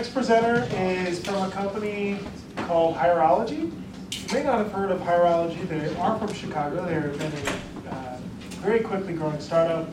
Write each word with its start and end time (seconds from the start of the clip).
Next 0.00 0.14
presenter 0.14 0.66
is 0.76 1.22
from 1.22 1.46
a 1.46 1.50
company 1.50 2.18
called 2.56 2.96
Hireology. 2.96 3.70
You 4.12 4.34
may 4.34 4.42
not 4.42 4.56
have 4.56 4.72
heard 4.72 4.90
of 4.90 4.98
Hireology. 5.00 5.68
They 5.68 5.94
are 5.96 6.18
from 6.18 6.32
Chicago. 6.32 6.86
They're 6.86 7.10
a 7.10 7.90
uh, 7.90 8.18
very 8.62 8.80
quickly 8.80 9.12
growing 9.12 9.38
startup. 9.40 9.90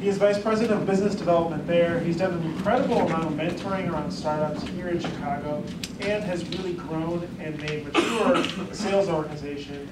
He 0.00 0.08
is 0.08 0.18
vice 0.18 0.40
president 0.42 0.80
of 0.80 0.86
business 0.88 1.14
development 1.14 1.68
there. 1.68 2.00
He's 2.00 2.16
done 2.16 2.32
an 2.32 2.42
incredible 2.42 2.98
amount 2.98 3.26
of 3.26 3.32
mentoring 3.34 3.92
around 3.92 4.10
startups 4.10 4.64
here 4.70 4.88
in 4.88 4.98
Chicago 4.98 5.62
and 6.00 6.24
has 6.24 6.44
really 6.58 6.72
grown 6.72 7.22
and 7.38 7.56
made 7.62 7.84
mature 7.84 8.34
a 8.34 8.74
sales 8.74 9.08
organization. 9.08 9.88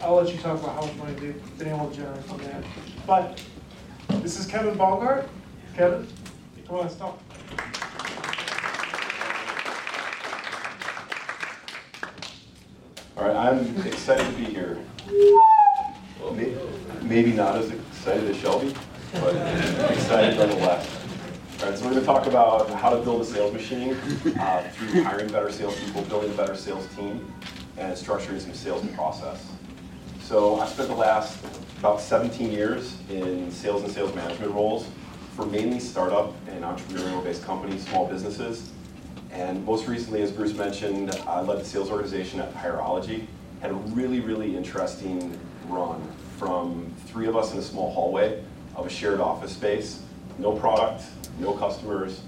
I'll 0.00 0.16
let 0.16 0.34
you 0.34 0.40
talk 0.40 0.60
about 0.60 0.74
how 0.74 0.80
much 0.80 0.96
money 0.96 1.14
they've 1.14 1.58
been 1.58 1.68
able 1.68 1.90
to 1.90 1.96
generate 1.96 2.24
from 2.24 2.38
that. 2.38 2.64
But 3.06 3.40
this 4.14 4.36
is 4.36 4.46
Kevin 4.46 4.74
Baumghart. 4.74 5.28
Kevin, 5.76 6.08
come 6.66 6.78
on, 6.78 6.90
stop. 6.90 7.22
All 13.16 13.24
right, 13.24 13.34
I'm 13.34 13.74
excited 13.86 14.26
to 14.26 14.32
be 14.32 14.44
here. 14.44 14.78
Maybe 17.00 17.32
not 17.32 17.56
as 17.56 17.70
excited 17.70 18.28
as 18.28 18.36
Shelby, 18.36 18.74
but 19.14 19.34
excited 19.90 20.36
nonetheless. 20.36 20.86
All 21.60 21.70
right, 21.70 21.78
so 21.78 21.86
we're 21.86 21.92
going 21.92 22.00
to 22.00 22.06
talk 22.06 22.26
about 22.26 22.68
how 22.68 22.90
to 22.90 22.96
build 23.02 23.22
a 23.22 23.24
sales 23.24 23.54
machine 23.54 23.94
uh, 24.38 24.70
through 24.74 25.02
hiring 25.02 25.28
better 25.28 25.50
salespeople, 25.50 26.02
building 26.02 26.30
a 26.30 26.34
better 26.34 26.54
sales 26.54 26.86
team, 26.94 27.32
and 27.78 27.94
structuring 27.94 28.38
some 28.38 28.52
sales 28.52 28.86
process. 28.88 29.50
So 30.20 30.60
I 30.60 30.66
spent 30.66 30.90
the 30.90 30.94
last 30.94 31.42
about 31.78 32.02
17 32.02 32.52
years 32.52 32.98
in 33.08 33.50
sales 33.50 33.82
and 33.82 33.90
sales 33.90 34.14
management 34.14 34.52
roles 34.52 34.90
for 35.34 35.46
mainly 35.46 35.80
startup 35.80 36.34
and 36.48 36.62
entrepreneurial-based 36.62 37.44
companies, 37.44 37.86
small 37.88 38.06
businesses. 38.06 38.72
And 39.36 39.66
most 39.66 39.86
recently, 39.86 40.22
as 40.22 40.32
Bruce 40.32 40.54
mentioned, 40.54 41.10
I 41.26 41.42
led 41.42 41.60
the 41.60 41.64
sales 41.64 41.90
organization 41.90 42.40
at 42.40 42.54
Hireology. 42.54 43.26
Had 43.60 43.70
a 43.70 43.74
really, 43.74 44.20
really 44.20 44.56
interesting 44.56 45.38
run 45.68 46.02
from 46.38 46.90
three 47.04 47.26
of 47.26 47.36
us 47.36 47.52
in 47.52 47.58
a 47.58 47.62
small 47.62 47.92
hallway 47.92 48.42
of 48.76 48.86
a 48.86 48.88
shared 48.88 49.20
office 49.20 49.52
space, 49.52 50.00
no 50.38 50.52
product, 50.52 51.04
no 51.38 51.52
customers, 51.52 52.22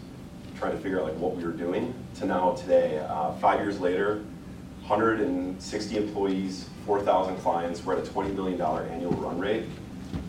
trying 0.58 0.72
to 0.72 0.78
figure 0.78 1.00
out 1.00 1.06
like 1.06 1.16
what 1.16 1.34
we 1.34 1.42
were 1.44 1.52
doing, 1.52 1.94
to 2.16 2.26
now 2.26 2.52
today, 2.52 2.98
uh, 2.98 3.32
five 3.36 3.58
years 3.60 3.80
later, 3.80 4.22
160 4.82 5.96
employees, 5.96 6.68
4,000 6.84 7.38
clients, 7.38 7.86
we're 7.86 7.96
at 7.96 8.06
a 8.06 8.10
$20 8.10 8.34
million 8.34 8.60
annual 8.60 9.12
run 9.12 9.38
rate, 9.38 9.64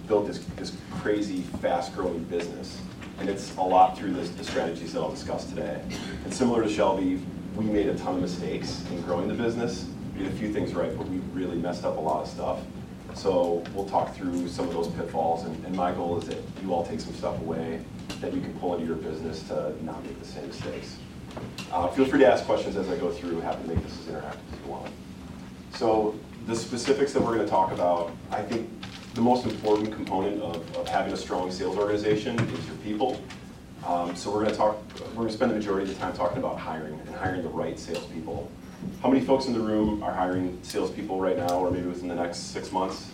built 0.07 0.27
this, 0.27 0.39
this 0.55 0.77
crazy, 0.91 1.41
fast-growing 1.61 2.23
business. 2.23 2.79
And 3.19 3.29
it's 3.29 3.55
a 3.57 3.61
lot 3.61 3.97
through 3.97 4.13
this, 4.13 4.29
the 4.29 4.43
strategies 4.43 4.93
that 4.93 5.01
I'll 5.01 5.11
discuss 5.11 5.45
today. 5.45 5.81
And 6.23 6.33
similar 6.33 6.63
to 6.63 6.69
Shelby, 6.69 7.21
we 7.55 7.65
made 7.65 7.87
a 7.87 7.97
ton 7.97 8.15
of 8.15 8.21
mistakes 8.21 8.83
in 8.91 9.01
growing 9.01 9.27
the 9.27 9.33
business. 9.33 9.85
We 10.15 10.23
did 10.23 10.33
a 10.33 10.35
few 10.35 10.53
things 10.53 10.73
right, 10.73 10.95
but 10.97 11.07
we 11.07 11.17
really 11.33 11.57
messed 11.57 11.83
up 11.83 11.97
a 11.97 11.99
lot 11.99 12.23
of 12.23 12.29
stuff. 12.29 12.59
So 13.15 13.63
we'll 13.73 13.89
talk 13.89 14.15
through 14.15 14.47
some 14.47 14.67
of 14.67 14.73
those 14.73 14.87
pitfalls, 14.87 15.43
and, 15.43 15.65
and 15.65 15.75
my 15.75 15.91
goal 15.91 16.17
is 16.19 16.27
that 16.29 16.37
you 16.63 16.73
all 16.73 16.85
take 16.85 17.01
some 17.01 17.13
stuff 17.13 17.39
away 17.41 17.81
that 18.21 18.33
you 18.33 18.39
can 18.39 18.53
pull 18.59 18.75
into 18.75 18.85
your 18.85 18.95
business 18.95 19.43
to 19.43 19.73
not 19.83 20.03
make 20.05 20.19
the 20.19 20.27
same 20.27 20.47
mistakes. 20.47 20.97
Uh, 21.71 21.87
feel 21.89 22.05
free 22.05 22.19
to 22.19 22.27
ask 22.27 22.45
questions 22.45 22.75
as 22.75 22.89
I 22.89 22.97
go 22.97 23.11
through. 23.11 23.41
Happy 23.41 23.61
to 23.63 23.69
make 23.69 23.83
this 23.83 23.99
as 23.99 24.05
interactive 24.05 24.53
as 24.53 24.59
you 24.63 24.71
want. 24.71 24.91
So 25.73 26.15
the 26.47 26.55
specifics 26.55 27.13
that 27.13 27.21
we're 27.21 27.35
going 27.35 27.45
to 27.45 27.49
talk 27.49 27.71
about, 27.71 28.11
I 28.31 28.41
think 28.41 28.69
the 29.19 29.25
most 29.25 29.45
important 29.45 29.91
component 29.91 30.41
of, 30.41 30.77
of 30.77 30.87
having 30.87 31.11
a 31.11 31.17
strong 31.17 31.51
sales 31.51 31.75
organization 31.75 32.39
is 32.39 32.65
your 32.65 32.77
people. 32.77 33.21
Um, 33.85 34.15
so 34.15 34.31
we're 34.31 34.45
going 34.45 34.51
to 34.51 34.55
talk. 34.55 34.77
We're 35.09 35.15
going 35.15 35.27
to 35.27 35.33
spend 35.33 35.51
the 35.51 35.55
majority 35.55 35.91
of 35.91 35.97
the 35.97 36.01
time 36.01 36.13
talking 36.13 36.37
about 36.37 36.57
hiring 36.57 36.97
and 36.97 37.15
hiring 37.15 37.43
the 37.43 37.49
right 37.49 37.77
salespeople. 37.77 38.49
How 39.01 39.09
many 39.09 39.19
folks 39.19 39.47
in 39.47 39.53
the 39.53 39.59
room 39.59 40.01
are 40.03 40.13
hiring 40.13 40.57
salespeople 40.63 41.19
right 41.19 41.35
now, 41.35 41.59
or 41.59 41.69
maybe 41.69 41.87
within 41.87 42.07
the 42.07 42.15
next 42.15 42.53
six 42.53 42.71
months? 42.71 43.11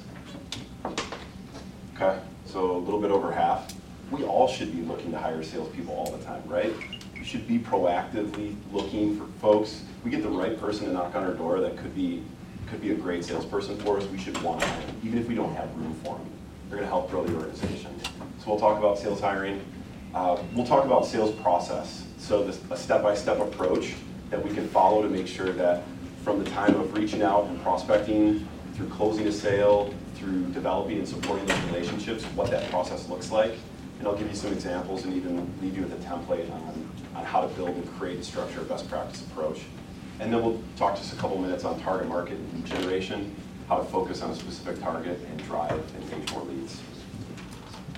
Okay, 1.95 2.19
so 2.45 2.77
a 2.77 2.77
little 2.77 3.01
bit 3.01 3.09
over 3.09 3.31
half. 3.31 3.73
We 4.11 4.25
all 4.25 4.47
should 4.47 4.75
be 4.75 4.83
looking 4.83 5.09
to 5.11 5.17
hire 5.17 5.41
salespeople 5.41 5.95
all 5.95 6.11
the 6.11 6.23
time, 6.23 6.43
right? 6.45 6.71
We 7.15 7.23
should 7.23 7.47
be 7.47 7.57
proactively 7.57 8.55
looking 8.71 9.17
for 9.17 9.25
folks. 9.41 9.81
We 10.03 10.11
get 10.11 10.21
the 10.21 10.29
right 10.29 10.59
person 10.59 10.85
to 10.85 10.93
knock 10.93 11.15
on 11.15 11.23
our 11.23 11.33
door 11.33 11.61
that 11.61 11.77
could 11.77 11.95
be 11.95 12.21
could 12.67 12.81
be 12.81 12.91
a 12.91 12.95
great 12.95 13.23
salesperson 13.23 13.77
for 13.77 13.97
us. 13.97 14.05
We 14.07 14.17
should 14.17 14.41
want 14.41 14.61
them, 14.61 14.81
even 15.03 15.17
if 15.19 15.27
we 15.27 15.35
don't 15.35 15.53
have 15.55 15.75
room 15.75 15.93
for 16.03 16.15
them. 16.17 16.29
They're 16.69 16.79
going 16.79 16.87
to 16.87 16.87
help 16.87 17.09
grow 17.09 17.25
the 17.25 17.35
organization. 17.35 17.99
So 18.39 18.51
we'll 18.51 18.59
talk 18.59 18.77
about 18.77 18.97
sales 18.97 19.21
hiring. 19.21 19.63
Uh, 20.13 20.41
we'll 20.53 20.65
talk 20.65 20.85
about 20.85 21.05
sales 21.05 21.33
process. 21.41 22.05
So 22.17 22.43
this, 22.43 22.59
a 22.71 22.77
step-by-step 22.77 23.39
approach 23.39 23.93
that 24.29 24.43
we 24.43 24.53
can 24.53 24.67
follow 24.69 25.01
to 25.01 25.09
make 25.09 25.27
sure 25.27 25.51
that 25.53 25.83
from 26.23 26.43
the 26.43 26.49
time 26.51 26.75
of 26.75 26.97
reaching 26.97 27.21
out 27.21 27.45
and 27.45 27.61
prospecting 27.61 28.47
through 28.73 28.89
closing 28.89 29.27
a 29.27 29.31
sale, 29.31 29.93
through 30.15 30.45
developing 30.47 30.97
and 30.97 31.07
supporting 31.07 31.45
those 31.45 31.63
relationships, 31.65 32.23
what 32.35 32.49
that 32.49 32.69
process 32.71 33.07
looks 33.09 33.31
like. 33.31 33.53
And 33.99 34.07
I'll 34.07 34.15
give 34.15 34.27
you 34.27 34.35
some 34.35 34.51
examples 34.51 35.05
and 35.05 35.13
even 35.15 35.47
leave 35.61 35.77
you 35.77 35.83
with 35.83 35.93
a 35.93 36.07
template 36.07 36.51
on, 36.51 36.89
on 37.15 37.23
how 37.23 37.41
to 37.41 37.47
build 37.49 37.69
and 37.69 37.97
create 37.97 38.15
and 38.15 38.25
structure 38.25 38.61
a 38.61 38.63
best 38.63 38.89
practice 38.89 39.21
approach. 39.21 39.61
And 40.19 40.31
then 40.33 40.41
we'll 40.43 40.61
talk 40.77 40.95
just 40.95 41.13
a 41.13 41.15
couple 41.17 41.37
minutes 41.37 41.65
on 41.65 41.79
target 41.81 42.07
market 42.07 42.37
generation, 42.65 43.35
how 43.67 43.77
to 43.77 43.83
focus 43.83 44.21
on 44.21 44.31
a 44.31 44.35
specific 44.35 44.81
target 44.81 45.19
and 45.29 45.43
drive 45.43 45.71
and 45.71 46.11
make 46.11 46.31
more 46.31 46.43
leads. 46.43 46.79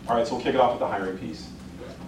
All 0.07 0.15
right, 0.15 0.25
so 0.25 0.35
we'll 0.35 0.43
kick 0.43 0.55
it 0.55 0.61
off 0.61 0.71
with 0.71 0.79
the 0.79 0.87
hiring 0.87 1.17
piece. 1.17 1.49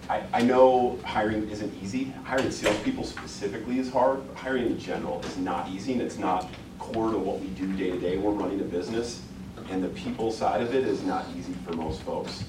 I, 0.10 0.24
I 0.34 0.42
know 0.42 0.98
hiring 1.04 1.48
isn't 1.50 1.72
easy. 1.84 2.06
Hiring 2.24 2.50
salespeople 2.50 3.04
specifically 3.04 3.78
is 3.78 3.92
hard, 3.92 4.26
but 4.28 4.38
hiring 4.38 4.66
in 4.66 4.80
general 4.80 5.22
is 5.22 5.38
not 5.38 5.70
easy 5.70 5.94
and 5.94 6.02
it's 6.02 6.18
not 6.18 6.50
core 6.80 7.12
to 7.12 7.18
what 7.18 7.40
we 7.40 7.48
do 7.48 7.72
day 7.74 7.92
to 7.92 8.00
day. 8.00 8.18
We're 8.18 8.32
running 8.32 8.60
a 8.62 8.64
business 8.64 9.22
and 9.70 9.84
the 9.84 9.90
people 9.90 10.32
side 10.32 10.62
of 10.62 10.74
it 10.74 10.86
is 10.86 11.04
not 11.04 11.26
easy 11.38 11.54
for 11.66 11.74
most 11.74 12.02
folks. 12.02 12.44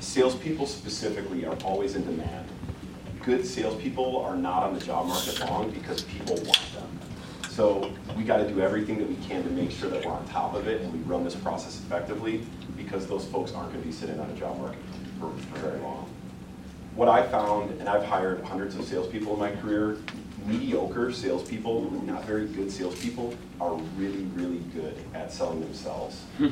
Salespeople 0.00 0.66
specifically 0.66 1.44
are 1.44 1.56
always 1.64 1.94
in 1.94 2.04
demand. 2.04 2.48
Good 3.22 3.46
salespeople 3.46 4.18
are 4.18 4.36
not 4.36 4.64
on 4.64 4.74
the 4.74 4.80
job 4.80 5.06
market 5.06 5.40
long 5.40 5.70
because 5.70 6.02
people 6.02 6.36
want. 6.36 6.75
So 7.56 7.90
we 8.18 8.24
got 8.24 8.36
to 8.36 8.46
do 8.46 8.60
everything 8.60 8.98
that 8.98 9.08
we 9.08 9.16
can 9.26 9.42
to 9.42 9.48
make 9.48 9.70
sure 9.70 9.88
that 9.88 10.04
we're 10.04 10.12
on 10.12 10.28
top 10.28 10.52
of 10.52 10.68
it 10.68 10.82
and 10.82 10.92
we 10.92 10.98
run 11.10 11.24
this 11.24 11.34
process 11.34 11.80
effectively 11.80 12.42
because 12.76 13.06
those 13.06 13.24
folks 13.24 13.54
aren't 13.54 13.70
going 13.70 13.80
to 13.80 13.88
be 13.88 13.94
sitting 13.94 14.20
on 14.20 14.28
a 14.28 14.34
job 14.34 14.58
market 14.58 14.78
for, 15.18 15.30
for 15.30 15.58
very 15.60 15.80
long. 15.80 16.06
What 16.96 17.08
I 17.08 17.26
found, 17.26 17.80
and 17.80 17.88
I've 17.88 18.04
hired 18.04 18.44
hundreds 18.44 18.76
of 18.76 18.84
salespeople 18.84 19.32
in 19.32 19.38
my 19.38 19.52
career, 19.62 19.96
mediocre 20.44 21.10
salespeople, 21.10 21.90
not 22.04 22.26
very 22.26 22.44
good 22.44 22.70
salespeople, 22.70 23.32
are 23.58 23.72
really, 23.96 24.24
really 24.34 24.60
good 24.74 24.94
at 25.14 25.32
selling 25.32 25.60
themselves. 25.60 26.24
Hmm. 26.36 26.48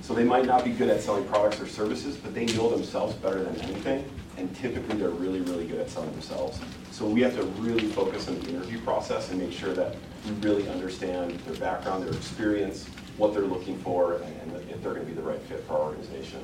So 0.00 0.14
they 0.14 0.24
might 0.24 0.46
not 0.46 0.64
be 0.64 0.70
good 0.70 0.90
at 0.90 1.00
selling 1.00 1.24
products 1.24 1.60
or 1.60 1.66
services, 1.66 2.16
but 2.16 2.34
they 2.34 2.46
know 2.46 2.70
themselves 2.70 3.16
better 3.16 3.42
than 3.42 3.60
anything, 3.62 4.08
and 4.36 4.54
typically 4.54 4.96
they're 4.96 5.08
really, 5.08 5.40
really 5.40 5.66
good 5.66 5.80
at 5.80 5.90
selling 5.90 6.12
themselves. 6.12 6.60
So 6.94 7.04
we 7.04 7.22
have 7.22 7.34
to 7.34 7.42
really 7.60 7.88
focus 7.88 8.28
on 8.28 8.38
the 8.38 8.50
interview 8.50 8.80
process 8.82 9.32
and 9.32 9.40
make 9.40 9.50
sure 9.50 9.74
that 9.74 9.96
we 10.24 10.30
really 10.48 10.68
understand 10.68 11.32
their 11.40 11.56
background, 11.56 12.04
their 12.04 12.14
experience, 12.14 12.86
what 13.16 13.34
they're 13.34 13.42
looking 13.42 13.76
for, 13.78 14.18
and, 14.18 14.40
and 14.42 14.70
if 14.70 14.80
they're 14.80 14.94
going 14.94 15.04
to 15.04 15.12
be 15.12 15.12
the 15.12 15.20
right 15.20 15.40
fit 15.40 15.64
for 15.64 15.72
our 15.72 15.80
organization. 15.80 16.40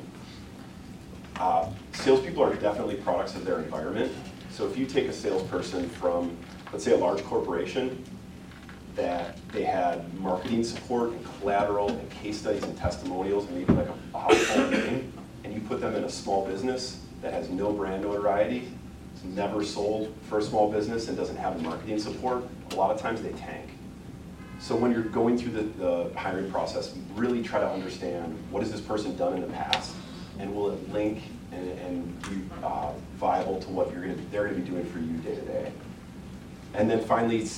Uh, 1.36 1.70
salespeople 1.92 2.42
are 2.42 2.52
definitely 2.56 2.96
products 2.96 3.36
of 3.36 3.44
their 3.44 3.60
environment. 3.60 4.10
So 4.50 4.66
if 4.66 4.76
you 4.76 4.86
take 4.86 5.06
a 5.06 5.12
salesperson 5.12 5.88
from, 5.88 6.36
let's 6.72 6.84
say, 6.84 6.94
a 6.94 6.96
large 6.96 7.22
corporation 7.22 8.04
that 8.96 9.38
they 9.52 9.62
had 9.62 10.12
marketing 10.18 10.64
support 10.64 11.12
and 11.12 11.24
collateral 11.38 11.90
and 11.90 12.10
case 12.10 12.40
studies 12.40 12.64
and 12.64 12.76
testimonials 12.76 13.46
and 13.46 13.56
maybe 13.56 13.72
like 13.74 13.86
a, 13.86 14.16
a 14.16 14.18
household 14.18 14.72
name, 14.72 15.12
and 15.44 15.54
you 15.54 15.60
put 15.60 15.80
them 15.80 15.94
in 15.94 16.02
a 16.02 16.10
small 16.10 16.44
business 16.44 17.00
that 17.22 17.32
has 17.32 17.48
no 17.50 17.72
brand 17.72 18.02
notoriety, 18.02 18.72
never 19.24 19.64
sold 19.64 20.14
for 20.28 20.38
a 20.38 20.42
small 20.42 20.70
business 20.70 21.08
and 21.08 21.16
doesn't 21.16 21.36
have 21.36 21.60
marketing 21.62 21.98
support, 21.98 22.44
a 22.70 22.74
lot 22.74 22.90
of 22.90 23.00
times 23.00 23.22
they 23.22 23.32
tank. 23.32 23.70
So 24.58 24.76
when 24.76 24.92
you're 24.92 25.02
going 25.02 25.38
through 25.38 25.52
the, 25.52 25.62
the 25.62 26.18
hiring 26.18 26.50
process, 26.50 26.94
really 27.14 27.42
try 27.42 27.60
to 27.60 27.68
understand 27.68 28.38
what 28.50 28.62
has 28.62 28.70
this 28.70 28.80
person 28.80 29.16
done 29.16 29.34
in 29.34 29.40
the 29.40 29.48
past, 29.48 29.94
and 30.38 30.54
will 30.54 30.70
it 30.70 30.92
link 30.92 31.22
and, 31.52 31.70
and 31.80 32.22
be 32.22 32.42
uh, 32.62 32.92
viable 33.16 33.60
to 33.60 33.68
what 33.70 33.90
you're 33.92 34.02
gonna, 34.02 34.16
they're 34.30 34.48
going 34.48 34.56
to 34.56 34.60
be 34.60 34.70
doing 34.70 34.84
for 34.84 34.98
you 34.98 35.16
day 35.18 35.34
to 35.34 35.42
day. 35.42 35.72
And 36.74 36.88
then 36.88 37.00
finally, 37.00 37.48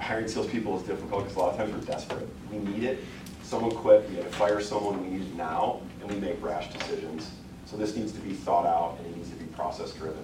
hiring 0.00 0.26
salespeople 0.26 0.80
is 0.80 0.82
difficult 0.84 1.24
because 1.24 1.36
a 1.36 1.38
lot 1.38 1.50
of 1.50 1.56
times 1.56 1.72
we're 1.72 1.92
desperate. 1.92 2.28
We 2.50 2.58
need 2.58 2.82
it. 2.82 3.04
Someone 3.42 3.70
quit, 3.70 4.08
we 4.10 4.16
have 4.16 4.26
to 4.26 4.32
fire 4.32 4.60
someone, 4.60 5.02
we 5.02 5.18
need 5.18 5.26
it 5.26 5.34
now, 5.34 5.80
and 6.00 6.10
we 6.10 6.18
make 6.18 6.42
rash 6.42 6.72
decisions. 6.72 7.30
So 7.66 7.76
this 7.76 7.94
needs 7.94 8.12
to 8.12 8.20
be 8.20 8.32
thought 8.32 8.66
out 8.66 8.96
and 8.98 9.06
it 9.06 9.16
needs 9.16 9.30
to 9.30 9.36
be 9.36 9.44
process 9.46 9.92
driven. 9.92 10.22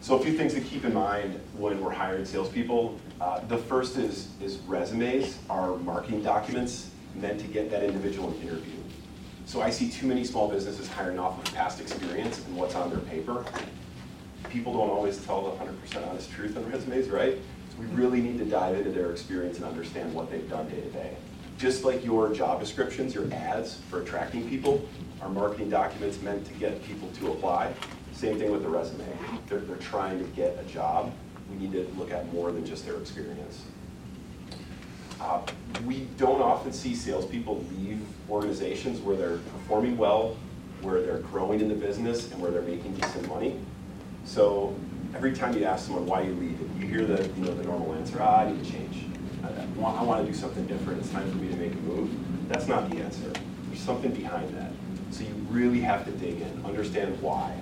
So 0.00 0.16
a 0.16 0.22
few 0.22 0.32
things 0.32 0.54
to 0.54 0.60
keep 0.60 0.84
in 0.84 0.94
mind 0.94 1.40
when 1.56 1.82
we're 1.82 1.92
hiring 1.92 2.24
salespeople. 2.24 2.98
Uh, 3.20 3.40
the 3.40 3.58
first 3.58 3.96
is, 3.96 4.28
is 4.40 4.56
resumes 4.58 5.38
are 5.50 5.76
marketing 5.78 6.22
documents 6.22 6.90
meant 7.16 7.40
to 7.40 7.46
get 7.48 7.70
that 7.72 7.82
individual 7.82 8.30
an 8.30 8.40
interview. 8.40 8.74
So 9.44 9.60
I 9.60 9.70
see 9.70 9.90
too 9.90 10.06
many 10.06 10.24
small 10.24 10.48
businesses 10.48 10.88
hiring 10.88 11.18
off 11.18 11.38
of 11.44 11.52
past 11.52 11.80
experience 11.80 12.44
and 12.46 12.56
what's 12.56 12.74
on 12.74 12.90
their 12.90 13.00
paper. 13.00 13.44
people 14.50 14.72
don't 14.72 14.88
always 14.88 15.22
tell 15.24 15.42
the 15.42 15.50
100% 15.64 16.08
honest 16.08 16.30
truth 16.30 16.56
on 16.56 16.70
resumes, 16.70 17.08
right? 17.08 17.36
So 17.70 17.80
we 17.80 17.86
really 17.86 18.20
need 18.20 18.38
to 18.38 18.44
dive 18.44 18.76
into 18.76 18.90
their 18.90 19.10
experience 19.10 19.56
and 19.56 19.66
understand 19.66 20.14
what 20.14 20.30
they've 20.30 20.48
done 20.48 20.68
day 20.68 20.80
to 20.80 20.90
day. 20.90 21.16
Just 21.58 21.84
like 21.84 22.04
your 22.04 22.32
job 22.32 22.60
descriptions, 22.60 23.14
your 23.14 23.30
ads 23.32 23.80
for 23.90 24.00
attracting 24.00 24.48
people, 24.48 24.88
our 25.20 25.28
marketing 25.28 25.70
documents 25.70 26.22
meant 26.22 26.46
to 26.46 26.52
get 26.54 26.82
people 26.84 27.08
to 27.18 27.32
apply. 27.32 27.74
Same 28.18 28.36
thing 28.36 28.50
with 28.50 28.64
the 28.64 28.68
resume. 28.68 29.06
They're, 29.48 29.60
they're 29.60 29.76
trying 29.76 30.18
to 30.18 30.24
get 30.32 30.58
a 30.58 30.64
job. 30.64 31.12
We 31.48 31.56
need 31.56 31.70
to 31.70 31.88
look 31.96 32.10
at 32.10 32.32
more 32.32 32.50
than 32.50 32.66
just 32.66 32.84
their 32.84 32.96
experience. 32.96 33.62
Uh, 35.20 35.40
we 35.86 36.00
don't 36.16 36.42
often 36.42 36.72
see 36.72 36.96
salespeople 36.96 37.64
leave 37.76 38.00
organizations 38.28 38.98
where 39.02 39.14
they're 39.14 39.38
performing 39.38 39.96
well, 39.96 40.36
where 40.82 41.00
they're 41.00 41.18
growing 41.18 41.60
in 41.60 41.68
the 41.68 41.76
business, 41.76 42.32
and 42.32 42.42
where 42.42 42.50
they're 42.50 42.62
making 42.62 42.92
decent 42.94 43.28
money. 43.28 43.56
So 44.24 44.74
every 45.14 45.32
time 45.32 45.56
you 45.56 45.64
ask 45.64 45.86
someone 45.86 46.04
why 46.04 46.22
you 46.22 46.32
leave, 46.34 46.58
you 46.80 46.88
hear 46.88 47.06
the 47.06 47.24
you 47.24 47.44
know 47.44 47.54
the 47.54 47.62
normal 47.62 47.94
answer, 47.94 48.18
ah, 48.20 48.40
I 48.40 48.50
need 48.50 48.64
to 48.64 48.68
change. 48.68 49.04
I, 49.44 49.62
I, 49.62 49.66
want, 49.76 49.96
I 49.96 50.02
want 50.02 50.26
to 50.26 50.32
do 50.32 50.36
something 50.36 50.66
different. 50.66 50.98
It's 50.98 51.10
time 51.10 51.30
for 51.30 51.36
me 51.36 51.50
to 51.50 51.56
make 51.56 51.72
a 51.72 51.76
move. 51.76 52.10
That's 52.48 52.66
not 52.66 52.90
the 52.90 52.96
answer. 52.96 53.30
There's 53.68 53.80
something 53.80 54.12
behind 54.12 54.52
that. 54.56 54.72
So 55.12 55.22
you 55.22 55.34
really 55.50 55.80
have 55.82 56.04
to 56.06 56.10
dig 56.10 56.40
in, 56.40 56.64
understand 56.64 57.22
why. 57.22 57.54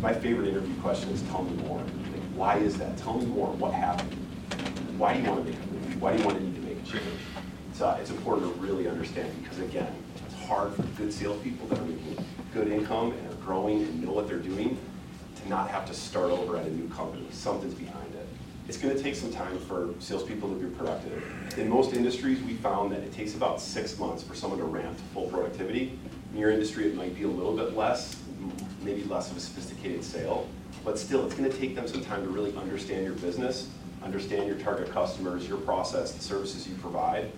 My 0.00 0.12
favorite 0.12 0.48
interview 0.48 0.74
question 0.80 1.10
is, 1.10 1.22
tell 1.22 1.42
me 1.42 1.62
more. 1.62 1.78
Like, 1.78 2.22
why 2.34 2.56
is 2.58 2.76
that? 2.78 2.96
Tell 2.98 3.18
me 3.18 3.26
more. 3.26 3.48
What 3.52 3.72
happened? 3.72 4.12
Why 4.96 5.14
do 5.14 5.22
you 5.22 5.28
want 5.28 5.44
to 5.44 5.50
make 5.52 5.60
a 5.60 5.66
move? 5.66 6.02
Why 6.02 6.12
do 6.12 6.18
you 6.18 6.24
want 6.24 6.38
to 6.38 6.44
need 6.44 6.54
to 6.56 6.60
make 6.62 6.82
a 6.82 6.86
change? 6.86 7.20
So 7.72 7.86
uh, 7.86 7.98
it's 8.00 8.10
important 8.10 8.54
to 8.54 8.60
really 8.60 8.88
understand 8.88 9.32
because 9.42 9.58
again, 9.58 9.92
it's 10.26 10.34
hard 10.46 10.74
for 10.74 10.82
good 10.82 11.12
salespeople 11.12 11.66
that 11.68 11.78
are 11.78 11.84
making 11.84 12.24
good 12.52 12.68
income 12.68 13.12
and 13.12 13.32
are 13.32 13.36
growing 13.36 13.82
and 13.82 14.02
know 14.02 14.12
what 14.12 14.28
they're 14.28 14.38
doing 14.38 14.78
to 15.36 15.48
not 15.48 15.70
have 15.70 15.86
to 15.86 15.94
start 15.94 16.30
over 16.30 16.56
at 16.56 16.66
a 16.66 16.70
new 16.70 16.88
company. 16.88 17.26
Something's 17.30 17.74
behind 17.74 18.14
it. 18.14 18.28
It's 18.68 18.76
going 18.76 18.96
to 18.96 19.02
take 19.02 19.16
some 19.16 19.32
time 19.32 19.58
for 19.58 19.90
salespeople 19.98 20.48
to 20.50 20.54
be 20.54 20.74
productive. 20.76 21.58
In 21.58 21.68
most 21.68 21.94
industries, 21.94 22.40
we 22.42 22.54
found 22.54 22.92
that 22.92 23.00
it 23.00 23.12
takes 23.12 23.34
about 23.34 23.60
six 23.60 23.98
months 23.98 24.22
for 24.22 24.34
someone 24.34 24.60
to 24.60 24.64
ramp 24.64 24.96
to 24.96 25.02
full 25.14 25.26
productivity. 25.28 25.98
In 26.32 26.38
your 26.38 26.50
industry, 26.50 26.86
it 26.86 26.94
might 26.94 27.14
be 27.14 27.24
a 27.24 27.28
little 27.28 27.56
bit 27.56 27.76
less, 27.76 28.21
maybe 28.84 29.04
less 29.04 29.30
of 29.30 29.36
a 29.36 29.40
sophisticated 29.40 30.04
sale, 30.04 30.48
but 30.84 30.98
still, 30.98 31.24
it's 31.24 31.34
going 31.34 31.50
to 31.50 31.56
take 31.56 31.74
them 31.74 31.86
some 31.86 32.02
time 32.04 32.22
to 32.22 32.28
really 32.28 32.54
understand 32.56 33.04
your 33.04 33.14
business, 33.14 33.68
understand 34.02 34.48
your 34.48 34.56
target 34.56 34.90
customers, 34.90 35.48
your 35.48 35.58
process, 35.58 36.12
the 36.12 36.22
services 36.22 36.66
you 36.66 36.74
provide. 36.76 37.30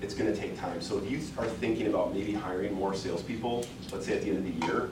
It's 0.00 0.14
going 0.14 0.32
to 0.32 0.38
take 0.38 0.58
time. 0.58 0.80
So 0.80 0.98
if 0.98 1.10
you 1.10 1.20
are 1.38 1.46
thinking 1.46 1.86
about 1.86 2.14
maybe 2.14 2.32
hiring 2.32 2.74
more 2.74 2.94
salespeople, 2.94 3.66
let's 3.92 4.06
say 4.06 4.16
at 4.16 4.22
the 4.22 4.30
end 4.30 4.38
of 4.38 4.60
the 4.60 4.66
year, 4.66 4.90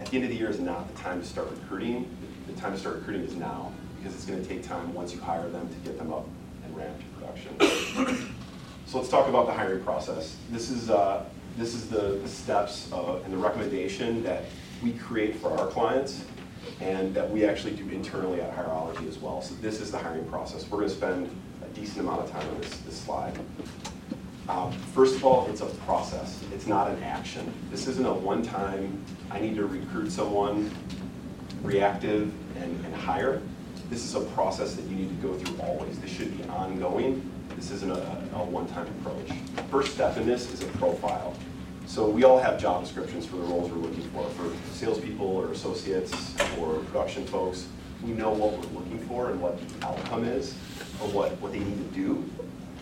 at 0.00 0.06
the 0.06 0.16
end 0.16 0.24
of 0.24 0.30
the 0.30 0.36
year 0.36 0.48
is 0.48 0.58
not 0.58 0.92
the 0.92 1.00
time 1.00 1.20
to 1.20 1.26
start 1.26 1.48
recruiting. 1.50 2.08
The 2.46 2.54
time 2.54 2.72
to 2.72 2.78
start 2.78 2.96
recruiting 2.96 3.22
is 3.22 3.34
now 3.36 3.72
because 3.98 4.14
it's 4.14 4.24
going 4.24 4.40
to 4.42 4.48
take 4.48 4.62
time 4.62 4.94
once 4.94 5.12
you 5.12 5.20
hire 5.20 5.48
them 5.48 5.68
to 5.68 5.74
get 5.88 5.98
them 5.98 6.12
up 6.12 6.26
and 6.64 6.76
ramp 6.76 6.96
to 6.98 7.04
production. 7.20 8.32
so 8.86 8.98
let's 8.98 9.10
talk 9.10 9.28
about 9.28 9.46
the 9.46 9.52
hiring 9.52 9.82
process. 9.82 10.36
This 10.50 10.70
is 10.70 10.88
uh, 10.88 11.24
this 11.56 11.74
is 11.74 11.88
the, 11.88 12.20
the 12.22 12.28
steps 12.28 12.90
uh, 12.92 13.20
and 13.24 13.32
the 13.32 13.36
recommendation 13.36 14.22
that 14.22 14.44
we 14.82 14.92
create 14.92 15.36
for 15.36 15.56
our 15.58 15.66
clients 15.66 16.24
and 16.80 17.14
that 17.14 17.28
we 17.28 17.44
actually 17.44 17.74
do 17.74 17.88
internally 17.88 18.40
at 18.40 18.56
Hireology 18.56 19.08
as 19.08 19.18
well. 19.18 19.42
So 19.42 19.54
this 19.56 19.80
is 19.80 19.90
the 19.90 19.98
hiring 19.98 20.24
process. 20.26 20.68
We're 20.70 20.78
going 20.78 20.90
to 20.90 20.94
spend 20.94 21.40
a 21.62 21.68
decent 21.74 22.00
amount 22.00 22.22
of 22.22 22.30
time 22.30 22.48
on 22.48 22.60
this, 22.60 22.76
this 22.78 22.96
slide. 22.96 23.38
Um, 24.48 24.72
first 24.72 25.16
of 25.16 25.24
all, 25.24 25.46
it's 25.50 25.60
a 25.60 25.66
process. 25.66 26.42
It's 26.54 26.66
not 26.66 26.90
an 26.90 27.02
action. 27.02 27.52
This 27.70 27.86
isn't 27.86 28.06
a 28.06 28.12
one-time, 28.12 29.04
I 29.30 29.40
need 29.40 29.56
to 29.56 29.66
recruit 29.66 30.10
someone, 30.10 30.70
reactive, 31.62 32.32
and, 32.56 32.84
and 32.84 32.94
hire. 32.94 33.42
This 33.90 34.04
is 34.04 34.14
a 34.14 34.20
process 34.20 34.74
that 34.74 34.84
you 34.86 34.96
need 34.96 35.08
to 35.08 35.26
go 35.26 35.34
through 35.34 35.60
always. 35.60 35.98
This 35.98 36.10
should 36.10 36.36
be 36.36 36.44
ongoing. 36.48 37.30
This 37.56 37.70
isn't 37.72 37.90
a, 37.90 38.28
a 38.34 38.44
one-time 38.44 38.86
approach. 39.00 39.36
First 39.70 39.94
step 39.94 40.16
in 40.16 40.26
this 40.26 40.52
is 40.52 40.62
a 40.62 40.66
profile. 40.78 41.34
So 41.88 42.08
we 42.08 42.22
all 42.22 42.38
have 42.38 42.60
job 42.60 42.84
descriptions 42.84 43.26
for 43.26 43.36
the 43.36 43.42
roles 43.42 43.72
we're 43.72 43.78
looking 43.78 44.08
for. 44.10 44.28
For 44.30 44.54
salespeople 44.74 45.26
or 45.26 45.50
associates 45.50 46.34
or 46.60 46.74
production 46.84 47.26
folks, 47.26 47.66
we 48.04 48.12
know 48.12 48.30
what 48.30 48.52
we're 48.52 48.78
looking 48.78 49.00
for 49.08 49.30
and 49.30 49.40
what 49.40 49.58
the 49.58 49.86
outcome 49.86 50.24
is 50.24 50.52
or 51.00 51.08
what, 51.08 51.32
what 51.40 51.50
they 51.52 51.58
need 51.58 51.78
to 51.90 51.98
do 51.98 52.24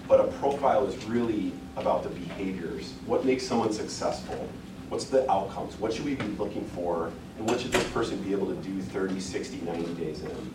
but 0.08 0.20
a 0.20 0.24
profile 0.38 0.86
is 0.86 1.04
really 1.06 1.52
about 1.76 2.02
the 2.02 2.08
behaviors. 2.10 2.92
What 3.06 3.24
makes 3.24 3.46
someone 3.46 3.72
successful? 3.72 4.48
What's 4.88 5.06
the 5.06 5.30
outcomes? 5.30 5.78
What 5.80 5.92
should 5.92 6.04
we 6.04 6.14
be 6.14 6.26
looking 6.38 6.64
for? 6.68 7.10
And 7.38 7.48
what 7.48 7.60
should 7.60 7.72
this 7.72 7.88
person 7.90 8.22
be 8.22 8.32
able 8.32 8.46
to 8.46 8.54
do 8.56 8.80
30, 8.80 9.18
60, 9.18 9.60
90 9.62 9.94
days 9.94 10.22
in? 10.22 10.54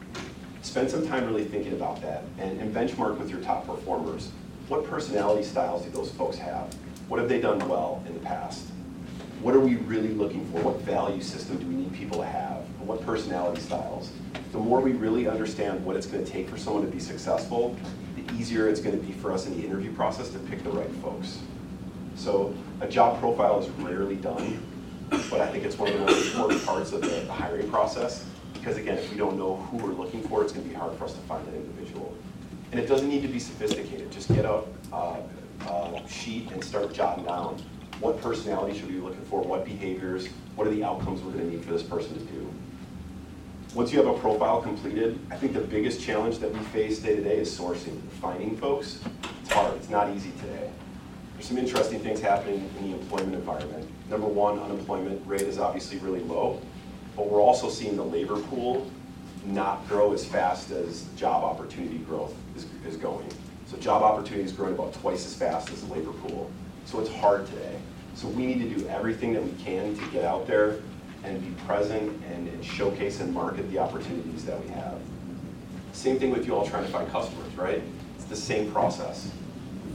Spend 0.62 0.89
some 0.89 1.06
time 1.06 1.25
really 1.25 1.44
thinking 1.44 1.74
about 1.74 2.01
that 2.01 2.24
and, 2.38 2.62
and 2.62 2.74
benchmark 2.74 3.18
with 3.18 3.30
your 3.30 3.42
top 3.42 3.65
performers. 3.65 4.31
What 4.68 4.86
personality 4.86 5.44
styles 5.44 5.83
do 5.83 5.89
those 5.89 6.12
folks 6.12 6.38
have? 6.38 6.74
What 7.11 7.19
have 7.19 7.27
they 7.27 7.41
done 7.41 7.59
well 7.67 8.01
in 8.07 8.13
the 8.13 8.21
past? 8.21 8.69
What 9.41 9.53
are 9.53 9.59
we 9.59 9.75
really 9.75 10.13
looking 10.13 10.49
for? 10.49 10.61
What 10.61 10.79
value 10.79 11.21
system 11.21 11.57
do 11.57 11.67
we 11.67 11.75
need 11.75 11.91
people 11.91 12.19
to 12.19 12.25
have? 12.25 12.59
What 12.79 13.05
personality 13.05 13.59
styles? 13.59 14.13
The 14.53 14.57
more 14.57 14.79
we 14.79 14.93
really 14.93 15.27
understand 15.27 15.83
what 15.83 15.97
it's 15.97 16.07
going 16.07 16.23
to 16.23 16.31
take 16.31 16.47
for 16.47 16.57
someone 16.57 16.85
to 16.85 16.89
be 16.89 17.01
successful, 17.01 17.75
the 18.15 18.23
easier 18.35 18.69
it's 18.69 18.79
going 18.79 18.97
to 18.97 19.05
be 19.05 19.11
for 19.11 19.33
us 19.33 19.45
in 19.45 19.59
the 19.59 19.65
interview 19.67 19.93
process 19.93 20.29
to 20.29 20.39
pick 20.39 20.63
the 20.63 20.69
right 20.69 20.89
folks. 21.01 21.39
So 22.15 22.55
a 22.79 22.87
job 22.87 23.19
profile 23.19 23.59
is 23.59 23.67
rarely 23.71 24.15
done, 24.15 24.65
but 25.09 25.41
I 25.41 25.51
think 25.51 25.65
it's 25.65 25.77
one 25.77 25.91
of 25.91 25.99
the 25.99 26.05
most 26.05 26.27
important 26.27 26.65
parts 26.65 26.93
of 26.93 27.01
the, 27.01 27.07
the 27.09 27.33
hiring 27.33 27.69
process 27.69 28.25
because 28.53 28.77
again, 28.77 28.97
if 28.97 29.11
we 29.11 29.17
don't 29.17 29.37
know 29.37 29.57
who 29.57 29.75
we're 29.85 29.91
looking 29.91 30.23
for, 30.29 30.43
it's 30.43 30.53
going 30.53 30.63
to 30.63 30.69
be 30.69 30.75
hard 30.75 30.97
for 30.97 31.03
us 31.03 31.13
to 31.13 31.19
find 31.21 31.45
an 31.49 31.55
individual. 31.55 32.15
And 32.71 32.79
it 32.79 32.87
doesn't 32.87 33.09
need 33.09 33.23
to 33.23 33.27
be 33.27 33.39
sophisticated. 33.39 34.09
Just 34.11 34.29
get 34.29 34.45
out 34.45 34.69
uh, 34.93 35.17
a 35.67 36.01
sheet 36.07 36.51
and 36.51 36.63
start 36.63 36.93
jotting 36.93 37.25
down 37.25 37.61
what 37.99 38.19
personality 38.21 38.77
should 38.77 38.87
we 38.87 38.95
be 38.95 38.99
looking 38.99 39.23
for, 39.25 39.41
what 39.41 39.63
behaviors, 39.63 40.27
what 40.55 40.67
are 40.67 40.71
the 40.71 40.83
outcomes 40.83 41.21
we're 41.21 41.31
going 41.31 41.45
to 41.45 41.55
need 41.55 41.63
for 41.63 41.71
this 41.71 41.83
person 41.83 42.13
to 42.13 42.33
do. 42.33 42.51
Once 43.74 43.93
you 43.93 44.03
have 44.03 44.13
a 44.13 44.19
profile 44.19 44.62
completed, 44.62 45.19
I 45.29 45.38
think 45.38 45.53
the 45.53 45.62
biggest 45.62 46.01
challenge 46.01 46.39
that 46.39 46.51
we 46.51 46.59
face 46.59 47.00
day 47.00 47.15
to 47.15 47.24
day 47.24 47.38
is 47.38 47.57
sourcing, 47.57 48.01
finding 48.19 48.57
folks. 48.57 49.00
It's 49.43 49.53
hard, 49.53 49.75
it's 49.77 49.89
not 49.89 50.09
easy 50.09 50.31
today. 50.41 50.69
There's 51.33 51.47
some 51.47 51.57
interesting 51.57 52.00
things 52.00 52.19
happening 52.19 52.69
in 52.79 52.91
the 52.91 52.97
employment 52.97 53.36
environment. 53.36 53.89
Number 54.09 54.27
one, 54.27 54.59
unemployment 54.59 55.25
rate 55.25 55.41
is 55.41 55.57
obviously 55.57 56.00
really 56.00 56.19
low, 56.21 56.62
but 57.15 57.29
we're 57.29 57.41
also 57.41 57.69
seeing 57.69 57.95
the 57.95 58.03
labor 58.03 58.39
pool 58.41 58.89
not 59.45 59.88
grow 59.88 60.13
as 60.13 60.25
fast 60.25 60.71
as 60.71 61.05
job 61.15 61.43
opportunity 61.43 62.00
growth 62.00 62.36
is, 62.55 62.65
is 62.86 62.97
going. 62.97 63.27
So 63.71 63.77
job 63.77 64.03
opportunity 64.03 64.43
is 64.43 64.51
growing 64.51 64.73
about 64.73 64.91
twice 64.95 65.25
as 65.25 65.33
fast 65.33 65.71
as 65.71 65.81
the 65.81 65.93
labor 65.93 66.11
pool. 66.11 66.51
So 66.83 66.99
it's 66.99 67.09
hard 67.09 67.47
today. 67.47 67.77
So 68.15 68.27
we 68.27 68.45
need 68.45 68.59
to 68.59 68.67
do 68.67 68.85
everything 68.89 69.31
that 69.31 69.41
we 69.41 69.51
can 69.63 69.95
to 69.95 70.05
get 70.07 70.25
out 70.25 70.45
there 70.45 70.79
and 71.23 71.41
be 71.41 71.63
present 71.63 72.21
and, 72.33 72.49
and 72.49 72.65
showcase 72.65 73.21
and 73.21 73.33
market 73.33 73.71
the 73.71 73.79
opportunities 73.79 74.43
that 74.43 74.61
we 74.61 74.67
have. 74.71 74.99
Same 75.93 76.19
thing 76.19 76.31
with 76.31 76.45
you 76.45 76.53
all 76.53 76.67
trying 76.67 76.83
to 76.83 76.91
find 76.91 77.09
customers, 77.11 77.55
right? 77.55 77.81
It's 78.15 78.25
the 78.25 78.35
same 78.35 78.69
process. 78.73 79.31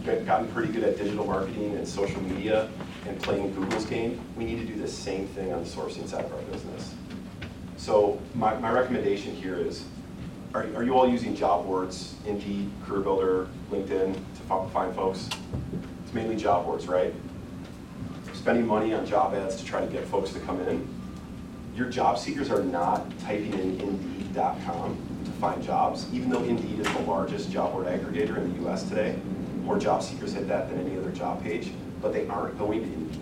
We've 0.06 0.24
gotten 0.24 0.48
pretty 0.52 0.72
good 0.72 0.84
at 0.84 0.96
digital 0.96 1.26
marketing 1.26 1.76
and 1.76 1.86
social 1.86 2.22
media 2.22 2.70
and 3.06 3.20
playing 3.20 3.54
Google's 3.54 3.84
game. 3.84 4.18
We 4.38 4.44
need 4.46 4.58
to 4.60 4.64
do 4.64 4.80
the 4.80 4.88
same 4.88 5.26
thing 5.28 5.52
on 5.52 5.62
the 5.62 5.68
sourcing 5.68 6.08
side 6.08 6.24
of 6.24 6.32
our 6.32 6.40
business. 6.42 6.94
So 7.76 8.18
my, 8.34 8.56
my 8.58 8.70
recommendation 8.70 9.36
here 9.36 9.58
is, 9.58 9.84
are, 10.56 10.76
are 10.76 10.82
you 10.82 10.96
all 10.96 11.08
using 11.08 11.36
job 11.36 11.66
boards, 11.66 12.14
Indeed, 12.26 12.70
Career 12.84 13.00
Builder, 13.00 13.48
LinkedIn 13.70 14.14
to 14.14 14.70
find 14.72 14.94
folks? 14.94 15.28
It's 16.04 16.14
mainly 16.14 16.36
job 16.36 16.64
boards, 16.64 16.86
right? 16.86 17.14
Spending 18.32 18.66
money 18.66 18.94
on 18.94 19.04
job 19.06 19.34
ads 19.34 19.56
to 19.56 19.64
try 19.64 19.80
to 19.80 19.86
get 19.86 20.06
folks 20.06 20.30
to 20.32 20.40
come 20.40 20.60
in 20.60 20.86
your 21.76 21.90
job 21.90 22.18
seekers 22.18 22.50
are 22.50 22.62
not 22.62 23.06
typing 23.20 23.52
in 23.52 23.78
Indeed.com 23.78 24.96
to 25.26 25.30
find 25.32 25.62
jobs, 25.62 26.06
even 26.10 26.30
though 26.30 26.42
Indeed 26.42 26.80
is 26.80 26.86
the 26.86 27.02
largest 27.02 27.52
job 27.52 27.72
board 27.72 27.86
aggregator 27.86 28.38
in 28.38 28.50
the 28.54 28.66
US 28.66 28.82
today. 28.88 29.18
More 29.62 29.78
job 29.78 30.02
seekers 30.02 30.32
hit 30.32 30.48
that 30.48 30.70
than 30.70 30.80
any 30.80 30.96
other 30.96 31.12
job 31.12 31.42
page, 31.42 31.70
but 32.00 32.14
they 32.14 32.26
aren't 32.28 32.56
going 32.58 32.80
to 32.80 32.86
Indeed. 32.86 33.20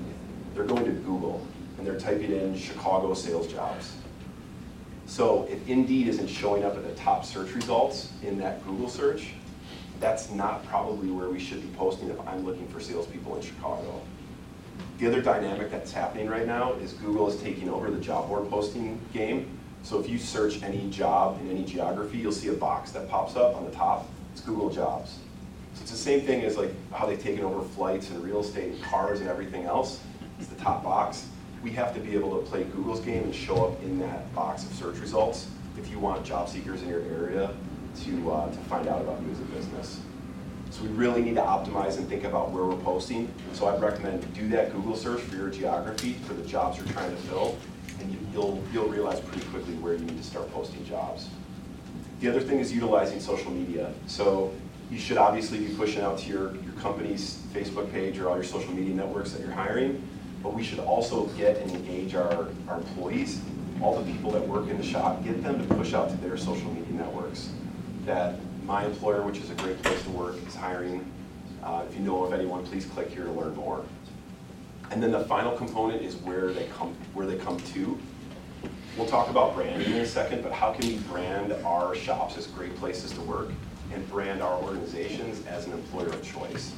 They're 0.54 0.64
going 0.64 0.84
to 0.84 0.92
Google 0.92 1.44
and 1.78 1.86
they're 1.86 1.98
typing 1.98 2.30
in 2.30 2.56
Chicago 2.56 3.12
sales 3.12 3.48
jobs. 3.48 3.96
So 5.14 5.46
if 5.48 5.68
Indeed 5.68 6.08
isn't 6.08 6.26
showing 6.26 6.64
up 6.64 6.74
at 6.74 6.82
the 6.82 6.92
top 6.96 7.24
search 7.24 7.54
results 7.54 8.08
in 8.24 8.36
that 8.38 8.64
Google 8.66 8.88
search, 8.88 9.28
that's 10.00 10.32
not 10.32 10.66
probably 10.66 11.08
where 11.08 11.28
we 11.28 11.38
should 11.38 11.62
be 11.62 11.68
posting 11.76 12.10
if 12.10 12.18
I'm 12.26 12.44
looking 12.44 12.66
for 12.66 12.80
salespeople 12.80 13.36
in 13.36 13.42
Chicago. 13.42 14.02
The 14.98 15.06
other 15.06 15.22
dynamic 15.22 15.70
that's 15.70 15.92
happening 15.92 16.28
right 16.28 16.48
now 16.48 16.72
is 16.72 16.94
Google 16.94 17.28
is 17.28 17.40
taking 17.40 17.68
over 17.68 17.92
the 17.92 18.00
job 18.00 18.26
board 18.26 18.50
posting 18.50 19.00
game. 19.12 19.56
So 19.84 20.00
if 20.00 20.08
you 20.08 20.18
search 20.18 20.60
any 20.64 20.90
job 20.90 21.40
in 21.42 21.48
any 21.48 21.64
geography, 21.64 22.18
you'll 22.18 22.32
see 22.32 22.48
a 22.48 22.54
box 22.54 22.90
that 22.90 23.08
pops 23.08 23.36
up 23.36 23.54
on 23.54 23.64
the 23.66 23.70
top. 23.70 24.08
It's 24.32 24.40
Google 24.40 24.68
Jobs. 24.68 25.20
So 25.74 25.82
it's 25.82 25.92
the 25.92 25.96
same 25.96 26.22
thing 26.22 26.42
as 26.42 26.56
like 26.56 26.72
how 26.92 27.06
they've 27.06 27.22
taken 27.22 27.44
over 27.44 27.62
flights 27.62 28.10
and 28.10 28.20
real 28.24 28.40
estate 28.40 28.72
and 28.72 28.82
cars 28.82 29.20
and 29.20 29.28
everything 29.28 29.62
else. 29.62 30.00
It's 30.40 30.48
the 30.48 30.60
top 30.60 30.82
box. 30.82 31.28
We 31.64 31.70
have 31.70 31.94
to 31.94 32.00
be 32.00 32.14
able 32.14 32.38
to 32.38 32.46
play 32.46 32.64
Google's 32.64 33.00
game 33.00 33.22
and 33.24 33.34
show 33.34 33.64
up 33.68 33.82
in 33.82 33.98
that 34.00 34.32
box 34.34 34.64
of 34.66 34.74
search 34.74 34.98
results 34.98 35.46
if 35.78 35.90
you 35.90 35.98
want 35.98 36.22
job 36.22 36.46
seekers 36.46 36.82
in 36.82 36.90
your 36.90 37.00
area 37.00 37.50
to, 38.04 38.32
uh, 38.32 38.50
to 38.50 38.58
find 38.68 38.86
out 38.86 39.00
about 39.00 39.22
you 39.22 39.30
as 39.32 39.40
a 39.40 39.44
business. 39.44 40.00
So 40.70 40.82
we 40.82 40.88
really 40.88 41.22
need 41.22 41.36
to 41.36 41.40
optimize 41.40 41.96
and 41.96 42.06
think 42.06 42.24
about 42.24 42.50
where 42.50 42.64
we're 42.64 42.76
posting. 42.82 43.32
So 43.54 43.66
I'd 43.66 43.80
recommend 43.80 44.30
do 44.34 44.46
that 44.50 44.74
Google 44.74 44.94
search 44.94 45.22
for 45.22 45.36
your 45.36 45.48
geography 45.48 46.12
for 46.26 46.34
the 46.34 46.42
jobs 46.42 46.76
you're 46.76 46.86
trying 46.88 47.10
to 47.10 47.16
fill, 47.22 47.56
and 47.98 48.12
you- 48.12 48.18
you'll, 48.34 48.62
you'll 48.70 48.88
realize 48.88 49.20
pretty 49.20 49.46
quickly 49.46 49.72
where 49.76 49.94
you 49.94 50.04
need 50.04 50.18
to 50.18 50.24
start 50.24 50.52
posting 50.52 50.84
jobs. 50.84 51.28
The 52.20 52.28
other 52.28 52.40
thing 52.40 52.58
is 52.58 52.74
utilizing 52.74 53.20
social 53.20 53.50
media. 53.50 53.90
So 54.06 54.52
you 54.90 54.98
should 54.98 55.16
obviously 55.16 55.60
be 55.60 55.72
pushing 55.74 56.02
out 56.02 56.18
to 56.18 56.28
your, 56.28 56.54
your 56.56 56.74
company's 56.78 57.38
Facebook 57.54 57.90
page 57.90 58.18
or 58.18 58.28
all 58.28 58.34
your 58.34 58.44
social 58.44 58.72
media 58.74 58.94
networks 58.94 59.32
that 59.32 59.40
you're 59.40 59.50
hiring, 59.50 60.06
but 60.44 60.52
we 60.52 60.62
should 60.62 60.78
also 60.80 61.24
get 61.38 61.56
and 61.56 61.70
engage 61.70 62.14
our, 62.14 62.48
our 62.68 62.76
employees, 62.76 63.40
all 63.80 63.98
the 63.98 64.12
people 64.12 64.30
that 64.30 64.46
work 64.46 64.68
in 64.68 64.76
the 64.76 64.84
shop, 64.84 65.24
get 65.24 65.42
them 65.42 65.66
to 65.66 65.74
push 65.74 65.94
out 65.94 66.10
to 66.10 66.16
their 66.18 66.36
social 66.36 66.70
media 66.70 66.92
networks. 66.92 67.50
That 68.04 68.38
my 68.66 68.84
employer, 68.84 69.22
which 69.22 69.38
is 69.38 69.50
a 69.50 69.54
great 69.54 69.82
place 69.82 70.02
to 70.02 70.10
work, 70.10 70.36
is 70.46 70.54
hiring. 70.54 71.10
Uh, 71.62 71.84
if 71.88 71.96
you 71.96 72.02
know 72.02 72.24
of 72.24 72.34
anyone, 72.34 72.64
please 72.66 72.84
click 72.84 73.08
here 73.08 73.24
to 73.24 73.32
learn 73.32 73.56
more. 73.56 73.86
And 74.90 75.02
then 75.02 75.12
the 75.12 75.24
final 75.24 75.56
component 75.56 76.02
is 76.02 76.16
where 76.16 76.52
they 76.52 76.66
come, 76.66 76.94
where 77.14 77.26
they 77.26 77.36
come 77.36 77.58
to. 77.58 77.98
We'll 78.98 79.06
talk 79.06 79.30
about 79.30 79.54
branding 79.54 79.92
in 79.92 80.00
a 80.02 80.06
second, 80.06 80.42
but 80.42 80.52
how 80.52 80.74
can 80.74 80.86
we 80.86 80.98
brand 80.98 81.52
our 81.64 81.94
shops 81.94 82.36
as 82.36 82.46
great 82.48 82.76
places 82.76 83.12
to 83.12 83.20
work 83.22 83.48
and 83.94 84.08
brand 84.10 84.42
our 84.42 84.62
organizations 84.62 85.44
as 85.46 85.66
an 85.66 85.72
employer 85.72 86.08
of 86.08 86.22
choice? 86.22 86.74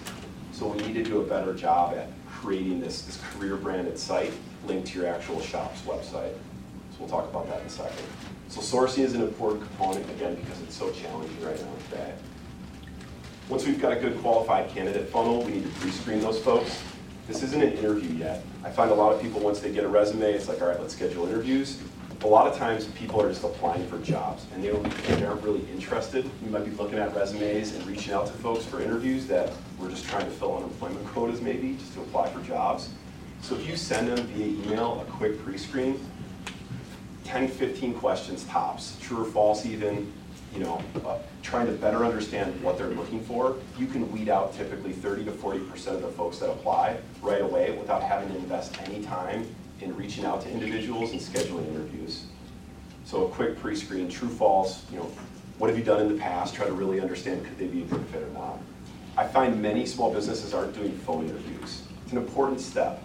So 0.52 0.68
we 0.68 0.78
need 0.86 0.94
to 0.94 1.02
do 1.02 1.20
a 1.20 1.24
better 1.24 1.52
job 1.52 1.94
at 1.94 2.08
creating 2.46 2.80
this, 2.80 3.02
this 3.02 3.20
career 3.32 3.56
branded 3.56 3.98
site 3.98 4.32
linked 4.68 4.86
to 4.86 5.00
your 5.00 5.08
actual 5.08 5.40
shop's 5.40 5.80
website. 5.80 6.32
So 6.92 7.00
we'll 7.00 7.08
talk 7.08 7.28
about 7.28 7.48
that 7.48 7.60
in 7.60 7.66
a 7.66 7.70
second. 7.70 8.06
So 8.48 8.60
sourcing 8.60 9.00
is 9.00 9.14
an 9.14 9.22
important 9.22 9.66
component, 9.66 10.08
again, 10.10 10.36
because 10.36 10.62
it's 10.62 10.76
so 10.76 10.92
challenging 10.92 11.44
right 11.44 11.60
now 11.60 11.72
today. 11.90 12.14
Once 13.48 13.66
we've 13.66 13.82
got 13.82 13.92
a 13.92 13.96
good 13.96 14.16
qualified 14.20 14.70
candidate 14.70 15.08
funnel, 15.08 15.42
we 15.42 15.54
need 15.54 15.64
to 15.64 15.80
pre-screen 15.80 16.20
those 16.20 16.38
folks. 16.38 16.80
This 17.26 17.42
isn't 17.42 17.60
an 17.60 17.72
interview 17.72 18.16
yet. 18.16 18.44
I 18.62 18.70
find 18.70 18.92
a 18.92 18.94
lot 18.94 19.12
of 19.12 19.20
people, 19.20 19.40
once 19.40 19.58
they 19.58 19.72
get 19.72 19.82
a 19.82 19.88
resume, 19.88 20.32
it's 20.32 20.46
like, 20.46 20.62
all 20.62 20.68
right, 20.68 20.80
let's 20.80 20.94
schedule 20.94 21.26
interviews. 21.26 21.80
A 22.22 22.26
lot 22.26 22.46
of 22.46 22.56
times, 22.56 22.86
people 22.86 23.20
are 23.20 23.28
just 23.28 23.44
applying 23.44 23.86
for 23.88 23.98
jobs, 23.98 24.46
and 24.54 24.64
they 24.64 24.70
they 25.14 25.24
aren't 25.24 25.42
really 25.42 25.64
interested. 25.70 26.24
You 26.42 26.50
might 26.50 26.64
be 26.64 26.70
looking 26.72 26.98
at 26.98 27.14
resumes 27.14 27.74
and 27.74 27.86
reaching 27.86 28.14
out 28.14 28.26
to 28.26 28.32
folks 28.32 28.64
for 28.64 28.80
interviews 28.80 29.26
that 29.26 29.52
we're 29.78 29.90
just 29.90 30.06
trying 30.06 30.24
to 30.24 30.30
fill 30.30 30.56
unemployment 30.56 31.06
quotas 31.08 31.40
maybe, 31.40 31.74
just 31.74 31.92
to 31.94 32.00
apply 32.00 32.30
for 32.30 32.40
jobs. 32.40 32.88
So 33.42 33.54
if 33.54 33.68
you 33.68 33.76
send 33.76 34.08
them 34.08 34.26
via 34.28 34.46
email 34.46 35.00
a 35.00 35.04
quick 35.12 35.38
pre-screen, 35.44 36.00
10, 37.24 37.48
15 37.48 37.94
questions 37.94 38.44
tops, 38.44 38.96
true 39.00 39.22
or 39.22 39.26
false 39.26 39.66
even, 39.66 40.10
you 40.54 40.60
know, 40.60 40.82
uh, 41.04 41.18
trying 41.42 41.66
to 41.66 41.72
better 41.72 42.04
understand 42.04 42.60
what 42.62 42.78
they're 42.78 42.88
looking 42.88 43.22
for, 43.22 43.56
you 43.78 43.86
can 43.86 44.10
weed 44.10 44.30
out 44.30 44.54
typically 44.54 44.92
30 44.92 45.26
to 45.26 45.32
40% 45.32 45.88
of 45.88 46.02
the 46.02 46.08
folks 46.08 46.38
that 46.38 46.50
apply 46.50 46.96
right 47.20 47.42
away 47.42 47.72
without 47.72 48.02
having 48.02 48.28
to 48.30 48.36
invest 48.36 48.80
any 48.82 49.04
time 49.04 49.46
in 49.80 49.94
reaching 49.96 50.24
out 50.24 50.42
to 50.42 50.50
individuals 50.50 51.12
and 51.12 51.20
scheduling 51.20 51.68
interviews. 51.68 52.24
So 53.04 53.26
a 53.26 53.28
quick 53.28 53.58
pre-screen, 53.58 54.08
true, 54.08 54.28
false, 54.28 54.84
you 54.90 54.98
know, 54.98 55.10
what 55.58 55.70
have 55.70 55.78
you 55.78 55.84
done 55.84 56.00
in 56.00 56.08
the 56.08 56.20
past? 56.20 56.54
Try 56.54 56.66
to 56.66 56.72
really 56.72 57.00
understand 57.00 57.44
could 57.44 57.58
they 57.58 57.66
be 57.66 57.82
a 57.82 57.86
good 57.86 58.04
fit 58.06 58.22
or 58.22 58.30
not. 58.30 58.58
I 59.16 59.26
find 59.26 59.60
many 59.62 59.86
small 59.86 60.12
businesses 60.12 60.52
aren't 60.52 60.74
doing 60.74 60.92
phone 60.98 61.24
interviews. 61.26 61.82
It's 62.02 62.12
an 62.12 62.18
important 62.18 62.60
step. 62.60 63.02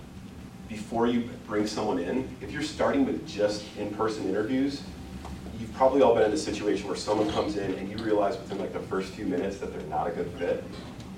Before 0.68 1.08
you 1.08 1.30
bring 1.48 1.68
someone 1.68 2.00
in, 2.00 2.28
if 2.42 2.52
you're 2.52 2.62
starting 2.62 3.06
with 3.06 3.26
just 3.28 3.64
in-person 3.78 4.28
interviews, 4.28 4.82
you've 5.60 5.74
probably 5.74 6.02
all 6.02 6.16
been 6.16 6.24
in 6.24 6.32
a 6.32 6.38
situation 6.38 6.88
where 6.88 6.98
someone 6.98 7.30
comes 7.32 7.56
in 7.56 7.74
and 7.76 7.90
you 7.90 7.98
realize 8.04 8.38
within 8.38 8.58
like 8.58 8.74
the 8.74 8.80
first 8.80 9.14
few 9.14 9.26
minutes 9.26 9.58
that 9.58 9.72
they're 9.72 9.88
not 9.88 10.08
a 10.08 10.12
good 10.12 10.30
fit. 10.38 10.64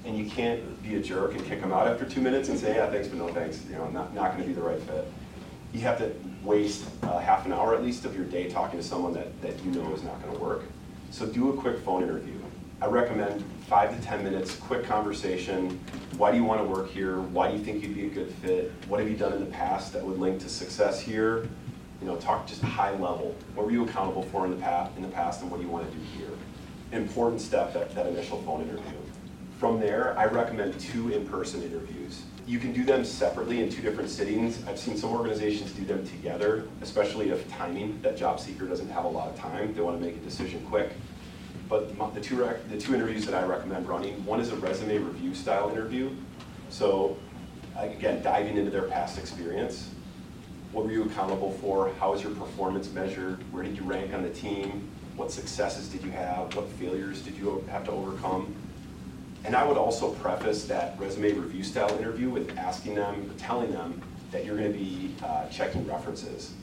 And 0.05 0.17
you 0.17 0.29
can't 0.29 0.83
be 0.83 0.95
a 0.95 0.99
jerk 0.99 1.33
and 1.33 1.43
kick 1.45 1.61
them 1.61 1.71
out 1.71 1.87
after 1.87 2.05
two 2.05 2.21
minutes 2.21 2.49
and 2.49 2.59
say, 2.59 2.75
yeah, 2.75 2.89
thanks, 2.89 3.07
but 3.07 3.17
no 3.17 3.29
thanks, 3.29 3.63
you 3.69 3.75
know, 3.75 3.85
I'm 3.85 3.93
not, 3.93 4.13
not 4.13 4.33
gonna 4.33 4.43
be 4.43 4.53
the 4.53 4.61
right 4.61 4.81
fit. 4.81 5.07
You 5.73 5.81
have 5.81 5.97
to 5.97 6.13
waste 6.43 6.85
uh, 7.01 7.17
half 7.17 7.45
an 7.45 7.53
hour 7.53 7.73
at 7.73 7.83
least 7.83 8.05
of 8.05 8.15
your 8.15 8.25
day 8.25 8.47
talking 8.49 8.79
to 8.79 8.85
someone 8.85 9.13
that, 9.13 9.41
that 9.41 9.59
you 9.65 9.71
know 9.71 9.91
is 9.93 10.03
not 10.03 10.23
gonna 10.23 10.37
work. 10.37 10.63
So 11.09 11.25
do 11.25 11.49
a 11.49 11.57
quick 11.57 11.79
phone 11.79 12.03
interview. 12.03 12.39
I 12.81 12.87
recommend 12.87 13.43
five 13.67 13.95
to 13.95 14.05
10 14.05 14.23
minutes, 14.23 14.55
quick 14.55 14.83
conversation. 14.83 15.79
Why 16.17 16.31
do 16.31 16.37
you 16.37 16.43
want 16.43 16.59
to 16.59 16.67
work 16.67 16.89
here? 16.89 17.21
Why 17.21 17.49
do 17.49 17.57
you 17.57 17.63
think 17.63 17.81
you'd 17.81 17.95
be 17.95 18.07
a 18.07 18.09
good 18.09 18.29
fit? 18.35 18.73
What 18.87 18.99
have 18.99 19.09
you 19.09 19.15
done 19.15 19.33
in 19.33 19.39
the 19.39 19.51
past 19.51 19.93
that 19.93 20.03
would 20.03 20.19
link 20.19 20.41
to 20.41 20.49
success 20.49 20.99
here? 20.99 21.47
You 22.01 22.07
know, 22.07 22.17
talk 22.17 22.45
just 22.45 22.61
high 22.61 22.91
level. 22.91 23.35
What 23.55 23.65
were 23.65 23.71
you 23.71 23.85
accountable 23.85 24.23
for 24.23 24.43
in 24.45 24.51
the 24.51 24.57
past, 24.57 24.95
in 24.97 25.01
the 25.01 25.07
past 25.07 25.41
and 25.41 25.49
what 25.49 25.57
do 25.57 25.63
you 25.63 25.71
want 25.71 25.89
to 25.89 25.97
do 25.97 26.03
here? 26.17 26.29
Important 26.91 27.39
step, 27.39 27.73
that, 27.73 27.95
that 27.95 28.05
initial 28.05 28.41
phone 28.41 28.61
interview. 28.61 28.99
From 29.59 29.79
there, 29.79 30.17
I 30.19 30.25
recommend 30.25 30.77
two 30.79 31.09
in-person 31.09 31.63
interviews. 31.63 32.23
You 32.45 32.59
can 32.59 32.73
do 32.73 32.83
them 32.83 33.05
separately 33.05 33.61
in 33.61 33.69
two 33.69 33.81
different 33.81 34.09
sittings. 34.09 34.61
I've 34.67 34.77
seen 34.77 34.97
some 34.97 35.11
organizations 35.11 35.71
do 35.71 35.85
them 35.85 36.05
together, 36.05 36.67
especially 36.81 37.29
if 37.29 37.49
timing, 37.49 38.01
that 38.01 38.17
job 38.17 38.39
seeker 38.39 38.65
doesn't 38.65 38.89
have 38.89 39.05
a 39.05 39.07
lot 39.07 39.29
of 39.29 39.37
time, 39.37 39.73
they 39.73 39.81
want 39.81 39.97
to 39.99 40.05
make 40.05 40.15
a 40.17 40.19
decision 40.19 40.65
quick. 40.69 40.91
But 41.69 41.97
the 42.13 42.19
two, 42.19 42.43
rec- 42.43 42.69
the 42.69 42.77
two 42.77 42.93
interviews 42.93 43.25
that 43.25 43.33
I 43.33 43.45
recommend 43.45 43.87
running, 43.87 44.23
one 44.25 44.41
is 44.41 44.49
a 44.51 44.55
resume 44.57 44.97
review 44.97 45.33
style 45.33 45.69
interview. 45.69 46.11
So 46.69 47.17
again, 47.77 48.21
diving 48.21 48.57
into 48.57 48.71
their 48.71 48.83
past 48.83 49.17
experience. 49.17 49.89
What 50.73 50.85
were 50.85 50.91
you 50.91 51.03
accountable 51.03 51.51
for? 51.51 51.93
How 51.99 52.11
was 52.11 52.23
your 52.23 52.33
performance 52.33 52.91
measured? 52.91 53.39
Where 53.53 53.63
did 53.63 53.77
you 53.77 53.83
rank 53.83 54.13
on 54.13 54.23
the 54.23 54.29
team? 54.29 54.89
What 55.15 55.31
successes 55.31 55.87
did 55.87 56.03
you 56.03 56.11
have? 56.11 56.55
What 56.55 56.67
failures 56.71 57.21
did 57.21 57.37
you 57.37 57.63
have 57.69 57.85
to 57.85 57.91
overcome? 57.91 58.53
And 59.45 59.55
I 59.55 59.65
would 59.65 59.77
also 59.77 60.11
preface 60.11 60.65
that 60.65 60.97
resume 60.97 61.33
review 61.33 61.63
style 61.63 61.89
interview 61.97 62.29
with 62.29 62.57
asking 62.57 62.95
them, 62.95 63.29
or 63.29 63.39
telling 63.39 63.71
them 63.71 64.01
that 64.31 64.45
you're 64.45 64.57
going 64.57 64.71
to 64.71 64.77
be 64.77 65.13
uh, 65.23 65.47
checking 65.49 65.85
references. 65.85 66.53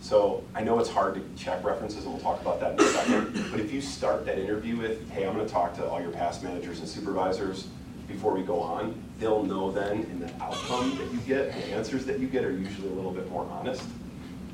So 0.00 0.42
I 0.54 0.62
know 0.62 0.78
it's 0.78 0.88
hard 0.90 1.14
to 1.14 1.42
check 1.42 1.64
references, 1.64 2.04
and 2.04 2.14
we'll 2.14 2.22
talk 2.22 2.40
about 2.40 2.60
that 2.60 2.72
in 2.72 2.80
a 2.80 2.88
second. 2.88 3.50
But 3.50 3.60
if 3.60 3.72
you 3.72 3.80
start 3.80 4.24
that 4.26 4.38
interview 4.38 4.76
with, 4.76 5.10
hey, 5.10 5.26
I'm 5.26 5.34
going 5.34 5.46
to 5.46 5.52
talk 5.52 5.74
to 5.76 5.88
all 5.88 6.00
your 6.00 6.10
past 6.10 6.42
managers 6.42 6.78
and 6.80 6.88
supervisors 6.88 7.68
before 8.08 8.32
we 8.32 8.42
go 8.42 8.60
on, 8.60 8.94
they'll 9.18 9.42
know 9.42 9.70
then 9.70 10.02
in 10.04 10.20
the 10.20 10.32
outcome 10.40 10.96
that 10.98 11.12
you 11.12 11.18
get, 11.20 11.52
the 11.52 11.66
answers 11.74 12.04
that 12.06 12.18
you 12.18 12.28
get 12.28 12.44
are 12.44 12.52
usually 12.52 12.88
a 12.88 12.92
little 12.92 13.10
bit 13.10 13.28
more 13.30 13.46
honest 13.50 13.82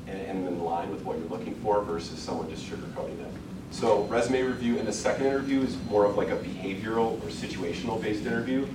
and, 0.07 0.19
and 0.21 0.47
in 0.47 0.63
line 0.63 0.89
with 0.89 1.03
what 1.03 1.17
you're 1.17 1.29
looking 1.29 1.55
for 1.55 1.81
versus 1.81 2.19
someone 2.19 2.49
just 2.49 2.65
sugarcoating 2.65 3.19
it. 3.19 3.31
So 3.73 4.03
resume 4.03 4.43
review, 4.43 4.77
and 4.77 4.87
the 4.87 4.93
second 4.93 5.25
interview 5.25 5.61
is 5.61 5.75
more 5.89 6.05
of 6.05 6.15
like 6.15 6.29
a 6.29 6.37
behavioral 6.37 7.19
or 7.23 7.27
situational 7.29 7.99
based 7.99 8.23
interview. 8.23 8.67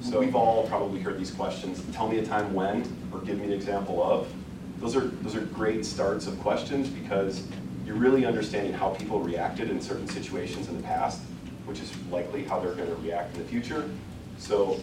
So 0.00 0.20
we've 0.20 0.34
all 0.34 0.66
probably 0.68 1.00
heard 1.00 1.18
these 1.18 1.30
questions, 1.30 1.84
tell 1.92 2.08
me 2.08 2.18
a 2.18 2.24
time 2.24 2.54
when, 2.54 2.82
or 3.12 3.20
give 3.20 3.38
me 3.38 3.44
an 3.44 3.52
example 3.52 4.02
of. 4.02 4.26
Those 4.78 4.96
are, 4.96 5.08
those 5.22 5.36
are 5.36 5.42
great 5.42 5.84
starts 5.84 6.26
of 6.26 6.40
questions 6.40 6.88
because 6.88 7.46
you're 7.84 7.96
really 7.96 8.24
understanding 8.24 8.72
how 8.72 8.88
people 8.94 9.20
reacted 9.20 9.68
in 9.68 9.82
certain 9.82 10.08
situations 10.08 10.68
in 10.68 10.78
the 10.78 10.82
past, 10.82 11.20
which 11.66 11.80
is 11.80 11.92
likely 12.10 12.42
how 12.42 12.58
they're 12.58 12.74
gonna 12.74 12.94
react 12.94 13.36
in 13.36 13.42
the 13.42 13.48
future. 13.48 13.84
So 14.38 14.80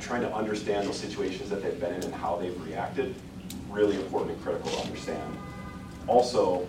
trying 0.00 0.22
to 0.22 0.34
understand 0.34 0.88
those 0.88 0.98
situations 0.98 1.48
that 1.50 1.62
they've 1.62 1.78
been 1.78 1.94
in 1.94 2.02
and 2.02 2.12
how 2.12 2.38
they've 2.38 2.60
reacted, 2.66 3.14
really 3.70 3.94
important 3.94 4.32
and 4.32 4.42
critical 4.42 4.68
to 4.72 4.78
understand. 4.80 5.38
Also, 6.08 6.66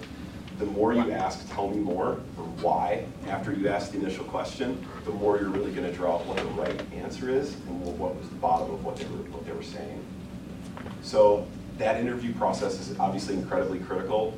the 0.60 0.66
more 0.66 0.94
you 0.94 1.12
ask, 1.12 1.48
tell 1.54 1.70
me 1.70 1.78
more, 1.78 2.20
or 2.38 2.44
why, 2.62 3.06
after 3.28 3.54
you 3.54 3.68
ask 3.68 3.92
the 3.92 4.00
initial 4.00 4.26
question, 4.26 4.84
the 5.06 5.12
more 5.12 5.38
you're 5.38 5.50
really 5.50 5.72
gonna 5.72 5.92
draw 5.92 6.16
out 6.16 6.26
what 6.26 6.38
the 6.38 6.44
right 6.46 6.82
answer 6.96 7.30
is 7.30 7.54
and 7.54 8.00
what 8.00 8.16
was 8.16 8.28
the 8.30 8.36
bottom 8.36 8.74
of 8.74 8.84
what 8.84 8.98
they 8.98 9.06
were, 9.06 9.18
what 9.32 9.46
they 9.46 9.52
were 9.52 9.62
saying. 9.62 10.04
So 11.04 11.48
that 11.78 12.00
interview 12.00 12.34
process 12.34 12.80
is 12.80 13.00
obviously 13.00 13.36
incredibly 13.36 13.80
critical. 13.80 14.34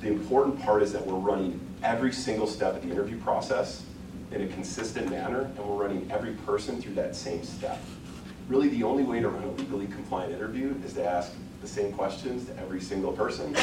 The 0.00 0.08
important 0.08 0.60
part 0.60 0.82
is 0.82 0.92
that 0.92 1.06
we're 1.06 1.14
running 1.14 1.58
every 1.82 2.12
single 2.12 2.46
step 2.46 2.76
of 2.76 2.82
the 2.82 2.90
interview 2.90 3.18
process 3.20 3.82
in 4.32 4.42
a 4.42 4.46
consistent 4.48 5.08
manner, 5.08 5.42
and 5.42 5.58
we're 5.58 5.82
running 5.82 6.10
every 6.10 6.32
person 6.32 6.82
through 6.82 6.94
that 6.94 7.16
same 7.16 7.42
step. 7.42 7.78
Really, 8.48 8.68
the 8.68 8.82
only 8.82 9.04
way 9.04 9.20
to 9.20 9.28
run 9.28 9.42
a 9.42 9.50
legally 9.52 9.86
compliant 9.86 10.32
interview 10.32 10.74
is 10.84 10.92
to 10.94 11.04
ask 11.04 11.32
the 11.62 11.66
same 11.66 11.92
questions 11.92 12.46
to 12.46 12.56
every 12.58 12.80
single 12.80 13.12
person. 13.12 13.56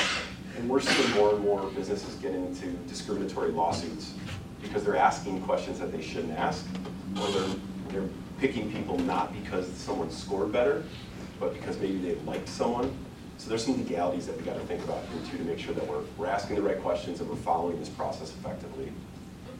And 0.57 0.69
we're 0.69 0.81
seeing 0.81 1.11
more 1.11 1.33
and 1.33 1.43
more 1.43 1.69
businesses 1.71 2.15
get 2.15 2.33
into 2.33 2.67
discriminatory 2.87 3.51
lawsuits 3.51 4.13
because 4.61 4.83
they're 4.83 4.95
asking 4.95 5.41
questions 5.41 5.79
that 5.79 5.91
they 5.91 6.01
shouldn't 6.01 6.37
ask, 6.37 6.65
or 7.19 7.27
they're, 7.31 7.55
they're 7.89 8.09
picking 8.39 8.71
people 8.71 8.97
not 8.99 9.33
because 9.41 9.67
someone 9.73 10.11
scored 10.11 10.51
better, 10.51 10.83
but 11.39 11.53
because 11.53 11.77
maybe 11.79 11.97
they 11.97 12.15
liked 12.21 12.47
someone. 12.47 12.95
So 13.37 13.49
there's 13.49 13.65
some 13.65 13.77
legalities 13.77 14.27
that 14.27 14.37
we 14.37 14.43
gotta 14.43 14.59
think 14.61 14.83
about 14.83 15.03
here 15.05 15.21
too 15.29 15.37
to 15.37 15.43
make 15.43 15.59
sure 15.59 15.73
that 15.73 15.85
we're, 15.87 16.03
we're 16.17 16.27
asking 16.27 16.55
the 16.55 16.61
right 16.61 16.81
questions 16.81 17.19
and 17.19 17.29
we're 17.29 17.35
following 17.35 17.79
this 17.79 17.89
process 17.89 18.29
effectively. 18.29 18.91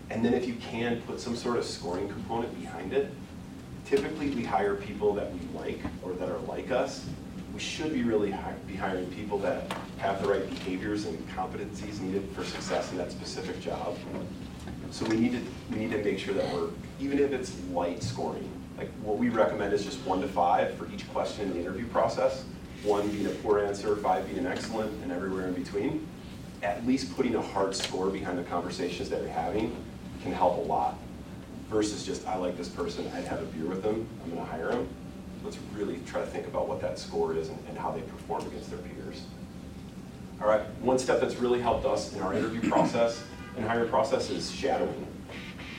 And 0.10 0.24
then 0.24 0.34
if 0.34 0.48
you 0.48 0.54
can, 0.56 1.02
put 1.02 1.20
some 1.20 1.36
sort 1.36 1.58
of 1.58 1.66
scoring 1.66 2.08
component 2.08 2.58
behind 2.60 2.94
it. 2.94 3.12
Typically, 3.86 4.30
we 4.30 4.44
hire 4.44 4.76
people 4.76 5.14
that 5.16 5.34
we 5.34 5.40
like 5.58 5.80
or 6.04 6.14
that 6.14 6.30
are 6.30 6.40
like 6.40 6.72
us, 6.72 7.06
we 7.54 7.60
should 7.60 7.94
be 7.94 8.04
really 8.04 8.36
be 8.68 8.76
hiring 8.76 9.06
people 9.12 9.38
that 9.40 9.72
have 10.00 10.22
the 10.22 10.28
right 10.28 10.50
behaviors 10.50 11.06
and 11.06 11.30
competencies 11.30 12.00
needed 12.00 12.28
for 12.36 12.44
success 12.44 12.92
in 12.92 12.98
that 12.98 13.12
specific 13.12 13.62
job. 13.62 13.96
So 14.90 15.06
we 15.06 15.18
need 15.18 15.34
to, 15.34 15.42
we 15.72 15.86
need 15.86 15.92
to 15.92 16.04
make 16.04 16.18
sure 16.18 16.34
that 16.34 16.52
we're, 16.54 16.70
even 17.00 17.20
if 17.20 17.32
it's 17.32 17.56
light 17.72 18.02
scoring, 18.02 18.50
like 18.78 18.90
what 19.04 19.18
we 19.18 19.30
recommend 19.30 19.74
is 19.74 19.86
just 19.86 20.00
one 20.06 20.22
to 20.22 20.28
five 20.28 20.76
for 20.76 20.90
each 20.92 21.08
question 21.12 21.48
in 21.48 21.54
the 21.54 21.60
interview 21.60 21.88
process. 21.88 22.44
One 22.84 23.08
being 23.10 23.28
a 23.28 23.30
poor 23.30 23.64
answer, 23.64 23.96
five 23.98 24.26
being 24.26 24.40
an 24.40 24.48
excellent, 24.48 24.92
and 25.04 25.12
everywhere 25.12 25.48
in 25.48 25.54
between. 25.54 26.08
At 26.64 26.86
least 26.86 27.16
putting 27.16 27.36
a 27.36 27.42
hard 27.42 27.76
score 27.76 28.10
behind 28.10 28.38
the 28.38 28.44
conversations 28.44 29.10
that 29.10 29.22
you're 29.22 29.30
having 29.30 29.76
can 30.22 30.34
help 30.34 30.58
a 30.58 30.62
lot. 30.62 30.98
Versus 31.70 32.06
just, 32.06 32.28
I 32.28 32.36
like 32.36 32.58
this 32.58 32.70
person, 32.70 33.10
I'd 33.16 33.26
have 33.26 33.42
a 33.42 33.46
beer 33.46 33.68
with 33.68 33.84
them, 33.84 34.08
I'm 34.24 34.30
gonna 34.32 34.46
hire 34.46 34.70
them. 34.70 34.88
Let's 35.44 35.58
really 35.76 36.00
try 36.06 36.22
to 36.22 36.28
think 36.28 36.48
about 36.48 36.68
what 36.68 36.82
that 36.82 36.98
score 36.98 37.36
is 37.36 37.50
and, 37.50 37.60
and 37.68 37.78
how 37.78 37.92
they 37.92 38.02
perform 38.02 38.46
against 38.48 38.70
their 38.70 38.80
peers. 38.80 39.24
All 40.42 40.48
right, 40.48 40.62
one 40.82 40.98
step 40.98 41.22
that's 41.22 41.36
really 41.36 41.62
helped 41.62 41.86
us 41.86 42.14
in 42.14 42.22
our 42.22 42.34
interview 42.34 42.70
process 42.70 43.24
and 43.56 43.66
hiring 43.66 43.90
process 43.90 44.30
is 44.30 44.52
shadowing. 44.52 45.08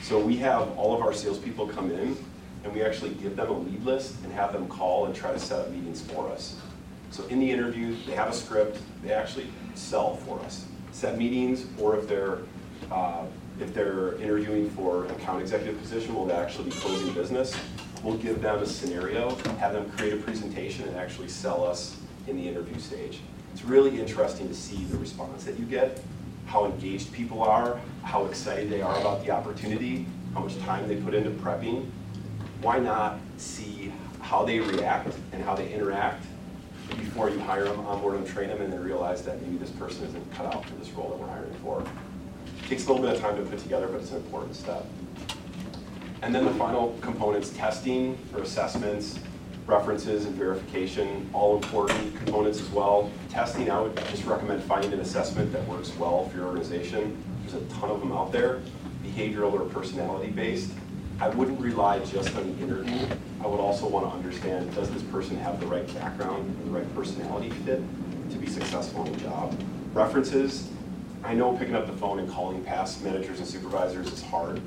So 0.01 0.19
we 0.19 0.37
have 0.37 0.69
all 0.77 0.95
of 0.95 1.01
our 1.01 1.13
salespeople 1.13 1.67
come 1.67 1.91
in 1.91 2.15
and 2.63 2.73
we 2.73 2.83
actually 2.83 3.11
give 3.15 3.35
them 3.35 3.49
a 3.49 3.57
lead 3.57 3.83
list 3.83 4.15
and 4.23 4.33
have 4.33 4.53
them 4.53 4.67
call 4.67 5.05
and 5.05 5.15
try 5.15 5.31
to 5.31 5.39
set 5.39 5.59
up 5.59 5.71
meetings 5.71 6.01
for 6.01 6.29
us. 6.29 6.59
So 7.11 7.25
in 7.27 7.39
the 7.39 7.49
interview, 7.49 7.95
they 8.05 8.13
have 8.13 8.29
a 8.29 8.33
script, 8.33 8.79
they 9.03 9.11
actually 9.13 9.47
sell 9.75 10.15
for 10.15 10.39
us. 10.41 10.65
Set 10.91 11.17
meetings, 11.17 11.65
or 11.79 11.97
if 11.97 12.07
they're, 12.07 12.39
uh, 12.91 13.23
if 13.59 13.73
they're 13.73 14.15
interviewing 14.15 14.69
for 14.71 15.05
an 15.05 15.11
account 15.11 15.41
executive 15.41 15.79
position, 15.79 16.15
will 16.15 16.25
they 16.25 16.33
actually 16.33 16.69
be 16.69 16.75
closing 16.75 17.13
business. 17.13 17.55
We'll 18.05 18.17
give 18.17 18.39
them 18.39 18.59
a 18.59 18.67
scenario, 18.67 19.33
have 19.57 19.73
them 19.73 19.89
create 19.89 20.13
a 20.13 20.17
presentation 20.17 20.87
and 20.87 20.95
actually 20.95 21.27
sell 21.27 21.65
us 21.65 21.97
in 22.27 22.37
the 22.37 22.47
interview 22.47 22.79
stage. 22.79 23.21
It's 23.51 23.65
really 23.65 23.99
interesting 23.99 24.47
to 24.47 24.53
see 24.53 24.83
the 24.83 24.97
response 24.97 25.43
that 25.45 25.57
you 25.57 25.65
get, 25.65 26.03
how 26.45 26.65
engaged 26.65 27.11
people 27.13 27.41
are, 27.41 27.79
how 28.03 28.25
excited 28.25 28.69
they 28.69 28.83
are 28.83 28.95
about 28.99 29.25
the 29.25 29.31
opportunity, 29.31 30.05
how 30.35 30.41
much 30.41 30.55
time 30.59 30.87
they 30.87 30.97
put 30.97 31.15
into 31.15 31.31
prepping. 31.31 31.89
Why 32.61 32.77
not 32.77 33.17
see 33.37 33.91
how 34.21 34.45
they 34.45 34.59
react 34.59 35.11
and 35.31 35.43
how 35.43 35.55
they 35.55 35.73
interact 35.73 36.27
before 36.99 37.31
you 37.31 37.39
hire 37.39 37.63
them, 37.63 37.79
onboard 37.87 38.13
them, 38.13 38.27
train 38.27 38.49
them, 38.49 38.61
and 38.61 38.71
then 38.71 38.83
realize 38.83 39.23
that 39.23 39.41
maybe 39.41 39.57
this 39.57 39.71
person 39.71 40.05
isn't 40.05 40.31
cut 40.31 40.45
out 40.53 40.63
for 40.63 40.75
this 40.75 40.91
role 40.91 41.09
that 41.09 41.17
we're 41.17 41.27
hiring 41.27 41.55
for. 41.55 41.81
It 41.81 42.69
Takes 42.69 42.85
a 42.85 42.93
little 42.93 43.03
bit 43.03 43.15
of 43.15 43.19
time 43.19 43.35
to 43.37 43.49
put 43.49 43.57
together, 43.57 43.87
but 43.87 43.99
it's 44.01 44.11
an 44.11 44.17
important 44.17 44.55
step. 44.55 44.85
And 46.21 46.33
then 46.33 46.45
the 46.45 46.53
final 46.53 46.97
components, 47.01 47.49
testing 47.49 48.17
for 48.31 48.41
assessments, 48.41 49.19
references 49.67 50.25
and 50.25 50.35
verification, 50.35 51.29
all 51.33 51.55
important 51.55 52.15
components 52.17 52.61
as 52.61 52.69
well. 52.69 53.11
Testing, 53.29 53.69
I 53.69 53.79
would 53.81 53.95
just 54.09 54.25
recommend 54.25 54.63
finding 54.63 54.93
an 54.93 54.99
assessment 54.99 55.51
that 55.53 55.67
works 55.67 55.95
well 55.97 56.29
for 56.29 56.37
your 56.37 56.47
organization. 56.47 57.21
There's 57.41 57.61
a 57.61 57.65
ton 57.75 57.89
of 57.89 57.99
them 57.99 58.11
out 58.11 58.31
there, 58.31 58.61
behavioral 59.03 59.53
or 59.53 59.65
personality 59.65 60.31
based. 60.31 60.71
I 61.19 61.29
wouldn't 61.29 61.59
rely 61.59 61.99
just 61.99 62.35
on 62.35 62.55
the 62.55 62.63
interview. 62.63 63.07
I 63.41 63.47
would 63.47 63.59
also 63.59 63.87
want 63.87 64.05
to 64.09 64.11
understand, 64.11 64.73
does 64.75 64.89
this 64.89 65.03
person 65.03 65.37
have 65.37 65.59
the 65.59 65.65
right 65.65 65.87
background 65.95 66.45
and 66.45 66.67
the 66.67 66.77
right 66.77 66.95
personality 66.95 67.49
fit 67.49 67.81
to 68.31 68.37
be 68.37 68.47
successful 68.47 69.05
in 69.05 69.13
the 69.13 69.19
job? 69.19 69.57
References, 69.93 70.69
I 71.23 71.33
know 71.33 71.55
picking 71.57 71.75
up 71.75 71.87
the 71.87 71.93
phone 71.93 72.19
and 72.19 72.29
calling 72.29 72.63
past 72.63 73.03
managers 73.03 73.39
and 73.39 73.47
supervisors 73.47 74.11
is 74.11 74.21
hard. 74.23 74.61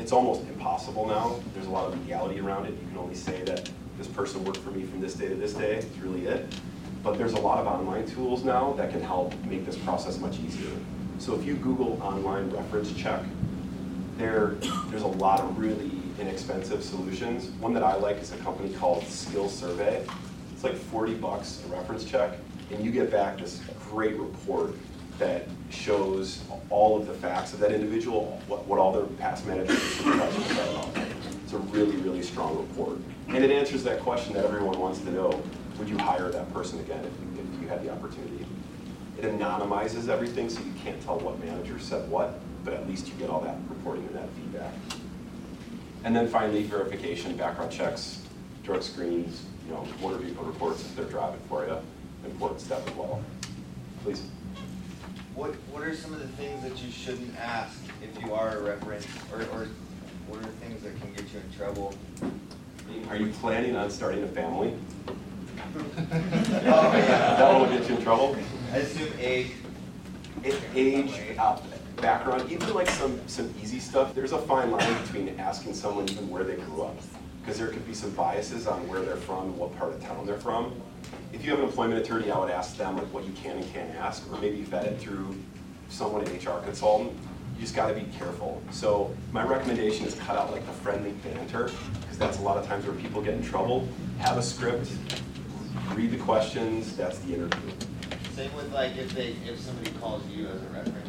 It's 0.00 0.12
almost 0.12 0.40
impossible 0.48 1.06
now. 1.06 1.38
There's 1.52 1.66
a 1.66 1.70
lot 1.70 1.92
of 1.92 2.00
legality 2.00 2.40
around 2.40 2.64
it. 2.64 2.70
You 2.70 2.88
can 2.88 2.96
only 2.96 3.14
say 3.14 3.42
that 3.42 3.70
this 3.98 4.06
person 4.06 4.42
worked 4.44 4.56
for 4.56 4.70
me 4.70 4.82
from 4.84 5.02
this 5.02 5.12
day 5.12 5.28
to 5.28 5.34
this 5.34 5.52
day, 5.52 5.76
it's 5.76 5.98
really 5.98 6.26
it. 6.26 6.54
But 7.02 7.18
there's 7.18 7.34
a 7.34 7.38
lot 7.38 7.58
of 7.58 7.66
online 7.66 8.06
tools 8.06 8.42
now 8.42 8.72
that 8.72 8.90
can 8.90 9.02
help 9.02 9.34
make 9.44 9.66
this 9.66 9.76
process 9.76 10.18
much 10.18 10.38
easier. 10.38 10.70
So 11.18 11.34
if 11.34 11.44
you 11.44 11.54
Google 11.54 12.02
online 12.02 12.48
reference 12.48 12.94
check, 12.94 13.22
there, 14.16 14.56
there's 14.88 15.02
a 15.02 15.06
lot 15.06 15.40
of 15.40 15.58
really 15.58 15.90
inexpensive 16.18 16.82
solutions. 16.82 17.50
One 17.60 17.74
that 17.74 17.82
I 17.82 17.94
like 17.94 18.16
is 18.22 18.32
a 18.32 18.38
company 18.38 18.72
called 18.72 19.04
Skill 19.04 19.50
Survey. 19.50 20.06
It's 20.54 20.64
like 20.64 20.76
40 20.76 21.14
bucks 21.14 21.62
a 21.66 21.68
reference 21.68 22.04
check, 22.04 22.38
and 22.70 22.82
you 22.82 22.90
get 22.90 23.10
back 23.10 23.38
this 23.38 23.60
great 23.90 24.16
report 24.16 24.74
that 25.20 25.46
shows 25.70 26.42
all 26.70 26.98
of 26.98 27.06
the 27.06 27.14
facts 27.14 27.52
of 27.52 27.60
that 27.60 27.72
individual, 27.72 28.42
what, 28.48 28.66
what 28.66 28.78
all 28.80 28.92
their 28.92 29.04
past 29.18 29.46
managers 29.46 29.80
and 29.80 29.80
supervisors 29.80 30.44
said 30.46 30.68
about. 30.70 30.88
It's 31.44 31.52
a 31.52 31.58
really, 31.58 31.96
really 31.96 32.22
strong 32.22 32.56
report. 32.58 32.98
And 33.28 33.44
it 33.44 33.50
answers 33.50 33.84
that 33.84 34.00
question 34.00 34.34
that 34.34 34.44
everyone 34.44 34.78
wants 34.80 35.00
to 35.00 35.10
know, 35.12 35.40
would 35.78 35.88
you 35.88 35.98
hire 35.98 36.30
that 36.30 36.52
person 36.52 36.80
again 36.80 37.04
if 37.04 37.12
you, 37.20 37.42
if 37.54 37.62
you 37.62 37.68
had 37.68 37.84
the 37.84 37.90
opportunity? 37.90 38.44
It 39.18 39.24
anonymizes 39.24 40.08
everything 40.08 40.48
so 40.48 40.60
you 40.60 40.72
can't 40.82 41.00
tell 41.02 41.20
what 41.20 41.38
manager 41.44 41.78
said 41.78 42.08
what, 42.10 42.40
but 42.64 42.72
at 42.72 42.88
least 42.88 43.06
you 43.06 43.14
get 43.14 43.30
all 43.30 43.40
that 43.42 43.58
reporting 43.68 44.06
and 44.06 44.16
that 44.16 44.28
feedback. 44.30 44.72
And 46.04 46.16
then 46.16 46.28
finally, 46.28 46.62
verification, 46.62 47.36
background 47.36 47.70
checks, 47.70 48.22
drug 48.64 48.82
screens, 48.82 49.44
you 49.66 49.74
know, 49.74 49.86
motor 50.00 50.16
vehicle 50.16 50.44
reports 50.44 50.82
if 50.82 50.96
they're 50.96 51.04
driving 51.04 51.40
for 51.48 51.66
you, 51.66 51.76
important 52.24 52.60
step 52.60 52.86
as 52.88 52.94
well. 52.94 53.22
Please. 54.02 54.22
What, 55.40 55.54
what 55.72 55.82
are 55.84 55.96
some 55.96 56.12
of 56.12 56.20
the 56.20 56.28
things 56.36 56.62
that 56.62 56.84
you 56.84 56.92
shouldn't 56.92 57.34
ask 57.38 57.80
if 58.02 58.22
you 58.22 58.34
are 58.34 58.58
a 58.58 58.60
reference, 58.60 59.06
or, 59.32 59.40
or 59.40 59.68
what 60.28 60.40
are 60.40 60.48
things 60.60 60.82
that 60.82 61.00
can 61.00 61.14
get 61.14 61.32
you 61.32 61.40
in 61.40 61.56
trouble? 61.56 61.94
Are 63.08 63.16
you 63.16 63.32
planning 63.40 63.74
on 63.74 63.90
starting 63.90 64.22
a 64.22 64.28
family? 64.28 64.74
Oh, 65.72 66.92
yeah. 66.92 67.36
That 67.36 67.58
will 67.58 67.66
get 67.68 67.88
you 67.88 67.96
in 67.96 68.02
trouble? 68.02 68.36
I 68.70 68.78
assume 68.78 69.08
age. 69.18 69.52
Age, 70.74 71.10
uh, 71.38 71.58
background, 72.02 72.52
even 72.52 72.74
like 72.74 72.90
some, 72.90 73.18
some 73.26 73.54
easy 73.62 73.80
stuff, 73.80 74.14
there's 74.14 74.32
a 74.32 74.38
fine 74.42 74.70
line 74.70 75.02
between 75.04 75.40
asking 75.40 75.72
someone 75.72 76.06
even 76.10 76.28
where 76.28 76.44
they 76.44 76.56
grew 76.56 76.82
up. 76.82 76.96
Because 77.40 77.58
there 77.58 77.68
could 77.68 77.86
be 77.86 77.94
some 77.94 78.10
biases 78.10 78.66
on 78.66 78.86
where 78.88 79.00
they're 79.00 79.16
from, 79.16 79.56
what 79.56 79.74
part 79.78 79.94
of 79.94 80.02
town 80.02 80.26
they're 80.26 80.36
from. 80.36 80.74
If 81.32 81.44
you 81.44 81.50
have 81.50 81.60
an 81.60 81.66
employment 81.66 82.00
attorney, 82.00 82.30
I 82.30 82.38
would 82.38 82.50
ask 82.50 82.76
them 82.76 82.96
like 82.96 83.06
what 83.12 83.24
you 83.24 83.32
can 83.32 83.56
and 83.56 83.72
can't 83.72 83.94
ask, 83.96 84.30
or 84.32 84.38
maybe 84.40 84.62
vet 84.62 84.84
it 84.86 84.98
through 84.98 85.34
someone, 85.88 86.22
an 86.26 86.36
HR 86.36 86.60
consultant. 86.64 87.12
You 87.54 87.60
just 87.62 87.74
gotta 87.74 87.94
be 87.94 88.06
careful. 88.18 88.62
So 88.70 89.14
my 89.32 89.42
recommendation 89.44 90.06
is 90.06 90.14
cut 90.14 90.36
out 90.36 90.50
like 90.52 90.66
the 90.66 90.72
friendly 90.72 91.12
banter, 91.24 91.70
because 92.00 92.18
that's 92.18 92.38
a 92.38 92.42
lot 92.42 92.56
of 92.56 92.66
times 92.66 92.86
where 92.86 92.94
people 92.96 93.22
get 93.22 93.34
in 93.34 93.42
trouble. 93.42 93.86
Have 94.18 94.36
a 94.38 94.42
script, 94.42 94.90
read 95.94 96.10
the 96.10 96.18
questions, 96.18 96.96
that's 96.96 97.18
the 97.20 97.34
interview. 97.34 97.70
Same 98.34 98.54
with 98.54 98.72
like 98.72 98.96
if 98.96 99.12
they, 99.14 99.34
if 99.46 99.58
somebody 99.60 99.90
calls 100.00 100.26
you 100.28 100.46
as 100.48 100.60
a 100.62 100.66
reference, 100.66 101.08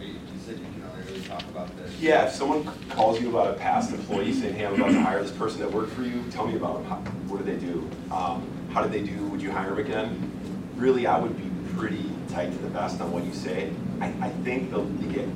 you 0.00 0.06
you 0.06 0.16
said 0.44 0.58
you 0.58 0.64
can 0.64 0.82
only 0.90 1.04
really 1.06 1.20
talk 1.22 1.42
about 1.42 1.74
this. 1.76 1.92
Yeah, 2.00 2.26
if 2.26 2.32
someone 2.34 2.64
calls 2.90 3.20
you 3.20 3.28
about 3.30 3.54
a 3.54 3.58
past 3.58 3.92
employee 3.92 4.32
saying, 4.32 4.54
hey, 4.54 4.66
I'm 4.66 4.74
about 4.74 4.90
to 4.92 5.00
hire 5.00 5.22
this 5.22 5.30
person 5.32 5.60
that 5.60 5.70
worked 5.72 5.92
for 5.92 6.02
you, 6.02 6.22
tell 6.30 6.46
me 6.46 6.56
about 6.56 6.74
them. 6.74 6.84
How- 6.86 6.96
What 7.28 7.44
did 7.44 7.60
they 7.60 7.64
do? 7.66 7.88
Um, 8.10 8.46
How 8.72 8.82
did 8.82 8.92
they 8.92 9.02
do? 9.02 9.16
Would 9.26 9.42
you 9.42 9.50
hire 9.50 9.70
them 9.70 9.78
again? 9.78 10.30
Really, 10.76 11.06
I 11.06 11.18
would 11.18 11.36
be 11.36 11.50
pretty 11.76 12.04
tight 12.28 12.52
to 12.52 12.58
the 12.58 12.68
vest 12.68 13.00
on 13.00 13.10
what 13.10 13.24
you 13.24 13.34
say. 13.34 13.70
I, 14.00 14.06
I 14.20 14.28
think 14.44 14.70
the 14.70 14.80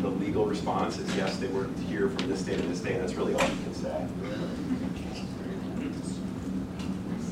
the 0.02 0.08
legal 0.08 0.46
response 0.46 0.98
is, 0.98 1.16
yes, 1.16 1.36
they 1.38 1.48
worked 1.48 1.78
here 1.80 2.08
from 2.08 2.28
this 2.28 2.42
day 2.42 2.56
to 2.56 2.62
this 2.62 2.80
day, 2.80 2.94
and 2.94 3.02
that's 3.02 3.14
really 3.14 3.34
all 3.34 3.42
you 3.42 3.56
can 3.64 3.74
say. 3.74 4.06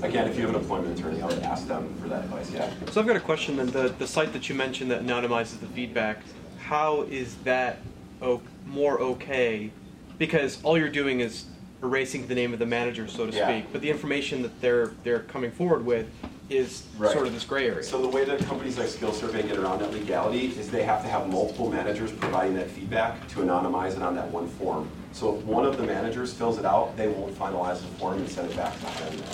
Again, 0.02 0.26
if 0.28 0.34
you 0.36 0.42
have 0.42 0.50
an 0.50 0.60
employment 0.60 0.98
attorney, 0.98 1.22
I 1.22 1.26
would 1.26 1.38
ask 1.44 1.68
them 1.68 1.94
for 2.02 2.08
that 2.08 2.24
advice, 2.24 2.50
yeah. 2.50 2.68
So 2.90 3.00
I've 3.00 3.06
got 3.06 3.14
a 3.14 3.20
question 3.20 3.56
then. 3.56 3.68
The, 3.70 3.94
the 4.00 4.06
site 4.06 4.32
that 4.32 4.48
you 4.48 4.56
mentioned 4.56 4.90
that 4.90 5.04
anonymizes 5.04 5.60
the 5.60 5.66
feedback, 5.66 6.18
how 6.58 7.02
is 7.02 7.36
that 7.44 7.78
o- 8.20 8.42
more 8.66 8.98
okay? 9.00 9.70
Because 10.18 10.58
all 10.64 10.76
you're 10.76 10.88
doing 10.88 11.20
is 11.20 11.44
erasing 11.82 12.26
the 12.28 12.34
name 12.34 12.52
of 12.52 12.58
the 12.58 12.66
manager, 12.66 13.08
so 13.08 13.26
to 13.26 13.36
Yeah. 13.36 13.48
speak. 13.48 13.72
But 13.72 13.80
the 13.80 13.90
information 13.90 14.42
that 14.42 14.60
they're 14.60 14.90
they're 15.04 15.20
coming 15.20 15.50
forward 15.50 15.84
with 15.84 16.06
is 16.48 16.82
Right. 16.98 17.12
sort 17.12 17.26
of 17.26 17.32
this 17.32 17.44
gray 17.44 17.66
area. 17.66 17.82
So 17.82 18.00
the 18.00 18.08
way 18.08 18.24
that 18.24 18.38
companies 18.40 18.78
like 18.78 18.88
Skill 18.88 19.12
Survey 19.12 19.42
get 19.42 19.56
around 19.56 19.80
that 19.80 19.92
legality 19.92 20.46
is 20.58 20.70
they 20.70 20.82
have 20.82 21.02
to 21.02 21.08
have 21.08 21.28
multiple 21.28 21.70
managers 21.70 22.12
providing 22.12 22.54
that 22.56 22.70
feedback 22.70 23.26
to 23.28 23.40
anonymize 23.40 23.96
it 23.96 24.02
on 24.02 24.14
that 24.16 24.30
one 24.30 24.48
form. 24.48 24.88
So 25.12 25.36
if 25.36 25.44
one 25.44 25.64
of 25.64 25.76
the 25.76 25.82
managers 25.82 26.32
fills 26.32 26.58
it 26.58 26.64
out, 26.64 26.96
they 26.96 27.08
won't 27.08 27.36
finalize 27.38 27.80
the 27.80 27.88
form 27.98 28.18
and 28.18 28.28
send 28.28 28.50
it 28.50 28.56
back 28.56 28.74
to 28.74 28.80
the 28.80 28.90
manager. 29.00 29.24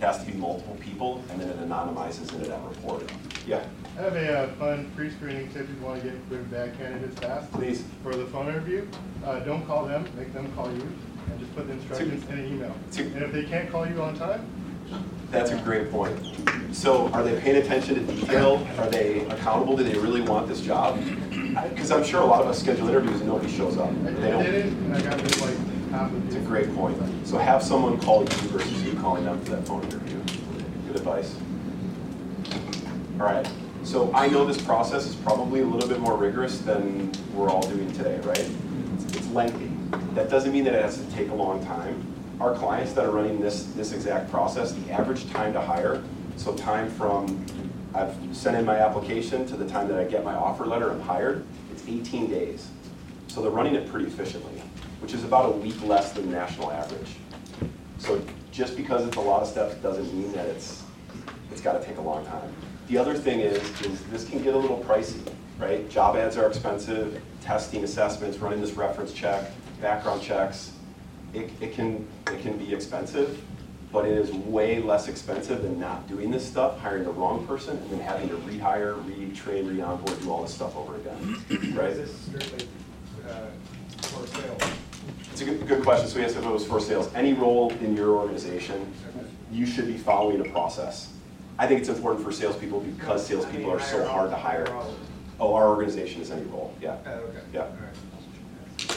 It 0.00 0.04
has 0.04 0.18
to 0.24 0.30
be 0.30 0.36
multiple 0.36 0.76
people, 0.80 1.22
and 1.30 1.40
then 1.40 1.48
it 1.48 1.58
anonymizes 1.68 2.32
into 2.32 2.48
that 2.48 2.60
report. 2.68 3.02
Yeah, 3.46 3.60
I 3.98 4.02
have 4.02 4.14
a 4.16 4.38
uh, 4.40 4.48
fun 4.54 4.90
pre-screening 4.96 5.48
tip 5.52 5.62
if 5.62 5.78
you 5.78 5.86
want 5.86 6.02
to 6.02 6.08
get 6.08 6.28
good 6.30 6.50
bad 6.50 6.76
candidates 6.78 7.18
fast. 7.20 7.52
Please. 7.52 7.84
For 8.02 8.14
the 8.14 8.26
phone 8.26 8.48
interview, 8.48 8.86
uh, 9.24 9.40
don't 9.40 9.66
call 9.66 9.84
them, 9.86 10.04
make 10.16 10.32
them 10.32 10.50
call 10.56 10.72
you, 10.72 10.88
and 11.30 11.40
just 11.40 11.54
put 11.54 11.66
the 11.66 11.72
instructions 11.74 12.24
in 12.28 12.38
an 12.38 12.46
email. 12.46 12.74
And 12.98 13.22
if 13.22 13.32
they 13.32 13.44
can't 13.44 13.70
call 13.70 13.86
you 13.88 14.02
on 14.02 14.16
time, 14.16 14.46
that's 15.30 15.50
a 15.50 15.56
great 15.58 15.90
point. 15.90 16.16
So 16.72 17.08
are 17.08 17.22
they 17.22 17.40
paying 17.40 17.56
attention 17.56 17.94
to 17.96 18.00
detail? 18.14 18.66
Are 18.78 18.88
they 18.88 19.20
accountable? 19.26 19.76
Do 19.76 19.82
they 19.82 19.98
really 19.98 20.20
want 20.20 20.46
this 20.48 20.60
job? 20.60 21.00
Because 21.70 21.90
I'm 21.90 22.04
sure 22.04 22.20
a 22.20 22.24
lot 22.26 22.40
of 22.42 22.46
us 22.48 22.58
schedule 22.60 22.88
interviews 22.88 23.20
and 23.20 23.28
nobody 23.28 23.50
shows 23.50 23.76
up. 23.78 23.88
I 23.88 23.92
They 24.10 24.30
don't. 24.30 24.44
did 24.44 24.54
it, 24.54 24.66
and 24.66 24.94
I 24.94 25.00
got 25.02 25.18
this 25.18 25.40
like 25.40 25.56
half 25.90 26.12
of 26.12 26.26
It's 26.26 26.36
a 26.36 26.40
great 26.40 26.72
point. 26.74 26.96
So 27.26 27.38
have 27.38 27.62
someone 27.62 28.00
call 28.00 28.20
you 28.22 28.28
versus 28.48 28.82
you 28.84 28.92
calling 29.00 29.24
them 29.24 29.40
for 29.44 29.52
that 29.52 29.66
phone 29.66 29.82
interview. 29.84 30.18
Good 30.86 30.96
advice. 30.96 31.34
All 33.20 33.26
right, 33.26 33.48
so 33.84 34.12
I 34.12 34.26
know 34.28 34.44
this 34.44 34.60
process 34.60 35.06
is 35.06 35.14
probably 35.14 35.60
a 35.60 35.66
little 35.66 35.88
bit 35.88 36.00
more 36.00 36.16
rigorous 36.16 36.58
than 36.58 37.12
we're 37.32 37.48
all 37.48 37.62
doing 37.62 37.90
today, 37.92 38.18
right? 38.24 38.38
It's- 38.38 39.04
It's 39.16 39.28
lengthy. 39.30 39.70
That 40.14 40.30
doesn't 40.30 40.52
mean 40.52 40.64
that 40.64 40.74
it 40.74 40.82
has 40.82 40.96
to 40.96 41.10
take 41.12 41.30
a 41.30 41.34
long 41.34 41.64
time. 41.64 42.04
Our 42.40 42.54
clients 42.54 42.92
that 42.94 43.04
are 43.04 43.10
running 43.10 43.40
this, 43.40 43.64
this 43.74 43.92
exact 43.92 44.30
process, 44.30 44.72
the 44.72 44.90
average 44.92 45.30
time 45.30 45.52
to 45.52 45.60
hire, 45.60 46.02
so 46.36 46.54
time 46.54 46.90
from 46.90 47.44
I've 47.94 48.16
sent 48.32 48.56
in 48.56 48.64
my 48.64 48.76
application 48.76 49.46
to 49.46 49.56
the 49.56 49.68
time 49.68 49.86
that 49.86 49.98
I 49.98 50.04
get 50.04 50.24
my 50.24 50.34
offer 50.34 50.66
letter, 50.66 50.90
I'm 50.90 51.00
hired, 51.00 51.44
it's 51.70 51.86
18 51.86 52.28
days. 52.28 52.68
So 53.28 53.40
they're 53.40 53.52
running 53.52 53.76
it 53.76 53.88
pretty 53.88 54.06
efficiently, 54.06 54.60
which 55.00 55.14
is 55.14 55.22
about 55.22 55.46
a 55.46 55.56
week 55.56 55.80
less 55.84 56.12
than 56.12 56.30
national 56.30 56.72
average. 56.72 57.14
So 57.98 58.20
just 58.50 58.76
because 58.76 59.06
it's 59.06 59.16
a 59.16 59.20
lot 59.20 59.42
of 59.42 59.48
steps 59.48 59.76
doesn't 59.76 60.12
mean 60.12 60.32
that 60.32 60.46
it's, 60.46 60.82
it's 61.52 61.60
gotta 61.60 61.84
take 61.84 61.98
a 61.98 62.00
long 62.00 62.26
time. 62.26 62.52
The 62.88 62.98
other 62.98 63.14
thing 63.14 63.38
is, 63.38 63.62
is 63.82 64.02
this 64.06 64.28
can 64.28 64.42
get 64.42 64.54
a 64.54 64.58
little 64.58 64.82
pricey, 64.84 65.20
right? 65.58 65.88
Job 65.88 66.16
ads 66.16 66.36
are 66.36 66.48
expensive, 66.48 67.22
testing 67.40 67.84
assessments, 67.84 68.38
running 68.38 68.60
this 68.60 68.72
reference 68.72 69.12
check, 69.12 69.52
background 69.80 70.22
checks. 70.22 70.72
It, 71.32 71.50
it 71.60 71.74
can, 71.74 72.06
it 72.30 72.40
can 72.42 72.56
be 72.58 72.72
expensive, 72.72 73.42
but 73.92 74.06
it 74.06 74.16
is 74.16 74.30
way 74.32 74.80
less 74.80 75.08
expensive 75.08 75.62
than 75.62 75.78
not 75.80 76.06
doing 76.08 76.30
this 76.30 76.46
stuff, 76.46 76.78
hiring 76.78 77.04
the 77.04 77.10
wrong 77.10 77.46
person, 77.46 77.76
and 77.76 77.90
then 77.90 78.00
having 78.00 78.28
to 78.28 78.36
rehire, 78.36 79.02
retrain, 79.04 79.68
re-onboard, 79.68 80.20
do 80.20 80.30
all 80.30 80.42
this 80.42 80.54
stuff 80.54 80.76
over 80.76 80.96
again, 80.96 81.36
right? 81.74 81.90
Is 81.90 81.98
this 81.98 82.20
strictly 82.20 82.68
uh, 83.28 83.46
for 84.02 84.26
sale? 84.26 84.58
It's 85.32 85.40
a 85.40 85.44
good, 85.44 85.66
good 85.66 85.82
question. 85.82 86.08
So 86.08 86.20
yes, 86.20 86.36
if 86.36 86.44
it 86.44 86.48
was 86.48 86.64
for 86.64 86.80
sales, 86.80 87.12
any 87.14 87.32
role 87.32 87.70
in 87.80 87.96
your 87.96 88.10
organization, 88.10 88.92
you 89.50 89.66
should 89.66 89.86
be 89.86 89.96
following 89.96 90.40
a 90.40 90.50
process. 90.50 91.12
I 91.58 91.66
think 91.66 91.80
it's 91.80 91.88
important 91.88 92.24
for 92.24 92.32
salespeople 92.32 92.80
because 92.80 93.26
salespeople 93.26 93.70
are 93.70 93.80
so 93.80 94.06
hard 94.06 94.30
to 94.30 94.36
hire. 94.36 94.66
Oh, 95.40 95.54
our 95.54 95.68
organization 95.68 96.22
is 96.22 96.30
any 96.30 96.44
role, 96.44 96.72
yeah. 96.80 96.96
Oh, 97.06 97.10
okay. 97.10 97.40
Yeah. 97.52 97.66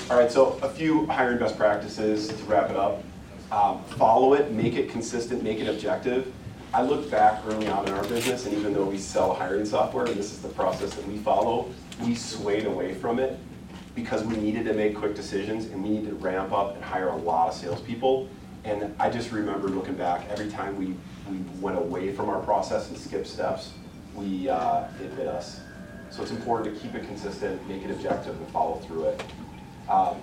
All 0.10 0.16
right. 0.16 0.32
So 0.32 0.58
a 0.62 0.70
few 0.70 1.06
hiring 1.08 1.38
best 1.38 1.58
practices 1.58 2.30
to 2.30 2.44
wrap 2.46 2.70
it 2.70 2.78
up. 2.78 3.04
Um, 3.52 3.84
Follow 3.98 4.36
it, 4.36 4.54
make 4.54 4.76
it 4.76 4.90
consistent, 4.90 5.44
make 5.44 5.60
it 5.60 5.68
objective. 5.68 6.34
I 6.74 6.82
look 6.82 7.12
back 7.12 7.44
early 7.46 7.68
on 7.68 7.86
in 7.88 7.94
our 7.94 8.04
business, 8.06 8.46
and 8.46 8.56
even 8.56 8.74
though 8.74 8.86
we 8.86 8.98
sell 8.98 9.34
hiring 9.34 9.66
software, 9.66 10.06
and 10.06 10.16
this 10.16 10.32
is 10.32 10.42
the 10.42 10.48
process 10.50 10.94
that 10.94 11.06
we 11.08 11.18
follow, 11.18 11.70
we 12.04 12.16
swayed 12.16 12.66
away 12.66 12.94
from 12.94 13.20
it 13.20 13.38
because 13.96 14.24
we 14.24 14.38
needed 14.38 14.64
to 14.66 14.74
make 14.74 14.96
quick 14.96 15.14
decisions 15.14 15.66
and 15.66 15.84
we 15.84 15.90
needed 15.90 16.10
to 16.10 16.16
ramp 16.16 16.54
up 16.54 16.76
and 16.76 16.84
hire 16.84 17.10
a 17.10 17.16
lot 17.18 17.50
of 17.50 17.54
salespeople. 17.54 18.30
And 18.64 18.96
I 19.00 19.10
just 19.10 19.34
remember 19.34 19.68
looking 19.68 19.96
back, 19.96 20.26
every 20.30 20.50
time 20.50 20.78
we, 20.78 20.96
we 21.30 21.38
went 21.60 21.78
away 21.78 22.14
from 22.14 22.30
our 22.30 22.40
process 22.42 22.88
and 22.90 22.98
skipped 22.98 23.28
steps, 23.28 23.72
we, 24.16 24.48
uh, 24.48 24.88
it 25.02 25.14
bit 25.18 25.28
us. 25.28 25.60
So 26.12 26.22
it's 26.22 26.32
important 26.32 26.74
to 26.74 26.82
keep 26.82 26.96
it 26.96 27.06
consistent, 27.06 27.68
make 27.68 27.84
it 27.84 27.92
objective, 27.92 28.38
and 28.38 28.48
follow 28.50 28.76
through 28.88 29.06
it. 29.06 29.24
Um, 29.90 30.16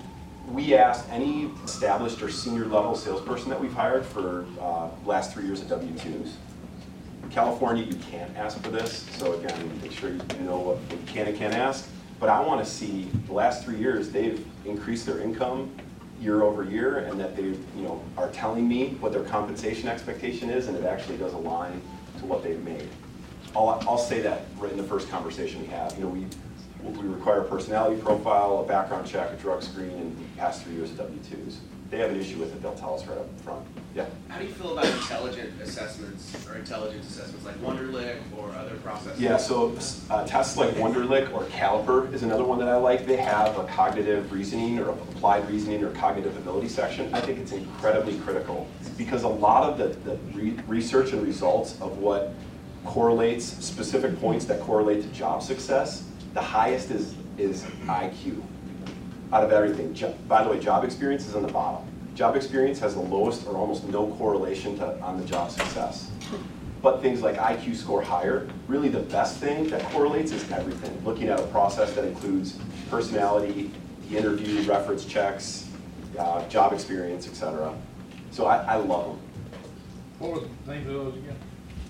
We 0.52 0.74
asked 0.74 1.08
any 1.10 1.50
established 1.64 2.20
or 2.20 2.30
senior 2.30 2.66
level 2.66 2.94
salesperson 2.94 3.48
that 3.48 3.58
we've 3.58 3.72
hired 3.72 4.04
for 4.04 4.44
uh, 4.60 4.90
last 5.06 5.32
three 5.32 5.46
years 5.46 5.62
at 5.62 5.68
W-2s. 5.68 6.32
In 7.22 7.30
California, 7.30 7.82
you 7.82 7.96
can't 8.10 8.36
ask 8.36 8.62
for 8.62 8.70
this, 8.70 9.06
so 9.16 9.32
again, 9.40 9.80
make 9.80 9.92
sure 9.92 10.10
you 10.10 10.44
know 10.44 10.58
what 10.58 10.78
you 10.90 10.98
can 11.06 11.28
and 11.28 11.36
can't 11.38 11.54
ask. 11.54 11.88
But 12.20 12.28
I 12.28 12.40
want 12.40 12.62
to 12.62 12.70
see, 12.70 13.08
the 13.26 13.32
last 13.32 13.64
three 13.64 13.78
years, 13.78 14.10
they've 14.10 14.44
increased 14.66 15.06
their 15.06 15.20
income 15.20 15.74
year 16.20 16.42
over 16.42 16.62
year, 16.62 16.98
and 16.98 17.18
that 17.18 17.36
they, 17.36 17.42
you 17.44 17.82
know, 17.82 18.02
are 18.18 18.28
telling 18.28 18.68
me 18.68 18.98
what 19.00 19.12
their 19.12 19.24
compensation 19.24 19.88
expectation 19.88 20.50
is, 20.50 20.68
and 20.68 20.76
it 20.76 20.84
actually 20.84 21.16
does 21.16 21.32
align 21.32 21.80
to 22.18 22.26
what 22.26 22.42
they've 22.42 22.62
made. 22.62 22.88
I'll, 23.56 23.82
I'll 23.88 23.96
say 23.96 24.20
that 24.20 24.42
right 24.58 24.70
in 24.70 24.76
the 24.76 24.84
first 24.84 25.08
conversation 25.08 25.62
we 25.62 25.68
have. 25.68 25.94
You 25.96 26.04
know, 26.04 26.08
we, 26.10 26.26
we 26.92 27.08
require 27.08 27.40
a 27.40 27.44
personality 27.44 28.00
profile, 28.00 28.60
a 28.60 28.68
background 28.68 29.06
check, 29.06 29.32
a 29.32 29.36
drug 29.36 29.62
screen, 29.62 29.90
and 29.90 30.36
past 30.36 30.62
three 30.62 30.74
years 30.74 30.90
of 30.90 30.98
W-2s. 30.98 31.56
If 31.84 31.90
they 31.90 31.98
have 31.98 32.10
an 32.10 32.20
issue 32.20 32.38
with 32.38 32.52
it, 32.54 32.62
they'll 32.62 32.74
tell 32.74 32.94
us 32.94 33.06
right 33.06 33.18
up 33.18 33.40
front. 33.40 33.64
Yeah? 33.94 34.06
How 34.28 34.38
do 34.38 34.46
you 34.46 34.52
feel 34.52 34.72
about 34.72 34.86
intelligent 34.86 35.60
assessments 35.60 36.34
or 36.48 36.56
intelligence 36.56 37.08
assessments 37.08 37.44
like 37.44 37.56
Wonderlic 37.56 38.16
or 38.36 38.50
other 38.52 38.74
processes? 38.76 39.20
Yeah, 39.20 39.36
so 39.36 39.76
uh, 40.10 40.26
tests 40.26 40.56
like 40.56 40.70
Wonderlic 40.74 41.32
or 41.32 41.44
Caliper 41.44 42.12
is 42.12 42.22
another 42.22 42.44
one 42.44 42.58
that 42.58 42.68
I 42.68 42.76
like. 42.76 43.06
They 43.06 43.18
have 43.18 43.56
a 43.58 43.64
cognitive 43.64 44.32
reasoning 44.32 44.80
or 44.80 44.90
applied 44.90 45.48
reasoning 45.48 45.84
or 45.84 45.90
cognitive 45.90 46.36
ability 46.36 46.68
section. 46.68 47.14
I 47.14 47.20
think 47.20 47.38
it's 47.38 47.52
incredibly 47.52 48.18
critical 48.20 48.66
because 48.96 49.22
a 49.22 49.28
lot 49.28 49.70
of 49.70 49.78
the, 49.78 49.88
the 50.10 50.16
re- 50.32 50.56
research 50.66 51.12
and 51.12 51.22
results 51.24 51.80
of 51.80 51.98
what 51.98 52.34
correlates, 52.84 53.44
specific 53.44 54.18
points 54.20 54.44
that 54.46 54.60
correlate 54.60 55.02
to 55.02 55.08
job 55.08 55.42
success, 55.42 56.04
the 56.34 56.42
highest 56.42 56.90
is, 56.90 57.14
is 57.38 57.62
IQ 57.86 58.42
out 59.32 59.44
of 59.44 59.52
everything. 59.52 59.94
Jo- 59.94 60.14
By 60.28 60.42
the 60.44 60.50
way, 60.50 60.60
job 60.60 60.84
experience 60.84 61.26
is 61.26 61.34
on 61.34 61.42
the 61.42 61.52
bottom. 61.52 61.86
Job 62.14 62.36
experience 62.36 62.78
has 62.80 62.94
the 62.94 63.00
lowest 63.00 63.46
or 63.46 63.56
almost 63.56 63.88
no 63.88 64.08
correlation 64.14 64.76
to, 64.78 65.00
on 65.00 65.18
the 65.18 65.24
job 65.26 65.50
success. 65.50 66.10
But 66.82 67.00
things 67.00 67.22
like 67.22 67.36
IQ 67.36 67.76
score 67.76 68.02
higher, 68.02 68.46
really 68.68 68.88
the 68.88 69.00
best 69.00 69.38
thing 69.38 69.68
that 69.70 69.82
correlates 69.90 70.30
is 70.32 70.48
everything. 70.52 71.02
Looking 71.04 71.28
at 71.28 71.40
a 71.40 71.46
process 71.46 71.92
that 71.94 72.04
includes 72.04 72.58
personality, 72.90 73.70
the 74.08 74.18
interview, 74.18 74.62
reference 74.62 75.04
checks, 75.04 75.68
uh, 76.18 76.46
job 76.48 76.72
experience, 76.72 77.26
et 77.26 77.34
cetera. 77.34 77.74
So 78.32 78.46
I, 78.46 78.58
I 78.58 78.76
love 78.76 79.06
them. 79.06 79.18
What 80.18 80.32
was 80.32 80.48
the 80.66 80.72
of 80.74 80.84
those 80.84 81.14
again? 81.16 81.36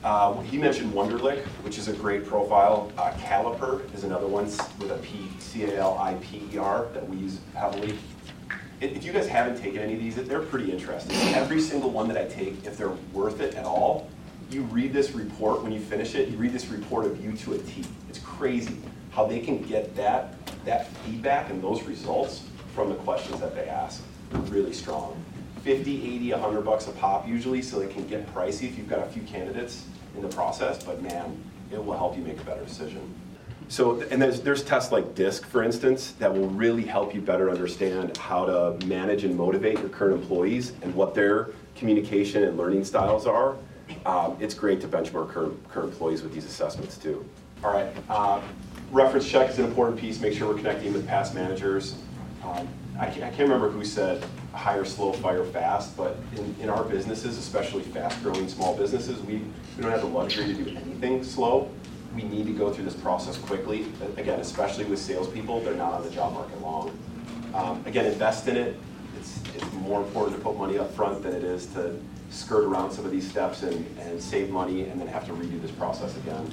Uh, 0.04 0.38
he 0.42 0.58
mentioned 0.58 0.92
Wonderlic, 0.92 1.42
which 1.64 1.78
is 1.78 1.88
a 1.88 1.92
great 1.94 2.26
profile. 2.26 2.92
Uh, 2.98 3.10
Caliper 3.12 3.82
is 3.94 4.04
another 4.04 4.26
one 4.26 4.44
with 4.78 4.90
a 4.90 4.98
P, 4.98 5.30
C-A-L-I-P-E-R 5.38 6.88
that 6.92 7.08
we 7.08 7.16
use 7.16 7.40
heavily. 7.54 7.98
If 8.82 9.02
you 9.02 9.14
guys 9.14 9.26
haven't 9.26 9.56
taken 9.56 9.80
any 9.80 9.94
of 9.94 10.00
these, 10.00 10.16
they're 10.16 10.42
pretty 10.42 10.70
interesting. 10.70 11.16
Every 11.34 11.58
single 11.58 11.88
one 11.88 12.06
that 12.08 12.18
I 12.18 12.26
take, 12.26 12.66
if 12.66 12.76
they're 12.76 12.92
worth 13.14 13.40
it 13.40 13.54
at 13.54 13.64
all, 13.64 14.10
you 14.50 14.60
read 14.64 14.92
this 14.92 15.12
report, 15.12 15.62
when 15.62 15.72
you 15.72 15.80
finish 15.80 16.14
it, 16.14 16.28
you 16.28 16.36
read 16.36 16.52
this 16.52 16.66
report 16.66 17.06
of 17.06 17.24
you 17.24 17.32
to 17.38 17.54
a 17.54 17.58
T. 17.58 17.82
It's 18.10 18.18
crazy 18.18 18.76
how 19.10 19.26
they 19.26 19.40
can 19.40 19.62
get 19.62 19.96
that, 19.96 20.34
that 20.66 20.88
feedback 20.98 21.48
and 21.48 21.64
those 21.64 21.82
results 21.84 22.44
from 22.74 22.90
the 22.90 22.96
questions 22.96 23.40
that 23.40 23.54
they 23.54 23.68
ask. 23.70 24.02
Really 24.50 24.74
strong. 24.74 25.16
50, 25.64 26.16
80, 26.16 26.32
100 26.32 26.60
bucks 26.60 26.88
a 26.88 26.90
pop 26.90 27.26
usually, 27.26 27.62
so 27.62 27.78
they 27.78 27.86
can 27.86 28.06
get 28.06 28.32
pricey 28.34 28.64
if 28.64 28.76
you've 28.76 28.88
got 28.88 28.98
a 28.98 29.10
few 29.10 29.22
candidates 29.22 29.86
in 30.14 30.20
the 30.20 30.28
process, 30.28 30.84
but 30.84 31.02
man, 31.02 31.42
it 31.72 31.82
will 31.82 31.96
help 31.96 32.16
you 32.18 32.22
make 32.22 32.38
a 32.38 32.44
better 32.44 32.62
decision. 32.62 33.14
So, 33.68 34.02
and 34.10 34.20
there's, 34.20 34.42
there's 34.42 34.62
tests 34.62 34.92
like 34.92 35.14
DISC, 35.14 35.46
for 35.46 35.62
instance, 35.62 36.12
that 36.18 36.30
will 36.30 36.50
really 36.50 36.84
help 36.84 37.14
you 37.14 37.22
better 37.22 37.50
understand 37.50 38.14
how 38.18 38.44
to 38.44 38.86
manage 38.86 39.24
and 39.24 39.34
motivate 39.34 39.78
your 39.78 39.88
current 39.88 40.20
employees 40.20 40.74
and 40.82 40.94
what 40.94 41.14
their 41.14 41.48
communication 41.74 42.44
and 42.44 42.58
learning 42.58 42.84
styles 42.84 43.26
are. 43.26 43.56
Um, 44.04 44.36
it's 44.40 44.52
great 44.52 44.82
to 44.82 44.86
benchmark 44.86 45.30
current, 45.30 45.68
current 45.70 45.92
employees 45.92 46.22
with 46.22 46.34
these 46.34 46.44
assessments 46.44 46.98
too. 46.98 47.24
All 47.64 47.72
right, 47.72 48.10
um, 48.10 48.42
reference 48.92 49.26
check 49.26 49.48
is 49.48 49.58
an 49.58 49.64
important 49.64 49.98
piece. 49.98 50.20
Make 50.20 50.34
sure 50.34 50.46
we're 50.46 50.58
connecting 50.58 50.92
with 50.92 51.06
past 51.06 51.34
managers. 51.34 51.96
Um, 52.44 52.68
I 53.00 53.06
can't, 53.06 53.22
I 53.22 53.28
can't 53.30 53.48
remember 53.48 53.70
who 53.70 53.82
said 53.82 54.22
hire 54.54 54.84
slow, 54.84 55.12
fire 55.12 55.44
fast, 55.44 55.96
but 55.96 56.16
in, 56.36 56.54
in 56.60 56.70
our 56.70 56.84
businesses, 56.84 57.36
especially 57.38 57.82
fast-growing 57.82 58.48
small 58.48 58.76
businesses, 58.76 59.20
we, 59.22 59.42
we 59.76 59.82
don't 59.82 59.90
have 59.90 60.00
the 60.00 60.06
luxury 60.06 60.46
to 60.46 60.54
do 60.54 60.70
anything 60.70 61.24
slow. 61.24 61.70
We 62.14 62.22
need 62.22 62.46
to 62.46 62.52
go 62.52 62.72
through 62.72 62.84
this 62.84 62.94
process 62.94 63.36
quickly. 63.36 63.86
Again, 64.16 64.38
especially 64.40 64.84
with 64.84 65.00
salespeople, 65.00 65.60
they're 65.60 65.74
not 65.74 65.94
on 65.94 66.04
the 66.04 66.10
job 66.10 66.32
market 66.32 66.60
long. 66.62 66.96
Um, 67.52 67.82
again, 67.86 68.06
invest 68.06 68.46
in 68.46 68.56
it. 68.56 68.76
It's, 69.18 69.40
it's 69.56 69.72
more 69.72 70.00
important 70.00 70.36
to 70.36 70.42
put 70.42 70.56
money 70.56 70.78
up 70.78 70.94
front 70.94 71.22
than 71.22 71.34
it 71.34 71.42
is 71.42 71.66
to 71.74 72.00
skirt 72.30 72.64
around 72.64 72.92
some 72.92 73.04
of 73.04 73.10
these 73.10 73.28
steps 73.28 73.62
and, 73.62 73.86
and 73.98 74.20
save 74.20 74.50
money 74.50 74.82
and 74.82 75.00
then 75.00 75.08
have 75.08 75.26
to 75.26 75.32
redo 75.32 75.60
this 75.60 75.70
process 75.72 76.16
again. 76.18 76.48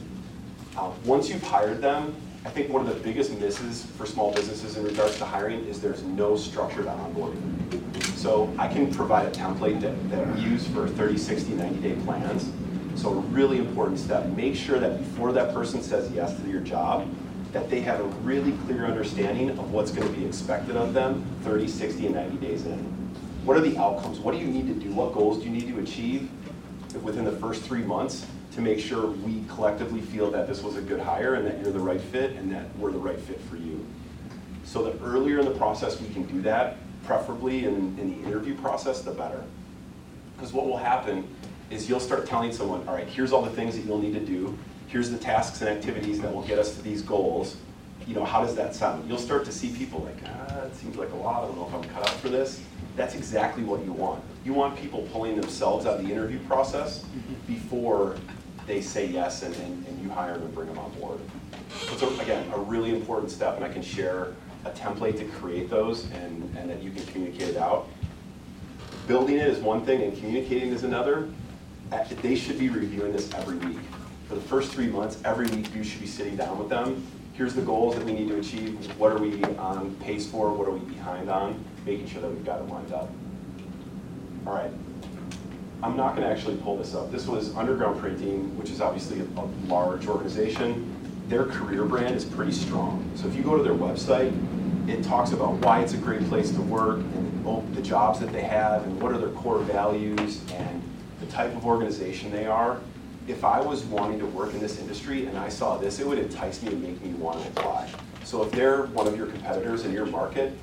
Uh, 0.76 0.92
Once 1.06 1.30
you've 1.30 1.44
hired 1.44 1.82
them, 1.82 2.16
I 2.44 2.50
think 2.50 2.70
one 2.70 2.88
of 2.88 2.94
the 2.94 3.00
biggest 3.04 3.38
misses 3.40 3.86
for 3.98 4.08
small 4.08 4.34
businesses 4.34 4.76
in 4.76 4.84
regards 4.84 5.16
to 5.20 5.26
hiring 5.26 5.64
is 5.66 5.80
there's 5.80 6.02
no 6.04 6.36
structured 6.36 6.88
onboarding. 6.88 7.38
So 8.16 8.52
I 8.58 8.68
can 8.68 8.92
provide 8.92 9.28
a 9.28 9.32
template 9.32 9.80
that, 9.82 10.10
that 10.10 10.36
we 10.36 10.42
use 10.42 10.68
for 10.68 10.88
30, 10.88 11.18
60, 11.18 11.52
90-day 11.52 12.02
plans. 12.04 12.52
So 13.00 13.10
a 13.10 13.14
really 13.14 13.60
important 13.60 14.00
step, 14.00 14.26
make 14.30 14.56
sure 14.56 14.80
that 14.80 14.98
before 14.98 15.32
that 15.34 15.54
person 15.54 15.84
says 15.84 16.12
yes 16.12 16.36
to 16.40 16.50
your 16.50 16.62
job, 16.62 17.08
that 17.52 17.70
they 17.70 17.80
have 17.82 18.00
a 18.00 18.06
really 18.24 18.54
clear 18.66 18.86
understanding 18.86 19.52
of 19.52 19.72
what's 19.72 19.92
going 19.92 20.12
to 20.12 20.20
be 20.20 20.26
expected 20.26 20.76
of 20.76 20.94
them 20.94 21.24
30, 21.44 21.68
60, 21.68 22.08
and 22.08 22.16
90 22.16 22.38
days 22.38 22.66
in. 22.66 22.80
What 23.46 23.56
are 23.56 23.62
the 23.62 23.78
outcomes? 23.78 24.20
What 24.20 24.32
do 24.32 24.40
you 24.40 24.48
need 24.48 24.68
to 24.68 24.74
do? 24.74 24.92
What 24.94 25.14
goals 25.14 25.40
do 25.40 25.44
you 25.46 25.52
need 25.52 25.68
to 25.68 25.80
achieve 25.80 26.30
within 27.04 27.24
the 27.24 27.32
first 27.34 27.62
three 27.64 27.84
months 27.84 28.26
to 28.52 28.62
make 28.62 28.80
sure 28.80 29.08
we 29.08 29.44
collectively 29.48 30.02
feel 30.02 30.30
that 30.32 30.48
this 30.48 30.62
was 30.62 30.76
a 30.76 30.82
good 30.82 31.00
hire 31.00 31.36
and 31.36 31.48
that 31.48 31.60
you're 31.62 31.72
the 31.72 31.80
right 31.80 32.02
fit 32.02 32.32
and 32.32 32.52
that 32.52 32.66
we're 32.78 32.92
the 32.92 33.00
right 33.00 33.20
fit 33.20 33.40
for 33.42 33.56
you? 33.56 33.86
So 34.64 34.84
the 34.84 35.04
earlier 35.04 35.40
in 35.40 35.46
the 35.46 35.52
process 35.52 36.00
we 36.00 36.10
can 36.10 36.24
do 36.24 36.42
that, 36.44 36.78
preferably 37.06 37.66
in, 37.66 37.98
in 38.00 38.22
the 38.22 38.28
interview 38.28 38.56
process, 38.56 39.02
the 39.02 39.12
better. 39.12 39.44
Because 40.36 40.54
what 40.54 40.66
will 40.66 40.78
happen 40.78 41.28
is 41.70 41.90
you'll 41.90 42.00
start 42.00 42.28
telling 42.28 42.52
someone, 42.52 42.88
all 42.88 42.94
right, 42.94 43.08
here's 43.08 43.32
all 43.32 43.42
the 43.42 43.52
things 43.52 43.76
that 43.76 43.86
you'll 43.86 44.02
need 44.02 44.14
to 44.14 44.26
do. 44.26 44.58
here's 44.88 45.10
the 45.10 45.18
tasks 45.18 45.62
and 45.62 45.70
activities 45.70 46.20
that 46.20 46.34
will 46.34 46.42
get 46.42 46.60
us 46.60 46.76
to 46.76 46.82
these 46.82 47.02
goals. 47.02 47.56
You 48.06 48.16
know, 48.16 48.26
how 48.26 48.42
does 48.42 48.56
that 48.56 48.76
sound? 48.76 49.08
You'll 49.08 49.18
start 49.18 49.46
to 49.46 49.52
see 49.52 49.72
people 49.72 50.02
like, 50.02 50.18
ah, 50.26 50.64
it 50.66 50.76
seems 50.76 50.98
like 50.98 51.12
a 51.12 51.16
lot, 51.16 51.44
I 51.44 51.48
don't 51.48 51.58
know 51.58 51.68
if 51.68 51.74
I'm 51.74 51.84
cut 51.94 52.10
out 52.10 52.16
for 52.16 52.28
this. 52.28 52.62
That's 52.98 53.16
exactly 53.16 53.64
what 53.64 53.86
you 53.86 53.94
want. 53.94 54.22
You 54.44 54.54
want 54.54 54.78
people 54.78 55.08
pulling 55.14 55.40
themselves 55.40 55.86
out 55.86 56.00
of 56.00 56.06
the 56.06 56.12
interview 56.12 56.40
process 56.40 57.06
before 57.48 58.18
they 58.72 58.82
say 58.82 59.06
yes 59.06 59.44
and, 59.44 59.54
and, 59.56 59.86
and 59.86 60.02
you 60.02 60.10
hire 60.10 60.34
them 60.34 60.44
and 60.44 60.56
bring 60.56 60.68
them 60.68 60.80
on 60.80 60.90
board. 60.92 61.20
So 61.98 62.08
again, 62.22 62.50
a 62.54 62.58
really 62.58 62.96
important 62.96 63.30
step, 63.30 63.58
and 63.58 63.66
I 63.66 63.70
can 63.70 63.82
share 63.82 64.34
a 64.64 64.70
template 64.70 65.18
to 65.18 65.26
create 65.26 65.70
those 65.70 66.06
and, 66.12 66.56
and 66.58 66.70
that 66.70 66.82
you 66.82 66.90
can 66.92 67.06
communicate 67.08 67.50
it 67.50 67.58
out. 67.58 67.90
Building 69.08 69.36
it 69.36 69.48
is 69.48 69.60
one 69.60 69.86
thing 69.86 70.02
and 70.04 70.18
communicating 70.18 70.72
is 70.72 70.84
another. 70.84 71.28
They 72.22 72.36
should 72.36 72.58
be 72.58 72.70
reviewing 72.70 73.12
this 73.12 73.30
every 73.34 73.58
week. 73.58 73.80
For 74.30 74.36
the 74.36 74.42
first 74.42 74.72
three 74.72 74.88
months, 74.88 75.18
every 75.26 75.48
week 75.48 75.76
you 75.76 75.84
should 75.84 76.00
be 76.00 76.08
sitting 76.08 76.38
down 76.38 76.58
with 76.58 76.70
them. 76.70 77.06
Here's 77.34 77.54
the 77.54 77.64
goals 77.64 77.96
that 77.96 78.06
we 78.06 78.14
need 78.14 78.30
to 78.30 78.40
achieve, 78.40 78.98
what 78.98 79.12
are 79.12 79.18
we 79.18 79.44
on 79.56 79.96
pace 79.96 80.26
for, 80.26 80.54
what 80.54 80.68
are 80.70 80.72
we 80.72 80.80
behind 80.94 81.30
on, 81.30 81.62
making 81.86 82.08
sure 82.08 82.22
that 82.22 82.30
we've 82.30 82.46
got 82.46 82.62
it 82.62 82.70
lined 82.70 82.94
up. 82.94 83.10
All 84.46 84.54
right, 84.54 84.72
I'm 85.84 85.98
not 85.98 86.16
gonna 86.16 86.28
actually 86.28 86.58
pull 86.58 86.78
this 86.78 86.94
up. 86.94 87.12
This 87.12 87.26
was 87.26 87.56
Underground 87.56 88.00
Printing, 88.00 88.56
which 88.58 88.70
is 88.70 88.82
obviously 88.82 89.22
a, 89.22 89.24
a 89.40 89.46
large 89.66 90.08
organization. 90.08 90.96
Their 91.28 91.46
career 91.46 91.86
brand 91.86 92.16
is 92.16 92.24
pretty 92.24 92.52
strong. 92.52 93.10
So 93.16 93.28
if 93.28 93.36
you 93.36 93.42
go 93.42 93.58
to 93.58 93.64
their 93.64 93.74
website, 93.74 94.32
it 94.88 95.04
talks 95.04 95.32
about 95.32 95.54
why 95.54 95.82
it's 95.82 95.94
a 95.94 95.98
great 95.98 96.24
place 96.28 96.52
to 96.52 96.62
work 96.62 96.98
and 97.00 97.76
the 97.76 97.82
jobs 97.82 98.20
that 98.20 98.32
they 98.32 98.44
have 98.44 98.84
and 98.84 99.02
what 99.02 99.12
are 99.12 99.18
their 99.18 99.30
core 99.30 99.60
values 99.60 100.42
and 100.52 100.84
the 101.20 101.26
type 101.28 101.56
of 101.56 101.66
organization 101.66 102.32
they 102.32 102.46
are. 102.46 102.80
If 103.28 103.44
I 103.44 103.60
was 103.60 103.84
wanting 103.86 104.20
to 104.20 104.26
work 104.28 104.54
in 104.54 104.60
this 104.60 104.80
industry 104.80 105.26
and 105.26 105.38
I 105.38 105.50
saw 105.50 105.78
this, 105.78 106.00
it 106.00 106.06
would 106.06 106.20
entice 106.20 106.62
me 106.62 106.74
and 106.74 106.84
make 106.84 107.02
me 107.02 107.14
want 107.14 107.42
to 107.42 107.48
apply. 107.50 107.90
So 108.24 108.44
if 108.44 108.52
they're 108.52 108.84
one 108.88 109.08
of 109.08 109.18
your 109.18 109.28
competitors 109.28 109.84
in 109.86 109.92
your 109.92 110.06
market, 110.06 110.54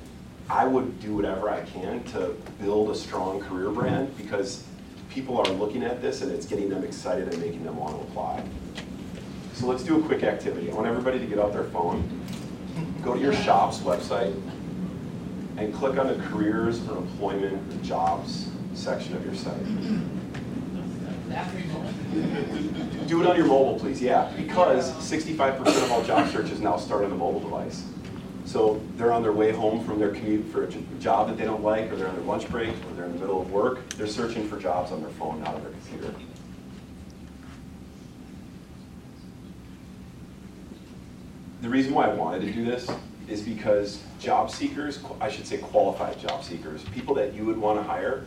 I 0.49 0.65
would 0.65 0.99
do 1.01 1.15
whatever 1.15 1.49
I 1.49 1.61
can 1.65 2.03
to 2.05 2.35
build 2.61 2.89
a 2.89 2.95
strong 2.95 3.41
career 3.41 3.69
brand 3.69 4.15
because 4.17 4.63
people 5.09 5.37
are 5.37 5.47
looking 5.53 5.83
at 5.83 6.01
this 6.01 6.21
and 6.21 6.31
it's 6.31 6.45
getting 6.45 6.69
them 6.69 6.83
excited 6.83 7.33
and 7.33 7.41
making 7.41 7.63
them 7.63 7.77
want 7.77 7.95
to 7.95 8.01
apply. 8.07 8.43
So 9.53 9.67
let's 9.67 9.83
do 9.83 9.99
a 9.99 10.03
quick 10.07 10.23
activity. 10.23 10.71
I 10.71 10.73
want 10.73 10.87
everybody 10.87 11.19
to 11.19 11.25
get 11.25 11.39
out 11.39 11.51
their 11.51 11.65
phone, 11.65 12.07
go 13.03 13.13
to 13.13 13.19
your 13.19 13.33
shop's 13.33 13.79
website, 13.79 14.39
and 15.57 15.73
click 15.73 15.97
on 15.97 16.07
the 16.07 16.15
careers 16.27 16.87
or 16.87 16.97
employment 16.97 17.73
or 17.73 17.83
jobs 17.83 18.49
section 18.73 19.17
of 19.17 19.25
your 19.25 19.35
site. 19.35 19.65
Do 23.07 23.21
it 23.21 23.27
on 23.27 23.35
your 23.35 23.45
mobile, 23.45 23.77
please, 23.79 24.01
yeah, 24.01 24.31
because 24.35 24.91
65% 24.93 25.59
of 25.67 25.91
all 25.91 26.03
job 26.03 26.27
searches 26.31 26.59
now 26.59 26.77
start 26.77 27.03
on 27.05 27.11
a 27.11 27.15
mobile 27.15 27.39
device. 27.39 27.83
So 28.49 28.81
they're 28.97 29.13
on 29.13 29.21
their 29.21 29.31
way 29.31 29.51
home 29.51 29.85
from 29.85 29.99
their 29.99 30.09
commute 30.09 30.51
for 30.51 30.63
a 30.63 30.71
job 30.99 31.27
that 31.27 31.37
they 31.37 31.45
don't 31.45 31.61
like, 31.61 31.91
or 31.91 31.95
they're 31.95 32.07
on 32.07 32.15
their 32.15 32.25
lunch 32.25 32.49
break, 32.49 32.69
or 32.69 32.95
they're 32.95 33.05
in 33.05 33.13
the 33.13 33.19
middle 33.19 33.43
of 33.43 33.51
work. 33.51 33.87
They're 33.89 34.07
searching 34.07 34.49
for 34.49 34.59
jobs 34.59 34.91
on 34.91 35.01
their 35.01 35.11
phone, 35.11 35.43
not 35.43 35.53
on 35.53 35.61
their 35.61 35.69
computer. 35.69 36.15
The 41.61 41.69
reason 41.69 41.93
why 41.93 42.09
I 42.09 42.13
wanted 42.15 42.41
to 42.41 42.51
do 42.51 42.65
this 42.65 42.89
is 43.27 43.43
because 43.43 44.01
job 44.19 44.49
seekers, 44.49 44.97
I 45.21 45.29
should 45.29 45.45
say 45.45 45.59
qualified 45.59 46.19
job 46.19 46.43
seekers, 46.43 46.83
people 46.85 47.13
that 47.15 47.35
you 47.35 47.45
would 47.45 47.57
want 47.59 47.79
to 47.79 47.83
hire, 47.83 48.25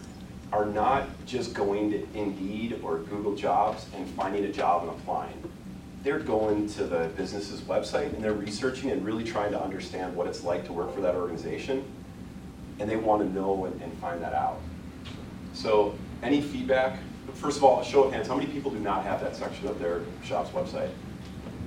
are 0.52 0.66
not 0.66 1.08
just 1.26 1.52
going 1.52 1.90
to 1.90 2.06
Indeed 2.14 2.78
or 2.84 2.98
Google 2.98 3.34
Jobs 3.34 3.86
and 3.96 4.08
finding 4.10 4.44
a 4.44 4.52
job 4.52 4.82
and 4.82 4.92
applying. 4.92 5.34
They're 6.02 6.18
going 6.18 6.68
to 6.70 6.84
the 6.84 7.10
business's 7.16 7.60
website 7.60 8.12
and 8.12 8.22
they're 8.22 8.32
researching 8.32 8.90
and 8.90 9.04
really 9.04 9.24
trying 9.24 9.52
to 9.52 9.62
understand 9.62 10.16
what 10.16 10.26
it's 10.26 10.42
like 10.42 10.64
to 10.66 10.72
work 10.72 10.94
for 10.94 11.00
that 11.00 11.14
organization. 11.14 11.84
And 12.80 12.90
they 12.90 12.96
want 12.96 13.22
to 13.22 13.28
know 13.28 13.66
and, 13.66 13.80
and 13.80 13.92
find 13.98 14.20
that 14.22 14.34
out. 14.34 14.60
So 15.54 15.94
any 16.22 16.40
feedback? 16.40 16.98
First 17.34 17.56
of 17.58 17.64
all, 17.64 17.80
a 17.80 17.84
show 17.84 18.04
of 18.04 18.12
hands, 18.12 18.26
how 18.26 18.34
many 18.34 18.50
people 18.50 18.70
do 18.70 18.78
not 18.78 19.04
have 19.04 19.20
that 19.20 19.36
section 19.36 19.68
of 19.68 19.78
their 19.78 20.00
shop's 20.24 20.50
website? 20.50 20.90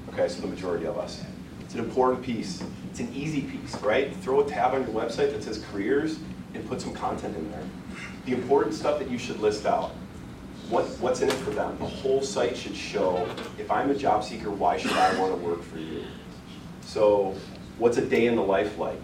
Okay, 0.09 0.27
so 0.27 0.41
the 0.41 0.47
majority 0.47 0.85
of 0.85 0.97
us. 0.97 1.23
It's 1.61 1.73
an 1.73 1.79
important 1.79 2.23
piece. 2.23 2.61
It's 2.89 2.99
an 2.99 3.13
easy 3.13 3.41
piece, 3.41 3.75
right? 3.81 4.15
Throw 4.17 4.41
a 4.41 4.49
tab 4.49 4.73
on 4.73 4.81
your 4.81 4.91
website 4.91 5.31
that 5.31 5.43
says 5.43 5.63
careers 5.71 6.19
and 6.53 6.67
put 6.67 6.81
some 6.81 6.93
content 6.93 7.35
in 7.37 7.51
there. 7.51 7.63
The 8.25 8.33
important 8.33 8.73
stuff 8.73 8.99
that 8.99 9.09
you 9.09 9.17
should 9.17 9.39
list 9.39 9.65
out. 9.65 9.91
What, 10.69 10.85
what's 10.99 11.21
in 11.21 11.29
it 11.29 11.33
for 11.33 11.51
them? 11.51 11.77
The 11.77 11.85
whole 11.85 12.21
site 12.23 12.57
should 12.57 12.75
show, 12.75 13.27
if 13.59 13.69
I'm 13.69 13.91
a 13.91 13.95
job 13.95 14.23
seeker, 14.23 14.49
why 14.49 14.77
should 14.77 14.93
I 14.93 15.19
want 15.19 15.31
to 15.31 15.45
work 15.45 15.61
for 15.61 15.77
you? 15.77 16.03
So 16.81 17.35
what's 17.77 17.97
a 17.97 18.05
day 18.05 18.25
in 18.25 18.35
the 18.35 18.41
life 18.41 18.79
like? 18.79 19.03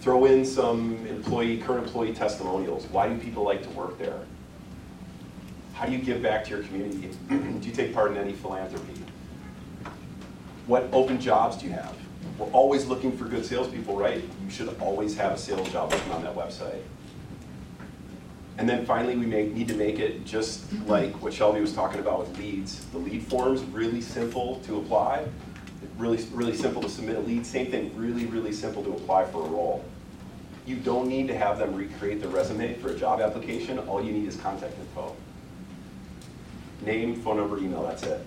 Throw 0.00 0.24
in 0.26 0.44
some 0.44 1.04
employee, 1.06 1.58
current 1.58 1.86
employee 1.86 2.14
testimonials. 2.14 2.86
Why 2.86 3.08
do 3.08 3.18
people 3.18 3.42
like 3.42 3.62
to 3.64 3.70
work 3.70 3.98
there? 3.98 4.20
How 5.74 5.86
do 5.86 5.92
you 5.92 5.98
give 5.98 6.22
back 6.22 6.44
to 6.44 6.50
your 6.50 6.62
community? 6.62 7.10
do 7.28 7.58
you 7.62 7.72
take 7.72 7.92
part 7.92 8.12
in 8.12 8.16
any 8.16 8.32
philanthropy? 8.32 9.02
What 10.68 10.88
open 10.92 11.20
jobs 11.20 11.56
do 11.56 11.66
you 11.66 11.72
have? 11.72 11.96
We're 12.38 12.46
always 12.46 12.86
looking 12.86 13.16
for 13.16 13.24
good 13.24 13.44
salespeople, 13.44 13.96
right? 13.96 14.22
You 14.44 14.50
should 14.50 14.68
always 14.80 15.16
have 15.16 15.32
a 15.32 15.38
sales 15.38 15.68
job 15.72 15.92
open 15.92 16.12
on 16.12 16.22
that 16.22 16.36
website. 16.36 16.82
And 18.58 18.68
then 18.68 18.86
finally, 18.86 19.16
we 19.16 19.26
make, 19.26 19.52
need 19.52 19.68
to 19.68 19.74
make 19.74 19.98
it 19.98 20.24
just 20.24 20.72
like 20.86 21.12
what 21.22 21.32
Shelby 21.32 21.60
was 21.60 21.74
talking 21.74 22.00
about 22.00 22.20
with 22.20 22.38
leads. 22.38 22.84
The 22.86 22.98
lead 22.98 23.22
form's 23.22 23.62
really 23.62 24.00
simple 24.00 24.60
to 24.60 24.78
apply, 24.78 25.26
really, 25.98 26.24
really 26.32 26.54
simple 26.56 26.80
to 26.82 26.88
submit 26.88 27.16
a 27.16 27.20
lead. 27.20 27.44
Same 27.44 27.70
thing, 27.70 27.94
really, 27.96 28.24
really 28.26 28.52
simple 28.52 28.82
to 28.84 28.92
apply 28.92 29.26
for 29.26 29.44
a 29.44 29.48
role. 29.48 29.84
You 30.64 30.76
don't 30.76 31.06
need 31.06 31.28
to 31.28 31.36
have 31.36 31.58
them 31.58 31.74
recreate 31.74 32.20
their 32.20 32.30
resume 32.30 32.74
for 32.74 32.88
a 32.88 32.98
job 32.98 33.20
application. 33.20 33.78
All 33.80 34.02
you 34.02 34.12
need 34.12 34.26
is 34.26 34.36
contact 34.36 34.78
info. 34.78 35.14
Name, 36.82 37.14
phone 37.14 37.36
number, 37.36 37.58
email, 37.58 37.82
that's 37.82 38.02
it. 38.04 38.24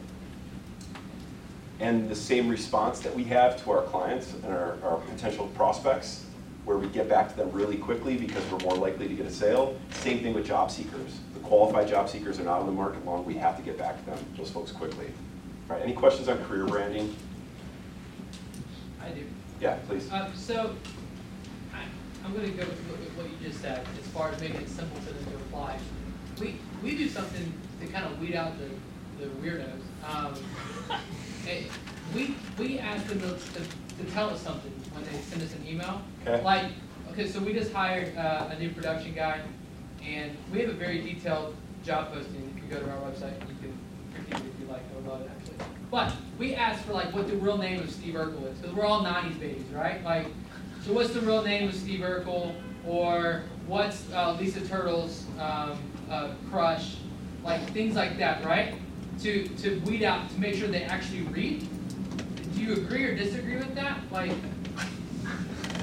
And 1.80 2.10
the 2.10 2.16
same 2.16 2.50
response 2.50 3.00
that 3.00 3.16
we 3.16 3.24
have 3.26 3.62
to 3.64 3.72
our 3.72 3.82
clients 3.84 4.34
and 4.34 4.46
our, 4.46 4.78
our 4.84 4.98
potential 4.98 5.48
prospects, 5.48 6.26
where 6.70 6.78
we 6.78 6.88
get 6.90 7.10
back 7.10 7.32
to 7.32 7.36
them 7.36 7.52
really 7.52 7.78
quickly 7.78 8.16
because 8.16 8.46
we're 8.52 8.60
more 8.60 8.76
likely 8.76 9.08
to 9.08 9.16
get 9.16 9.26
a 9.26 9.32
sale. 9.32 9.76
Same 9.90 10.20
thing 10.22 10.36
with 10.36 10.46
job 10.46 10.70
seekers. 10.70 11.20
The 11.34 11.40
qualified 11.40 11.88
job 11.88 12.08
seekers 12.08 12.40
are 12.40 12.44
not 12.44 12.60
on 12.60 12.68
the 12.68 12.72
market 12.72 13.04
long, 13.08 13.26
we 13.26 13.34
have 13.38 13.58
to 13.58 13.64
get 13.64 13.76
back 13.76 13.98
to 13.98 14.12
them, 14.12 14.20
those 14.38 14.52
folks 14.52 14.72
quickly. 14.72 15.08
All 15.68 15.76
right, 15.76 15.84
any 15.84 15.94
questions 15.94 16.28
on 16.28 16.38
career 16.46 16.68
branding? 16.68 17.16
I 19.02 19.10
do. 19.10 19.26
Yeah, 19.60 19.80
please. 19.88 20.12
Uh, 20.12 20.32
so, 20.36 20.76
I, 21.74 21.80
I'm 22.24 22.36
gonna 22.36 22.50
go 22.50 22.66
with 22.66 22.80
what- 22.86 23.00
what 23.18 23.26
you 23.26 23.50
just 23.50 23.62
said, 23.62 23.84
as 24.00 24.08
far 24.10 24.30
as 24.30 24.40
making 24.40 24.62
it 24.62 24.70
simple 24.70 25.02
for 25.02 25.12
them 25.12 25.26
to 25.26 25.36
apply. 25.38 25.80
We, 26.40 26.60
we 26.84 26.96
do 26.96 27.10
something 27.10 27.52
to 27.82 27.88
kind 27.88 28.06
of 28.06 28.22
weed 28.22 28.36
out 28.36 28.54
the, 28.60 29.26
the 29.26 29.32
weirdos. 29.42 29.82
Um, 30.08 30.36
eh, 31.48 31.64
we, 32.14 32.36
we 32.60 32.78
ask 32.78 33.08
them 33.08 33.22
to, 33.22 33.30
to, 33.30 34.04
to 34.04 34.12
tell 34.12 34.30
us 34.30 34.40
something 34.40 34.72
when 34.94 35.04
they 35.06 35.20
send 35.20 35.42
us 35.42 35.54
an 35.54 35.66
email. 35.68 36.02
Okay. 36.26 36.44
Like, 36.44 36.72
okay, 37.12 37.28
so 37.28 37.40
we 37.40 37.54
just 37.54 37.72
hired, 37.72 38.16
uh, 38.18 38.50
a 38.52 38.60
new 38.60 38.70
production 38.70 39.14
guy, 39.14 39.40
and 40.06 40.36
we 40.52 40.60
have 40.60 40.70
a 40.70 40.74
very 40.74 41.02
detailed 41.02 41.56
job 41.84 42.14
posting. 42.14 42.42
You 42.56 42.62
can 42.62 42.70
go 42.70 42.80
to 42.80 42.92
our 42.92 42.98
website, 42.98 43.40
and 43.40 43.50
you 43.50 43.56
can 43.62 43.78
critique 44.14 44.46
it 44.46 44.54
if 44.54 44.60
you 44.62 44.68
like, 44.68 44.82
I 44.92 44.96
would 44.96 45.08
love 45.08 45.22
it 45.22 45.32
actually. 45.36 45.56
But 45.92 46.14
we 46.38 46.54
asked 46.56 46.86
for 46.86 46.94
like 46.94 47.14
what 47.14 47.28
the 47.28 47.36
real 47.36 47.58
name 47.58 47.80
of 47.80 47.90
Steve 47.90 48.14
Urkel 48.14 48.52
is, 48.52 48.58
because 48.60 48.76
we're 48.76 48.86
all 48.86 49.02
nineties 49.02 49.38
babies, 49.38 49.66
right? 49.74 50.04
Like, 50.04 50.28
so 50.86 50.94
what's 50.94 51.14
the 51.14 51.22
real 51.22 51.42
name 51.44 51.68
of 51.68 51.76
Steve 51.76 52.02
Urkel, 52.02 52.54
or 52.86 53.44
what's 53.66 54.06
uh, 54.14 54.38
Lisa 54.40 54.62
Turtle's 54.62 55.26
um, 55.40 55.78
uh, 56.10 56.30
crush, 56.52 56.98
like 57.44 57.62
things 57.72 57.96
like 57.96 58.18
that, 58.20 58.46
right? 58.46 58.76
To 59.22 59.48
to 59.48 59.80
weed 59.82 60.04
out 60.04 60.30
to 60.30 60.40
make 60.40 60.56
sure 60.56 60.68
they 60.68 60.84
actually 60.84 61.24
read. 61.24 61.68
Do 62.54 62.62
you 62.62 62.74
agree 62.74 63.04
or 63.06 63.16
disagree 63.16 63.58
with 63.58 63.74
that? 63.76 64.00
Like, 64.12 64.32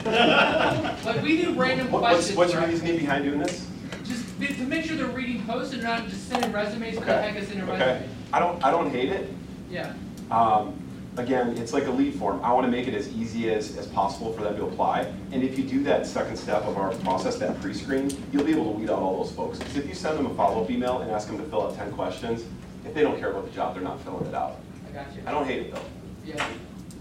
like 0.07 1.23
we 1.23 1.43
do 1.43 1.55
random 1.55 1.91
What- 1.91 2.03
What's, 2.03 2.15
questions. 2.15 2.37
what's 2.39 2.53
your 2.53 2.63
right? 2.63 2.71
reasoning 2.71 2.97
behind 2.99 3.25
doing 3.25 3.39
this? 3.39 3.67
Just 4.05 4.25
to 4.59 4.65
make 4.67 4.85
sure 4.85 4.97
they're 4.97 5.07
reading 5.07 5.45
posts 5.47 5.73
and 5.73 5.83
not 5.83 6.09
just 6.09 6.29
sending 6.29 6.53
resumes 6.53 6.99
for 6.99 7.05
the 7.05 7.15
Okay, 7.19 7.31
heck 7.31 7.43
of 7.43 7.49
sending 7.49 7.69
okay. 7.69 7.87
resumes. 7.93 8.11
I 8.33 8.39
don't, 8.39 8.65
I 8.65 8.71
don't 8.71 8.91
hate 8.91 9.11
it. 9.11 9.33
Yeah. 9.71 9.93
Um, 10.31 10.81
Again, 11.19 11.57
it's 11.57 11.73
like 11.73 11.87
a 11.87 11.91
lead 11.91 12.15
form. 12.17 12.45
I 12.45 12.53
want 12.53 12.67
to 12.67 12.71
make 12.71 12.89
it 12.89 12.93
as 12.95 13.09
easy 13.09 13.51
as, 13.51 13.75
as 13.79 13.87
possible 13.87 14.35
for 14.35 14.43
them 14.43 14.55
to 14.57 14.67
apply. 14.67 15.11
And 15.33 15.43
if 15.43 15.57
you 15.59 15.65
do 15.65 15.83
that 15.85 16.07
second 16.07 16.37
step 16.37 16.65
of 16.65 16.77
our 16.77 16.91
process, 16.97 17.37
that 17.39 17.59
pre-screen, 17.63 18.11
you'll 18.35 18.45
be 18.45 18.53
able 18.53 18.65
to 18.71 18.79
weed 18.79 18.91
out 18.91 18.99
all 18.99 19.25
those 19.25 19.33
folks. 19.35 19.59
Because 19.59 19.79
if 19.79 19.89
you 19.89 19.95
send 19.95 20.19
them 20.19 20.27
a 20.27 20.35
follow-up 20.35 20.71
email 20.71 20.99
and 21.01 21.11
ask 21.11 21.27
them 21.29 21.39
to 21.39 21.45
fill 21.45 21.69
out 21.69 21.75
10 21.75 21.93
questions, 21.93 22.45
if 22.85 22.93
they 22.93 23.01
don't 23.01 23.19
care 23.19 23.31
about 23.31 23.47
the 23.47 23.51
job, 23.53 23.73
they're 23.73 23.83
not 23.83 23.99
filling 24.03 24.27
it 24.27 24.35
out. 24.35 24.57
I 24.91 24.93
got 24.93 25.07
you. 25.17 25.23
I 25.27 25.31
don't 25.31 25.47
hate 25.47 25.61
it 25.63 25.75
though. 25.75 25.81
Yeah. 26.23 26.47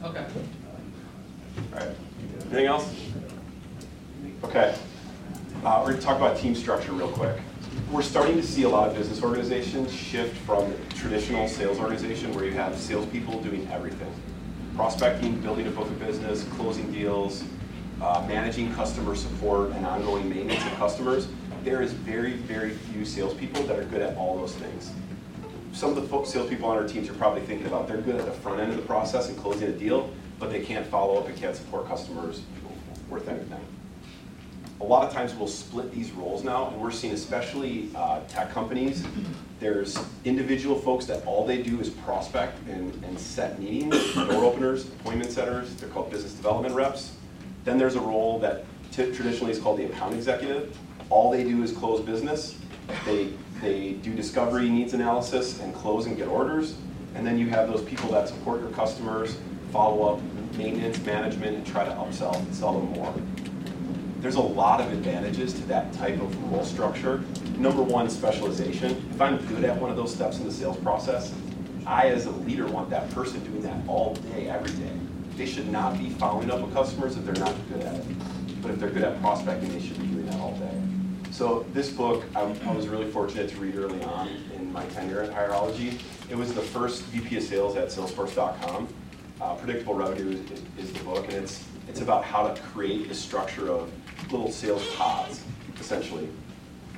Okay. 0.06 0.26
All 1.74 1.80
right. 1.80 1.96
Anything 2.46 2.68
else? 2.68 2.94
Okay. 4.44 4.76
Uh, 5.64 5.82
we're 5.84 5.92
gonna 5.92 6.02
talk 6.02 6.18
about 6.18 6.38
team 6.38 6.54
structure 6.54 6.92
real 6.92 7.10
quick. 7.10 7.36
we're 7.92 8.02
starting 8.02 8.36
to 8.36 8.44
see 8.44 8.64
a 8.64 8.70
lot 8.70 8.88
of 8.88 8.96
business 8.96 9.22
organizations 9.22 9.92
shift 9.92 10.36
from 10.40 10.74
traditional 10.90 11.48
sales 11.48 11.80
organization 11.80 12.34
where 12.34 12.46
you 12.46 12.52
have 12.52 12.78
salespeople 12.78 13.42
doing 13.42 13.68
everything. 13.72 14.12
Prospecting, 14.76 15.40
building 15.42 15.68
a 15.68 15.72
book 15.72 15.88
of 15.88 16.00
business, 16.00 16.44
closing 16.56 16.92
deals, 16.92 17.44
uh, 18.02 18.24
managing 18.28 18.74
customer 18.76 19.16
support 19.16 19.72
and 19.72 19.86
ongoing 19.86 20.30
maintenance 20.30 20.64
of 20.66 20.74
customers. 20.76 21.28
There 21.64 21.82
is 21.82 21.94
very, 21.94 22.34
very 22.34 22.72
few 22.72 23.06
salespeople 23.06 23.64
that 23.64 23.80
are 23.80 23.86
good 23.86 24.02
at 24.02 24.16
all 24.18 24.38
those 24.38 24.54
things. 24.56 24.92
Some 25.74 25.98
of 25.98 26.10
the 26.10 26.26
salespeople 26.26 26.68
on 26.70 26.78
our 26.78 26.88
teams 26.88 27.10
are 27.10 27.14
probably 27.14 27.42
thinking 27.42 27.68
about, 27.68 27.88
they're 27.88 27.98
good 27.98 28.16
at 28.16 28.26
the 28.26 28.32
front 28.32 28.60
end 28.60 28.72
of 28.72 28.78
the 28.78 28.84
process 28.84 29.30
and 29.30 29.38
closing 29.38 29.68
a 29.68 29.72
deal, 29.72 30.10
but 30.40 30.52
they 30.52 30.64
can't 30.64 30.86
follow 30.88 31.18
up 31.18 31.28
and 31.28 31.38
can't 31.38 31.56
support 31.56 31.88
customers 31.88 32.42
worth 33.10 33.28
anything 33.28 33.64
a 34.82 34.84
lot 34.84 35.08
of 35.08 35.14
times 35.14 35.34
we'll 35.34 35.48
split 35.48 35.92
these 35.92 36.12
roles 36.12 36.44
now, 36.44 36.68
and 36.68 36.82
we're 36.82 36.92
seeing 36.92 37.14
especially 37.14 37.90
uh, 37.96 38.20
tech 38.28 38.52
companies, 38.52 39.06
there's 39.60 39.98
individual 40.26 40.78
folks 40.78 41.06
that 41.06 41.26
all 41.26 41.46
they 41.46 41.62
do 41.62 41.80
is 41.80 41.90
prospect 41.90 42.58
and, 42.68 42.94
and 43.06 43.18
set 43.18 43.60
meetings, 43.60 44.14
door 44.14 44.44
openers, 44.44 44.88
appointment 44.88 45.32
setters, 45.32 45.74
they're 45.76 45.90
called 45.90 46.12
business 46.12 46.34
development 46.34 46.76
reps. 46.76 47.14
Then 47.64 47.78
there's 47.78 47.96
a 47.96 48.02
role 48.02 48.38
that 48.40 48.66
t- 48.92 49.12
traditionally 49.14 49.52
is 49.52 49.60
called 49.60 49.80
the 49.80 49.86
account 49.86 50.14
executive. 50.14 50.78
All 51.10 51.32
they 51.32 51.44
do 51.44 51.64
is 51.64 51.72
close 51.72 52.02
business. 52.02 52.58
They, 53.06 53.30
they 53.62 53.94
do 53.94 54.14
discovery, 54.14 54.70
needs 54.70 54.94
analysis, 54.94 55.62
and 55.62 55.74
close 55.74 56.06
and 56.06 56.18
get 56.18 56.28
orders. 56.28 56.76
And 57.16 57.26
then 57.26 57.40
you 57.40 57.48
have 57.48 57.70
those 57.70 57.82
people 57.84 58.10
that 58.12 58.28
support 58.28 58.60
your 58.60 58.72
customers, 58.72 59.38
follow 59.76 60.16
up, 60.16 60.22
maintenance, 60.58 60.98
management, 61.06 61.58
and 61.58 61.68
try 61.68 61.84
to 61.84 61.92
upsell 61.92 62.36
and 62.38 62.56
sell 62.56 62.80
them 62.80 62.86
more 62.94 63.14
there's 64.26 64.38
a 64.38 64.42
lot 64.42 64.82
of 64.82 64.92
advantages 64.92 65.54
to 65.54 65.62
that 65.68 65.94
type 65.94 66.20
of 66.20 66.52
role 66.52 66.66
structure. 66.66 67.24
Number 67.60 67.84
one, 67.84 68.10
specialization. 68.10 68.92
If 69.12 69.22
I'm 69.22 69.38
good 69.46 69.64
at 69.64 69.80
one 69.80 69.92
of 69.92 69.98
those 69.98 70.12
steps 70.12 70.40
in 70.40 70.46
the 70.46 70.52
sales 70.52 70.78
process, 70.78 71.32
I 71.86 72.08
as 72.08 72.26
a 72.26 72.32
leader 72.32 72.66
want 72.66 72.90
that 72.90 73.08
person 73.12 73.44
doing 73.44 73.62
that 73.62 73.88
all 73.88 74.16
day, 74.16 74.50
every 74.50 74.72
day. 74.84 74.98
They 75.38 75.46
should 75.46 75.72
not 75.72 76.00
be 76.00 76.10
following 76.10 76.50
up 76.50 76.60
with 76.62 76.74
customers 76.74 77.16
if 77.18 77.24
they're 77.24 77.36
not 77.36 77.54
good 77.70 77.84
at 77.84 77.94
it. 77.94 78.62
But 78.64 78.72
if 78.72 78.80
they're 78.80 78.90
good 78.90 79.04
at 79.04 79.22
prospecting, 79.22 79.70
they 79.72 79.80
should 79.80 80.00
be 80.00 80.08
doing 80.08 80.26
that 80.26 80.40
all 80.40 80.58
day. 80.58 80.82
So 81.30 81.64
this 81.74 81.92
book, 81.92 82.24
I, 82.36 82.42
I 82.42 82.74
was 82.74 82.88
really 82.88 83.12
fortunate 83.12 83.50
to 83.52 83.58
read 83.58 83.76
early 83.76 84.04
on 84.06 84.30
in 84.56 84.74
my 84.74 84.86
tenure 84.88 85.22
at 85.22 85.32
Hireology. 85.32 86.00
It 86.32 86.36
was 86.36 86.52
the 86.52 86.64
first 86.64 87.04
VP 87.04 87.38
of 87.38 87.44
sales 87.44 87.76
at 87.76 87.90
Salesforce.com. 87.90 88.88
Uh, 89.42 89.56
Predictable 89.56 89.96
Revenue 89.96 90.32
is, 90.32 90.40
is, 90.52 90.62
is 90.78 90.94
the 90.94 91.04
book, 91.04 91.26
and 91.26 91.34
it's 91.34 91.64
it's 91.88 92.02
about 92.02 92.24
how 92.24 92.48
to 92.48 92.62
create 92.62 93.10
the 93.10 93.16
structure 93.16 93.70
of 93.70 93.92
little 94.32 94.52
sales 94.52 94.86
pods, 94.96 95.44
essentially. 95.80 96.28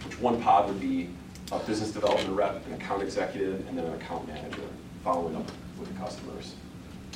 Which 0.05 0.19
one 0.21 0.41
pod 0.41 0.67
would 0.67 0.79
be 0.79 1.09
a 1.51 1.59
business 1.59 1.91
development 1.91 2.35
rep, 2.35 2.65
an 2.67 2.73
account 2.73 3.03
executive, 3.03 3.67
and 3.67 3.77
then 3.77 3.85
an 3.85 3.93
account 3.93 4.27
manager 4.27 4.61
following 5.03 5.35
up 5.35 5.49
with 5.79 5.91
the 5.93 5.99
customers. 5.99 6.55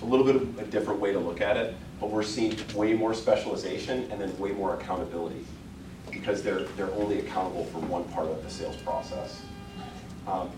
A 0.01 0.05
little 0.05 0.25
bit 0.25 0.35
of 0.35 0.59
a 0.59 0.63
different 0.65 0.99
way 0.99 1.13
to 1.13 1.19
look 1.19 1.41
at 1.41 1.57
it, 1.57 1.75
but 1.99 2.09
we're 2.09 2.23
seeing 2.23 2.55
way 2.75 2.93
more 2.93 3.13
specialization 3.13 4.11
and 4.11 4.19
then 4.19 4.37
way 4.39 4.51
more 4.51 4.75
accountability 4.75 5.45
because 6.11 6.41
they're, 6.41 6.63
they're 6.75 6.91
only 6.95 7.19
accountable 7.19 7.65
for 7.65 7.79
one 7.79 8.03
part 8.05 8.27
of 8.27 8.43
the 8.43 8.49
sales 8.49 8.75
process. 8.77 9.41
Um, 10.27 10.49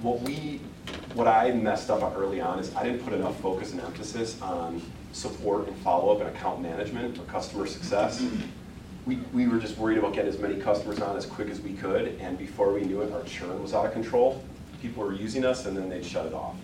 what 0.00 0.20
we, 0.22 0.60
what 1.14 1.28
I 1.28 1.50
messed 1.52 1.90
up 1.90 2.16
early 2.16 2.40
on 2.40 2.58
is 2.58 2.74
I 2.74 2.84
didn't 2.84 3.04
put 3.04 3.12
enough 3.12 3.38
focus 3.40 3.72
and 3.72 3.80
emphasis 3.80 4.40
on 4.40 4.80
support 5.12 5.68
and 5.68 5.76
follow-up 5.78 6.20
and 6.20 6.34
account 6.34 6.62
management 6.62 7.18
or 7.18 7.22
customer 7.24 7.66
success. 7.66 8.24
We, 9.04 9.16
we 9.32 9.46
were 9.48 9.58
just 9.58 9.76
worried 9.76 9.98
about 9.98 10.14
getting 10.14 10.32
as 10.32 10.38
many 10.38 10.56
customers 10.60 11.00
on 11.00 11.16
as 11.16 11.26
quick 11.26 11.50
as 11.50 11.60
we 11.60 11.74
could, 11.74 12.16
and 12.20 12.38
before 12.38 12.72
we 12.72 12.82
knew 12.82 13.02
it, 13.02 13.12
our 13.12 13.22
churn 13.24 13.60
was 13.60 13.74
out 13.74 13.84
of 13.84 13.92
control. 13.92 14.42
People 14.80 15.02
were 15.02 15.12
using 15.12 15.44
us, 15.44 15.66
and 15.66 15.76
then 15.76 15.88
they'd 15.88 16.04
shut 16.04 16.24
it 16.24 16.32
off. 16.32 16.56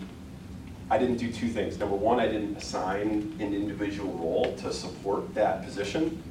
I 0.91 0.97
didn't 0.97 1.17
do 1.17 1.31
two 1.31 1.49
things. 1.49 1.79
Number 1.79 1.97
one, 1.97 2.19
I 2.19 2.27
didn't 2.27 2.57
assign 2.57 3.37
an 3.41 3.53
individual 3.55 4.13
role 4.15 4.57
to 4.59 4.73
support 4.73 5.35
that 5.35 5.65
position. 5.65 6.23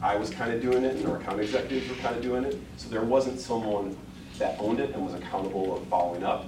I 0.00 0.16
was 0.16 0.30
kind 0.30 0.52
of 0.52 0.62
doing 0.62 0.84
it, 0.84 0.96
and 0.96 1.06
our 1.08 1.18
account 1.18 1.40
executives 1.40 1.88
were 1.88 1.96
kind 1.96 2.16
of 2.16 2.22
doing 2.22 2.44
it. 2.44 2.58
So 2.76 2.88
there 2.88 3.02
wasn't 3.02 3.40
someone 3.40 3.96
that 4.38 4.56
owned 4.58 4.80
it 4.80 4.94
and 4.94 5.04
was 5.04 5.14
accountable 5.14 5.76
of 5.76 5.86
following 5.88 6.22
up. 6.22 6.46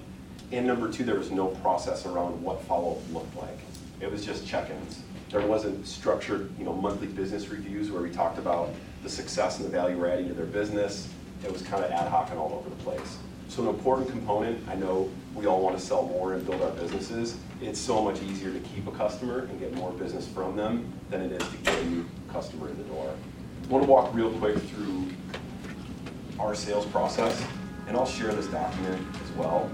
And 0.50 0.66
number 0.66 0.90
two, 0.90 1.04
there 1.04 1.18
was 1.18 1.30
no 1.30 1.48
process 1.48 2.06
around 2.06 2.42
what 2.42 2.62
follow-up 2.62 2.98
looked 3.12 3.36
like. 3.36 3.58
It 4.00 4.10
was 4.10 4.24
just 4.24 4.46
check-ins. 4.46 5.02
There 5.30 5.46
wasn't 5.46 5.86
structured, 5.86 6.50
you 6.58 6.64
know, 6.64 6.72
monthly 6.72 7.06
business 7.06 7.48
reviews 7.48 7.90
where 7.90 8.00
we 8.00 8.10
talked 8.10 8.38
about 8.38 8.70
the 9.02 9.10
success 9.10 9.58
and 9.58 9.66
the 9.66 9.70
value 9.70 9.98
we're 9.98 10.08
adding 10.08 10.28
to 10.28 10.34
their 10.34 10.46
business. 10.46 11.08
It 11.44 11.52
was 11.52 11.60
kind 11.62 11.84
of 11.84 11.90
ad 11.90 12.08
hoc 12.08 12.30
and 12.30 12.38
all 12.38 12.54
over 12.54 12.70
the 12.70 12.82
place. 12.82 13.18
So 13.48 13.62
an 13.62 13.68
important 13.68 14.08
component, 14.08 14.66
I 14.68 14.74
know 14.74 15.10
we 15.34 15.46
all 15.46 15.60
want 15.60 15.78
to 15.78 15.84
sell 15.84 16.02
more 16.02 16.34
and 16.34 16.46
build 16.46 16.62
our 16.62 16.70
businesses. 16.70 17.36
It's 17.60 17.78
so 17.78 18.02
much 18.02 18.22
easier 18.22 18.52
to 18.52 18.58
keep 18.60 18.86
a 18.86 18.92
customer 18.92 19.40
and 19.50 19.60
get 19.60 19.74
more 19.74 19.92
business 19.92 20.26
from 20.26 20.56
them 20.56 20.90
than 21.10 21.22
it 21.22 21.32
is 21.32 21.48
to 21.48 21.56
get 21.58 21.78
a 21.78 21.86
new 21.86 22.06
customer 22.32 22.68
in 22.68 22.78
the 22.78 22.84
door. 22.84 23.14
I 23.64 23.66
want 23.68 23.84
to 23.84 23.90
walk 23.90 24.14
real 24.14 24.30
quick 24.32 24.56
through 24.56 25.08
our 26.38 26.54
sales 26.54 26.86
process, 26.86 27.44
and 27.86 27.96
I'll 27.96 28.06
share 28.06 28.32
this 28.32 28.46
document 28.46 29.06
as 29.22 29.30
well. 29.32 29.70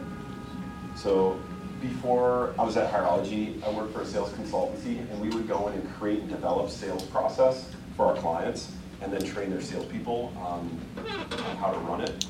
So 0.94 1.38
before 1.80 2.54
I 2.58 2.64
was 2.64 2.76
at 2.76 2.92
Hireology, 2.92 3.62
I 3.62 3.70
worked 3.70 3.92
for 3.92 4.02
a 4.02 4.06
sales 4.06 4.30
consultancy, 4.30 4.98
and 5.10 5.20
we 5.20 5.28
would 5.28 5.46
go 5.46 5.68
in 5.68 5.74
and 5.74 5.94
create 5.94 6.20
and 6.20 6.28
develop 6.28 6.70
sales 6.70 7.02
process 7.04 7.70
for 7.96 8.06
our 8.06 8.16
clients, 8.16 8.72
and 9.02 9.12
then 9.12 9.22
train 9.22 9.50
their 9.50 9.60
salespeople 9.60 10.32
on, 10.38 10.80
on 10.96 11.56
how 11.56 11.70
to 11.72 11.78
run 11.80 12.00
it. 12.00 12.26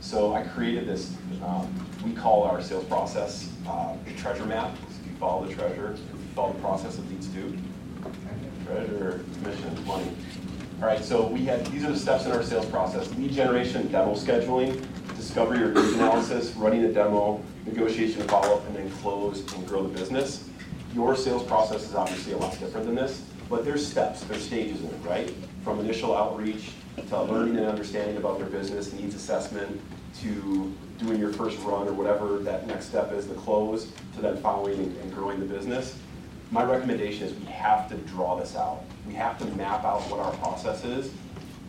So 0.00 0.34
I 0.34 0.42
created 0.42 0.88
this, 0.88 1.14
um, 1.44 1.72
we 2.04 2.12
call 2.12 2.42
our 2.42 2.62
sales 2.62 2.84
process 2.86 3.52
uh, 3.68 3.94
the 4.04 4.12
treasure 4.14 4.46
map. 4.46 4.74
So 4.76 4.84
if 5.02 5.10
you 5.10 5.16
follow 5.18 5.46
the 5.46 5.54
treasure, 5.54 5.92
if 5.92 5.98
you 5.98 6.34
follow 6.34 6.54
the 6.54 6.60
process 6.60 6.98
it 6.98 7.08
leads 7.10 7.28
to 7.28 7.56
treasure, 8.64 9.24
commission, 9.34 9.86
money. 9.86 10.10
All 10.80 10.86
right, 10.86 11.04
so 11.04 11.26
we 11.26 11.44
had, 11.44 11.66
these 11.66 11.84
are 11.84 11.92
the 11.92 11.98
steps 11.98 12.24
in 12.24 12.32
our 12.32 12.42
sales 12.42 12.66
process. 12.66 13.12
Lead 13.16 13.32
generation, 13.32 13.92
demo 13.92 14.14
scheduling, 14.14 14.84
discovery 15.20 15.62
or 15.62 15.72
needs 15.72 15.92
analysis, 15.92 16.54
running 16.56 16.84
a 16.84 16.92
demo, 16.92 17.42
negotiation 17.66 18.22
and 18.22 18.30
follow-up, 18.30 18.66
and 18.66 18.76
then 18.76 18.90
close 19.02 19.40
and 19.52 19.66
grow 19.68 19.82
the 19.82 19.98
business. 19.98 20.48
Your 20.94 21.14
sales 21.14 21.44
process 21.44 21.84
is 21.84 21.94
obviously 21.94 22.32
a 22.32 22.38
lot 22.38 22.58
different 22.58 22.86
than 22.86 22.94
this, 22.94 23.22
but 23.50 23.64
there's 23.64 23.86
steps, 23.86 24.24
there's 24.24 24.42
stages 24.42 24.80
in 24.80 24.86
it, 24.86 25.04
right? 25.04 25.32
From 25.62 25.78
initial 25.80 26.16
outreach 26.16 26.70
to 27.08 27.22
learning 27.22 27.58
and 27.58 27.66
understanding 27.66 28.16
about 28.16 28.38
their 28.38 28.48
business, 28.48 28.92
needs 28.92 29.14
assessment, 29.14 29.80
to 30.22 30.74
doing 30.98 31.20
your 31.20 31.32
first 31.32 31.58
run 31.60 31.86
or 31.86 31.92
whatever 31.92 32.38
that 32.38 32.66
next 32.66 32.86
step 32.86 33.12
is, 33.12 33.28
the 33.28 33.34
close, 33.34 33.92
to 34.14 34.20
then 34.20 34.36
following 34.38 34.96
and 35.02 35.14
growing 35.14 35.38
the 35.38 35.46
business. 35.46 35.96
My 36.50 36.64
recommendation 36.64 37.26
is 37.26 37.34
we 37.34 37.46
have 37.46 37.88
to 37.90 37.96
draw 37.96 38.36
this 38.36 38.56
out. 38.56 38.82
We 39.06 39.14
have 39.14 39.38
to 39.38 39.44
map 39.56 39.84
out 39.84 40.00
what 40.10 40.18
our 40.18 40.32
process 40.32 40.84
is 40.84 41.12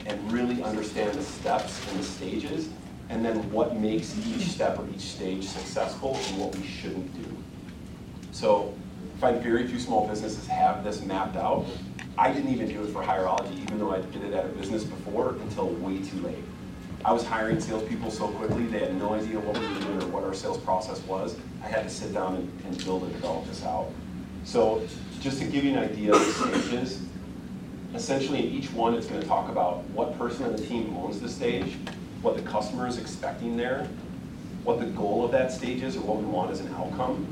and 0.06 0.32
really 0.32 0.64
understand 0.64 1.14
the 1.14 1.24
steps 1.24 1.80
and 1.92 2.00
the 2.00 2.04
stages, 2.04 2.70
and 3.12 3.26
then 3.26 3.38
what 3.52 3.76
makes 3.76 4.16
each 4.26 4.48
step 4.48 4.80
or 4.80 4.88
each 4.90 5.02
stage 5.02 5.44
successful 5.44 6.16
and 6.30 6.38
what 6.40 6.56
we 6.56 6.66
shouldn't 6.66 7.14
do. 7.22 7.38
So 8.32 8.74
I 9.18 9.20
find 9.20 9.44
very 9.44 9.68
few 9.68 9.80
small 9.80 10.08
businesses 10.08 10.48
have 10.48 10.86
this 10.86 11.04
mapped 11.04 11.36
out. 11.36 11.66
I 12.18 12.32
didn't 12.32 12.54
even 12.54 12.70
do 12.70 12.82
it 12.84 12.88
for 12.88 13.04
Hireology, 13.04 13.62
even 13.64 13.80
though 13.80 13.94
I 13.94 14.00
did 14.00 14.24
it 14.24 14.34
at 14.34 14.46
a 14.46 14.50
business 14.50 14.86
before, 14.86 15.32
until 15.42 15.68
way 15.68 15.98
too 15.98 16.20
late. 16.22 16.44
I 17.04 17.12
was 17.12 17.26
hiring 17.26 17.60
salespeople 17.60 18.12
so 18.12 18.30
quickly, 18.30 18.66
they 18.68 18.80
had 18.80 18.96
no 18.98 19.14
idea 19.14 19.40
what 19.40 19.60
we 19.60 19.68
were 19.68 19.80
doing 19.82 20.04
or 20.04 20.08
what 20.08 20.24
our 20.24 20.34
sales 20.34 20.60
process 20.60 21.02
was. 21.02 21.36
I 21.64 21.68
had 21.68 21.84
to 21.84 21.90
sit 21.90 22.14
down 22.14 22.36
and, 22.36 22.62
and 22.66 22.86
build 22.86 23.04
and 23.04 23.12
develop 23.12 23.46
this 23.48 23.66
out. 23.66 23.90
So 24.46 24.88
just 25.20 25.40
to 25.40 25.46
give 25.46 25.66
you 25.66 25.72
an 25.72 25.80
idea 25.80 26.14
of 26.14 26.20
the 26.20 26.60
stages, 26.62 27.02
essentially 27.94 28.48
in 28.48 28.54
each 28.54 28.72
one, 28.72 28.94
it's 28.94 29.08
gonna 29.08 29.24
talk 29.26 29.50
about 29.50 29.84
what 29.90 30.18
person 30.18 30.46
on 30.46 30.56
the 30.56 30.66
team 30.66 30.96
owns 30.96 31.20
the 31.20 31.28
stage, 31.28 31.76
what 32.22 32.36
the 32.36 32.42
customer 32.44 32.88
is 32.88 32.98
expecting 32.98 33.58
there, 33.58 33.88
what 34.64 34.80
the 34.80 34.86
goal 34.86 35.26
of 35.26 35.32
that 35.32 35.52
stage 35.52 35.82
is 35.82 35.96
or 35.96 36.02
what 36.02 36.18
we 36.18 36.26
want 36.26 36.52
as 36.52 36.60
an 36.60 36.72
outcome, 36.74 37.26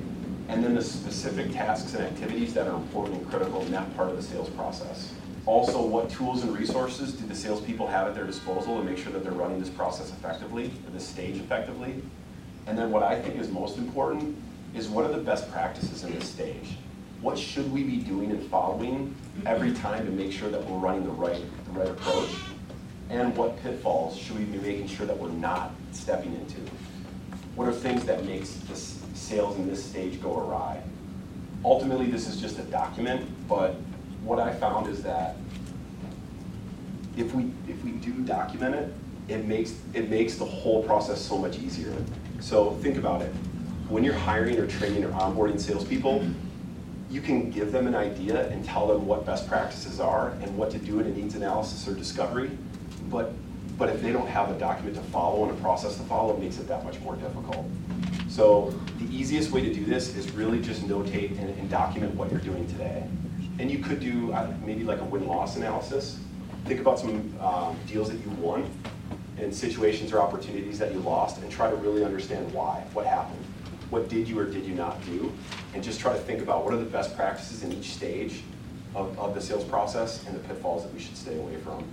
and 0.48 0.64
then 0.64 0.74
the 0.74 0.82
specific 0.82 1.52
tasks 1.54 1.94
and 1.94 2.04
activities 2.04 2.54
that 2.56 2.68
are 2.68 2.76
important 2.76 3.18
and 3.18 3.30
critical 3.30 3.62
in 3.62 3.72
that 3.72 3.96
part 3.96 4.10
of 4.10 4.18
the 4.18 4.24
sales 4.24 4.50
process. 4.50 5.14
Also, 5.46 5.82
what 5.82 6.10
tools 6.10 6.44
and 6.44 6.58
resources 6.58 7.14
do 7.14 7.26
the 7.28 7.36
salespeople 7.36 7.88
have 7.88 8.08
at 8.08 8.16
their 8.16 8.26
disposal 8.26 8.78
to 8.78 8.84
make 8.84 8.98
sure 8.98 9.12
that 9.12 9.24
they're 9.24 9.32
running 9.32 9.60
this 9.60 9.70
process 9.70 10.10
effectively, 10.12 10.72
or 10.86 10.92
this 10.92 11.08
stage 11.08 11.38
effectively? 11.38 12.02
And 12.66 12.78
then 12.78 12.92
what 12.92 13.04
I 13.04 13.20
think 13.22 13.36
is 13.40 13.50
most 13.50 13.78
important 13.78 14.36
is 14.76 14.88
what 14.88 15.06
are 15.06 15.12
the 15.12 15.22
best 15.22 15.52
practices 15.52 16.04
in 16.04 16.14
this 16.14 16.28
stage? 16.28 16.78
What 17.22 17.38
should 17.38 17.72
we 17.72 17.84
be 17.84 17.98
doing 17.98 18.32
and 18.32 18.44
following 18.50 19.16
every 19.46 19.74
time 19.74 20.06
to 20.06 20.12
make 20.12 20.32
sure 20.32 20.50
that 20.50 20.64
we're 20.66 20.78
running 20.78 21.04
the 21.04 21.10
right, 21.10 21.42
the 21.66 21.72
right 21.72 21.90
approach? 21.90 22.30
And 23.10 23.36
what 23.36 23.62
pitfalls 23.64 24.16
should 24.18 24.38
we 24.38 24.45
be 24.45 24.60
making 24.60 24.88
sure 24.88 25.05
that 25.05 25.18
we're 25.18 25.32
not 25.32 25.72
stepping 25.91 26.36
into? 26.36 26.62
What 27.55 27.68
are 27.68 27.74
things 27.74 28.05
that 28.05 28.24
makes 28.26 28.51
this 28.70 29.01
sales 29.16 29.57
in 29.57 29.68
this 29.68 29.84
stage 29.84 30.22
go 30.22 30.38
awry? 30.38 30.82
Ultimately, 31.66 32.05
this 32.05 32.28
is 32.28 32.39
just 32.39 32.60
a 32.60 32.64
document, 32.64 33.28
but 33.47 33.76
what 34.24 34.39
I 34.39 34.53
found 34.53 34.88
is 34.88 35.01
that 35.03 35.36
if 37.18 37.34
we, 37.34 37.51
if 37.68 37.84
we 37.84 37.91
do 37.91 38.14
document 38.22 38.76
it, 38.76 38.93
it 39.28 39.45
makes, 39.45 39.74
it 39.93 40.10
makes 40.10 40.36
the 40.36 40.45
whole 40.45 40.84
process 40.84 41.20
so 41.20 41.38
much 41.38 41.57
easier. 41.57 41.93
So 42.39 42.72
think 42.76 42.97
about 42.97 43.22
it. 43.22 43.32
When 43.89 44.03
you're 44.03 44.14
hiring 44.14 44.57
or 44.57 44.68
training 44.68 45.03
or 45.03 45.12
onboarding 45.12 45.60
salespeople, 45.60 46.26
you 47.10 47.22
can 47.22 47.49
give 47.49 47.72
them 47.72 47.88
an 47.88 47.95
idea 47.95 48.47
and 48.49 48.64
tell 48.64 48.88
them 48.88 49.07
what 49.07 49.26
best 49.26 49.47
practices 49.47 49.99
are 49.99 50.30
and 50.41 50.55
what 50.55 50.70
to 50.72 50.78
do 50.78 50.99
in 50.99 51.07
a 51.07 51.10
needs 51.10 51.36
analysis 51.36 51.88
or 51.88 51.95
discovery. 51.95 52.51
But, 53.10 53.32
but 53.78 53.89
if 53.89 54.02
they 54.02 54.12
don't 54.12 54.28
have 54.28 54.50
a 54.50 54.60
document 54.60 54.95
to 54.95 55.02
follow 55.04 55.47
and 55.47 55.58
a 55.58 55.62
process 55.62 55.97
to 55.97 56.04
follow, 56.04 56.36
it 56.36 56.39
makes 56.39 56.58
it 56.58 56.68
that 56.68 56.84
much 56.84 57.00
more 57.02 57.16
difficult. 57.16 57.66
So 58.28 58.74
the 59.00 59.06
easiest 59.06 59.52
way 59.52 59.62
to 59.62 59.74
do 59.74 59.86
this 59.86 60.16
is 60.16 60.32
really 60.32 60.62
just 60.62 60.84
notate 60.84 61.39
and, 61.39 61.50
and 61.50 61.70
document 61.70 62.16
what 62.16 62.32
you're 62.32 62.39
doing 62.41 62.68
today. 62.68 63.08
And 63.58 63.70
you 63.70 63.80
could 63.80 64.00
do 64.00 64.32
uh, 64.32 64.54
maybe 64.66 64.84
like 64.84 65.02
a 65.02 65.04
win-loss 65.04 65.56
analysis. 65.56 66.20
Think 66.66 66.80
about 66.80 67.00
some 67.00 67.34
um, 67.41 67.78
deals 67.88 68.10
that 68.10 68.20
you 68.20 68.30
won 68.32 68.70
and 69.38 69.54
situations 69.54 70.14
or 70.14 70.20
opportunities 70.20 70.78
that 70.80 70.93
you 70.93 71.00
lost 71.00 71.41
and 71.41 71.52
try 71.52 71.70
to 71.70 71.76
really 71.78 72.04
understand 72.04 72.52
why, 72.54 72.86
what 72.93 73.06
happened. 73.06 73.43
What 73.89 74.08
did 74.08 74.28
you 74.28 74.38
or 74.38 74.45
did 74.45 74.66
you 74.66 74.76
not 74.76 75.04
do? 75.06 75.32
And 75.74 75.84
just 75.84 76.00
try 76.00 76.14
to 76.14 76.20
think 76.20 76.41
about 76.41 76.64
what 76.64 76.74
are 76.74 76.78
the 76.78 76.86
best 76.86 77.16
practices 77.16 77.64
in 77.64 77.72
each 77.72 77.91
stage 77.93 78.43
of, 78.95 79.18
of 79.18 79.34
the 79.34 79.41
sales 79.41 79.64
process 79.64 80.26
and 80.28 80.36
the 80.36 80.39
pitfalls 80.47 80.84
that 80.84 80.93
we 80.93 81.00
should 81.00 81.18
stay 81.18 81.38
away 81.38 81.56
from. 81.58 81.84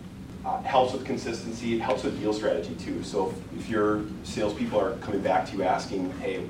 Uh, 0.47 0.63
helps 0.63 0.93
with 0.93 1.05
consistency, 1.05 1.75
it 1.75 1.81
helps 1.81 2.05
with 2.05 2.21
deal 2.21 2.33
strategy 2.33 2.73
too. 2.77 3.03
So 3.03 3.31
if, 3.31 3.63
if 3.63 3.69
your 3.69 4.05
salespeople 4.23 4.81
are 4.81 4.93
coming 4.99 5.21
back 5.21 5.45
to 5.47 5.57
you 5.57 5.65
asking, 5.65 6.13
hey, 6.21 6.47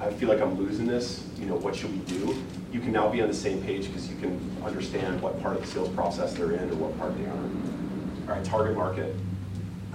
I 0.00 0.10
feel 0.10 0.28
like 0.28 0.40
I'm 0.40 0.58
losing 0.58 0.84
this, 0.84 1.24
you 1.38 1.46
know, 1.46 1.54
what 1.54 1.76
should 1.76 1.92
we 1.92 1.98
do? 2.12 2.36
You 2.72 2.80
can 2.80 2.90
now 2.90 3.08
be 3.08 3.22
on 3.22 3.28
the 3.28 3.34
same 3.34 3.62
page 3.62 3.86
because 3.86 4.08
you 4.10 4.16
can 4.16 4.40
understand 4.64 5.22
what 5.22 5.40
part 5.40 5.54
of 5.54 5.62
the 5.62 5.68
sales 5.68 5.90
process 5.90 6.34
they're 6.34 6.54
in 6.54 6.70
or 6.70 6.74
what 6.74 6.98
part 6.98 7.16
they 7.16 7.24
aren't. 7.24 8.28
All 8.28 8.34
right, 8.34 8.44
target 8.44 8.76
market. 8.76 9.14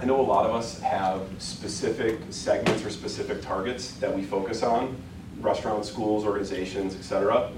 I 0.00 0.06
know 0.06 0.18
a 0.18 0.22
lot 0.22 0.46
of 0.46 0.54
us 0.54 0.80
have 0.80 1.20
specific 1.36 2.20
segments 2.30 2.82
or 2.86 2.88
specific 2.88 3.42
targets 3.42 3.92
that 3.98 4.16
we 4.16 4.22
focus 4.22 4.62
on, 4.62 4.96
restaurants, 5.40 5.90
schools, 5.90 6.24
organizations, 6.24 6.94
etc. 6.94 7.50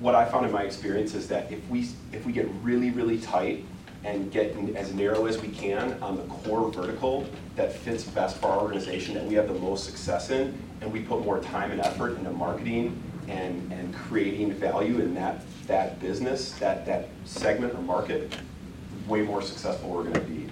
What 0.00 0.14
I 0.14 0.24
found 0.24 0.46
in 0.46 0.52
my 0.52 0.62
experience 0.62 1.14
is 1.14 1.28
that 1.28 1.52
if 1.52 1.68
we, 1.68 1.86
if 2.12 2.24
we 2.24 2.32
get 2.32 2.48
really, 2.62 2.90
really 2.92 3.18
tight 3.18 3.66
and 4.04 4.30
get 4.30 4.54
as 4.76 4.92
narrow 4.92 5.26
as 5.26 5.40
we 5.40 5.48
can 5.48 6.00
on 6.02 6.16
the 6.16 6.22
core 6.24 6.70
vertical 6.70 7.26
that 7.56 7.72
fits 7.72 8.04
best 8.04 8.36
for 8.36 8.48
our 8.48 8.60
organization, 8.60 9.14
that 9.14 9.24
we 9.24 9.34
have 9.34 9.48
the 9.48 9.54
most 9.54 9.84
success 9.84 10.30
in, 10.30 10.56
and 10.80 10.92
we 10.92 11.00
put 11.00 11.24
more 11.24 11.40
time 11.40 11.70
and 11.70 11.80
effort 11.80 12.16
into 12.18 12.30
marketing 12.30 13.02
and, 13.28 13.72
and 13.72 13.94
creating 13.94 14.52
value 14.52 15.00
in 15.00 15.14
that, 15.14 15.40
that 15.66 15.98
business, 16.00 16.52
that, 16.52 16.84
that 16.84 17.08
segment 17.24 17.74
or 17.74 17.80
market, 17.80 18.36
way 19.08 19.22
more 19.22 19.40
successful 19.40 19.88
we're 19.88 20.04
gonna 20.04 20.20
be. 20.20 20.48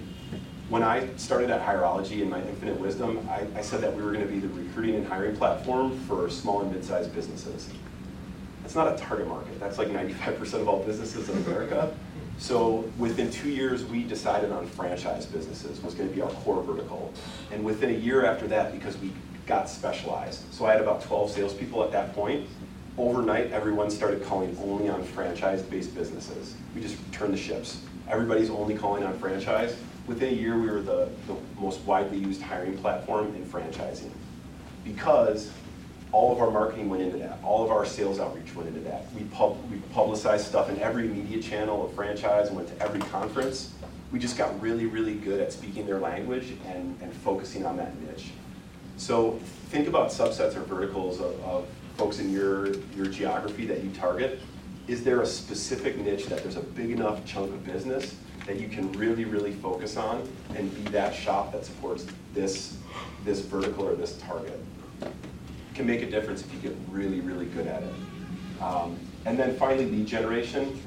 When 0.69 0.81
I 0.81 1.07
started 1.17 1.51
at 1.51 1.63
Hireology 1.63 2.21
in 2.21 2.29
my 2.29 2.41
infinite 2.41 2.79
wisdom, 2.79 3.27
I, 3.29 3.45
I 3.55 3.61
said 3.61 3.81
that 3.81 3.95
we 3.95 4.01
were 4.01 4.11
gonna 4.11 4.25
be 4.25 4.39
the 4.39 4.47
recruiting 4.49 4.95
and 4.95 5.05
hiring 5.05 5.35
platform 5.35 5.99
for 6.07 6.29
small 6.29 6.61
and 6.61 6.71
mid-sized 6.71 7.13
businesses. 7.13 7.69
That's 8.63 8.73
not 8.73 8.91
a 8.91 8.97
target 8.97 9.27
market, 9.27 9.59
that's 9.59 9.77
like 9.77 9.89
ninety-five 9.89 10.39
percent 10.39 10.61
of 10.61 10.69
all 10.69 10.81
businesses 10.83 11.29
in 11.29 11.37
America. 11.45 11.93
So 12.37 12.89
within 12.97 13.31
two 13.31 13.49
years, 13.49 13.85
we 13.85 14.03
decided 14.03 14.51
on 14.51 14.67
franchise 14.67 15.25
businesses 15.25 15.81
was 15.81 15.93
gonna 15.93 16.09
be 16.09 16.21
our 16.21 16.29
core 16.29 16.61
vertical. 16.61 17.13
And 17.51 17.63
within 17.63 17.89
a 17.89 17.97
year 17.97 18.25
after 18.25 18.47
that, 18.47 18.73
because 18.73 18.97
we 18.97 19.11
got 19.45 19.69
specialized, 19.69 20.41
so 20.53 20.65
I 20.65 20.71
had 20.71 20.81
about 20.81 21.01
twelve 21.01 21.31
salespeople 21.31 21.83
at 21.83 21.91
that 21.91 22.13
point, 22.13 22.47
overnight, 22.97 23.51
everyone 23.51 23.89
started 23.89 24.23
calling 24.23 24.55
only 24.61 24.89
on 24.89 25.03
franchise-based 25.03 25.95
businesses. 25.95 26.55
We 26.75 26.81
just 26.81 26.97
turned 27.11 27.33
the 27.33 27.37
ships. 27.37 27.81
Everybody's 28.07 28.49
only 28.49 28.75
calling 28.75 29.03
on 29.03 29.17
franchise. 29.17 29.75
Within 30.05 30.33
a 30.33 30.35
year, 30.35 30.59
we 30.59 30.69
were 30.69 30.81
the, 30.81 31.09
the 31.27 31.35
most 31.57 31.79
widely 31.81 32.17
used 32.17 32.41
hiring 32.41 32.77
platform 32.77 33.33
in 33.35 33.45
franchising. 33.45 34.11
Because 34.83 35.49
all 36.13 36.31
of 36.31 36.39
our 36.39 36.51
marketing 36.51 36.89
went 36.89 37.01
into 37.01 37.17
that, 37.17 37.39
all 37.43 37.65
of 37.65 37.71
our 37.71 37.85
sales 37.85 38.19
outreach 38.19 38.55
went 38.55 38.69
into 38.69 38.81
that. 38.81 39.11
We 39.13 39.23
pub, 39.25 39.57
we 39.71 39.79
publicized 39.93 40.45
stuff 40.45 40.69
in 40.69 40.79
every 40.79 41.07
media 41.07 41.41
channel 41.41 41.85
of 41.85 41.93
franchise, 41.93 42.47
and 42.47 42.55
went 42.55 42.69
to 42.69 42.81
every 42.81 43.01
conference. 43.01 43.73
We 44.11 44.19
just 44.19 44.37
got 44.37 44.61
really, 44.61 44.85
really 44.85 45.15
good 45.15 45.41
at 45.41 45.51
speaking 45.51 45.87
their 45.87 45.99
language 45.99 46.53
and, 46.67 46.95
and 47.01 47.11
focusing 47.11 47.65
on 47.65 47.77
that 47.77 47.99
niche. 48.01 48.29
So 48.97 49.39
think 49.69 49.87
about 49.87 50.09
subsets 50.09 50.55
or 50.55 50.61
verticals 50.61 51.19
of, 51.19 51.43
of 51.43 51.65
folks 51.97 52.19
in 52.19 52.31
your, 52.31 52.75
your 52.95 53.07
geography 53.07 53.65
that 53.65 53.83
you 53.83 53.89
target. 53.91 54.39
Is 54.87 55.03
there 55.03 55.21
a 55.21 55.25
specific 55.25 55.97
niche 55.97 56.27
that 56.27 56.43
there's 56.43 56.57
a 56.57 56.61
big 56.61 56.91
enough 56.91 57.25
chunk 57.25 57.49
of 57.51 57.65
business 57.65 58.15
that 58.45 58.59
you 58.59 58.67
can 58.67 58.91
really, 58.91 59.25
really 59.25 59.53
focus 59.53 59.97
on 59.97 60.29
and 60.55 60.73
be 60.75 60.91
that 60.91 61.15
shop 61.15 61.51
that 61.53 61.65
supports 61.65 62.05
this, 62.35 62.77
this 63.25 63.39
vertical 63.39 63.87
or 63.87 63.95
this 63.95 64.17
target? 64.19 64.59
Can 65.73 65.87
make 65.87 66.01
a 66.01 66.09
difference 66.09 66.41
if 66.41 66.53
you 66.53 66.59
get 66.59 66.77
really, 66.89 67.19
really 67.21 67.45
good 67.47 67.67
at 67.67 67.81
it. 67.83 67.93
Um, 68.61 68.99
and 69.25 69.37
then 69.37 69.55
finally, 69.57 69.85
lead 69.85 70.05
generation. 70.05 70.79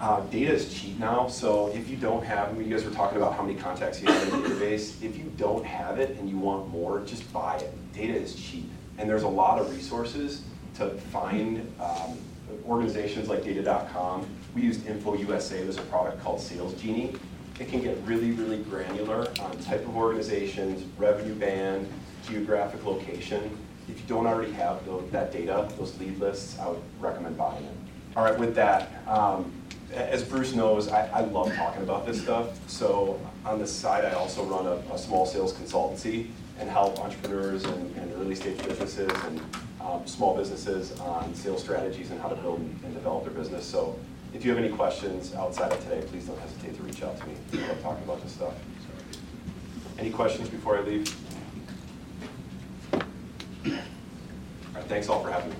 Uh, 0.00 0.20
data 0.26 0.52
is 0.52 0.74
cheap 0.74 0.98
now, 0.98 1.26
so 1.26 1.68
if 1.68 1.88
you 1.88 1.96
don't 1.96 2.22
have, 2.22 2.50
I 2.50 2.52
mean, 2.52 2.68
you 2.68 2.74
guys 2.74 2.84
were 2.84 2.90
talking 2.90 3.16
about 3.16 3.34
how 3.34 3.42
many 3.42 3.58
contacts 3.58 4.00
you 4.00 4.08
have 4.08 4.32
in 4.32 4.42
the 4.42 4.48
database. 4.48 5.02
If 5.02 5.16
you 5.16 5.32
don't 5.38 5.64
have 5.64 5.98
it 5.98 6.18
and 6.18 6.28
you 6.28 6.36
want 6.38 6.68
more, 6.68 7.00
just 7.06 7.30
buy 7.32 7.56
it. 7.56 7.92
Data 7.94 8.14
is 8.14 8.34
cheap. 8.34 8.68
And 8.98 9.08
there's 9.08 9.22
a 9.22 9.28
lot 9.28 9.58
of 9.58 9.74
resources 9.74 10.42
to 10.76 10.90
find 10.90 11.72
um, 11.80 12.18
organizations 12.66 13.28
like 13.28 13.42
data.com. 13.42 14.26
We 14.54 14.62
used 14.62 14.82
InfoUSA, 14.82 15.50
there's 15.50 15.78
a 15.78 15.82
product 15.82 16.22
called 16.22 16.40
Sales 16.40 16.74
Genie. 16.80 17.14
It 17.58 17.68
can 17.68 17.82
get 17.82 17.96
really, 18.04 18.32
really 18.32 18.58
granular 18.64 19.28
on 19.40 19.58
type 19.60 19.86
of 19.86 19.96
organizations, 19.96 20.84
revenue 20.98 21.34
band, 21.34 21.88
geographic 22.26 22.84
location. 22.84 23.56
If 23.88 24.00
you 24.00 24.06
don't 24.06 24.26
already 24.26 24.52
have 24.52 24.84
tho- 24.84 25.06
that 25.12 25.32
data, 25.32 25.68
those 25.78 25.98
lead 25.98 26.18
lists, 26.18 26.58
I 26.58 26.68
would 26.68 26.82
recommend 27.00 27.36
buying 27.36 27.64
it. 27.64 27.74
All 28.16 28.24
right, 28.24 28.38
with 28.38 28.54
that, 28.54 29.06
um, 29.06 29.52
as 29.92 30.22
Bruce 30.22 30.54
knows, 30.54 30.88
I, 30.88 31.06
I 31.08 31.20
love 31.20 31.54
talking 31.54 31.82
about 31.82 32.06
this 32.06 32.20
stuff. 32.20 32.58
So 32.68 33.20
on 33.44 33.58
the 33.58 33.66
side, 33.66 34.04
I 34.04 34.12
also 34.12 34.44
run 34.44 34.66
a, 34.66 34.94
a 34.94 34.98
small 34.98 35.26
sales 35.26 35.52
consultancy 35.52 36.28
and 36.58 36.68
help 36.68 36.98
entrepreneurs 36.98 37.64
and, 37.64 37.96
and 37.96 38.12
early 38.14 38.34
stage 38.34 38.58
businesses 38.64 39.10
and 39.24 39.40
um, 39.80 40.06
small 40.06 40.36
businesses 40.36 40.98
on 41.00 41.34
sales 41.34 41.62
strategies 41.62 42.10
and 42.10 42.20
how 42.20 42.28
to 42.28 42.34
build 42.36 42.58
and 42.58 42.94
develop 42.94 43.24
their 43.24 43.32
business. 43.32 43.64
So 43.64 43.96
if 44.34 44.44
you 44.44 44.50
have 44.50 44.62
any 44.62 44.74
questions 44.74 45.34
outside 45.34 45.72
of 45.72 45.80
today, 45.84 46.04
please 46.08 46.24
don't 46.24 46.38
hesitate 46.40 46.76
to 46.76 46.82
reach 46.82 47.02
out 47.02 47.16
to 47.18 47.26
me. 47.26 47.34
I 47.52 47.68
love 47.68 47.82
talking 47.82 48.04
about 48.04 48.22
this 48.22 48.32
stuff. 48.32 48.54
Any 49.98 50.10
questions 50.10 50.48
before 50.48 50.78
I 50.78 50.80
leave? 50.82 51.25
All 53.74 54.80
right, 54.80 54.84
thanks 54.84 55.08
all 55.08 55.22
for 55.22 55.30
having 55.30 55.50
me. 55.50 55.56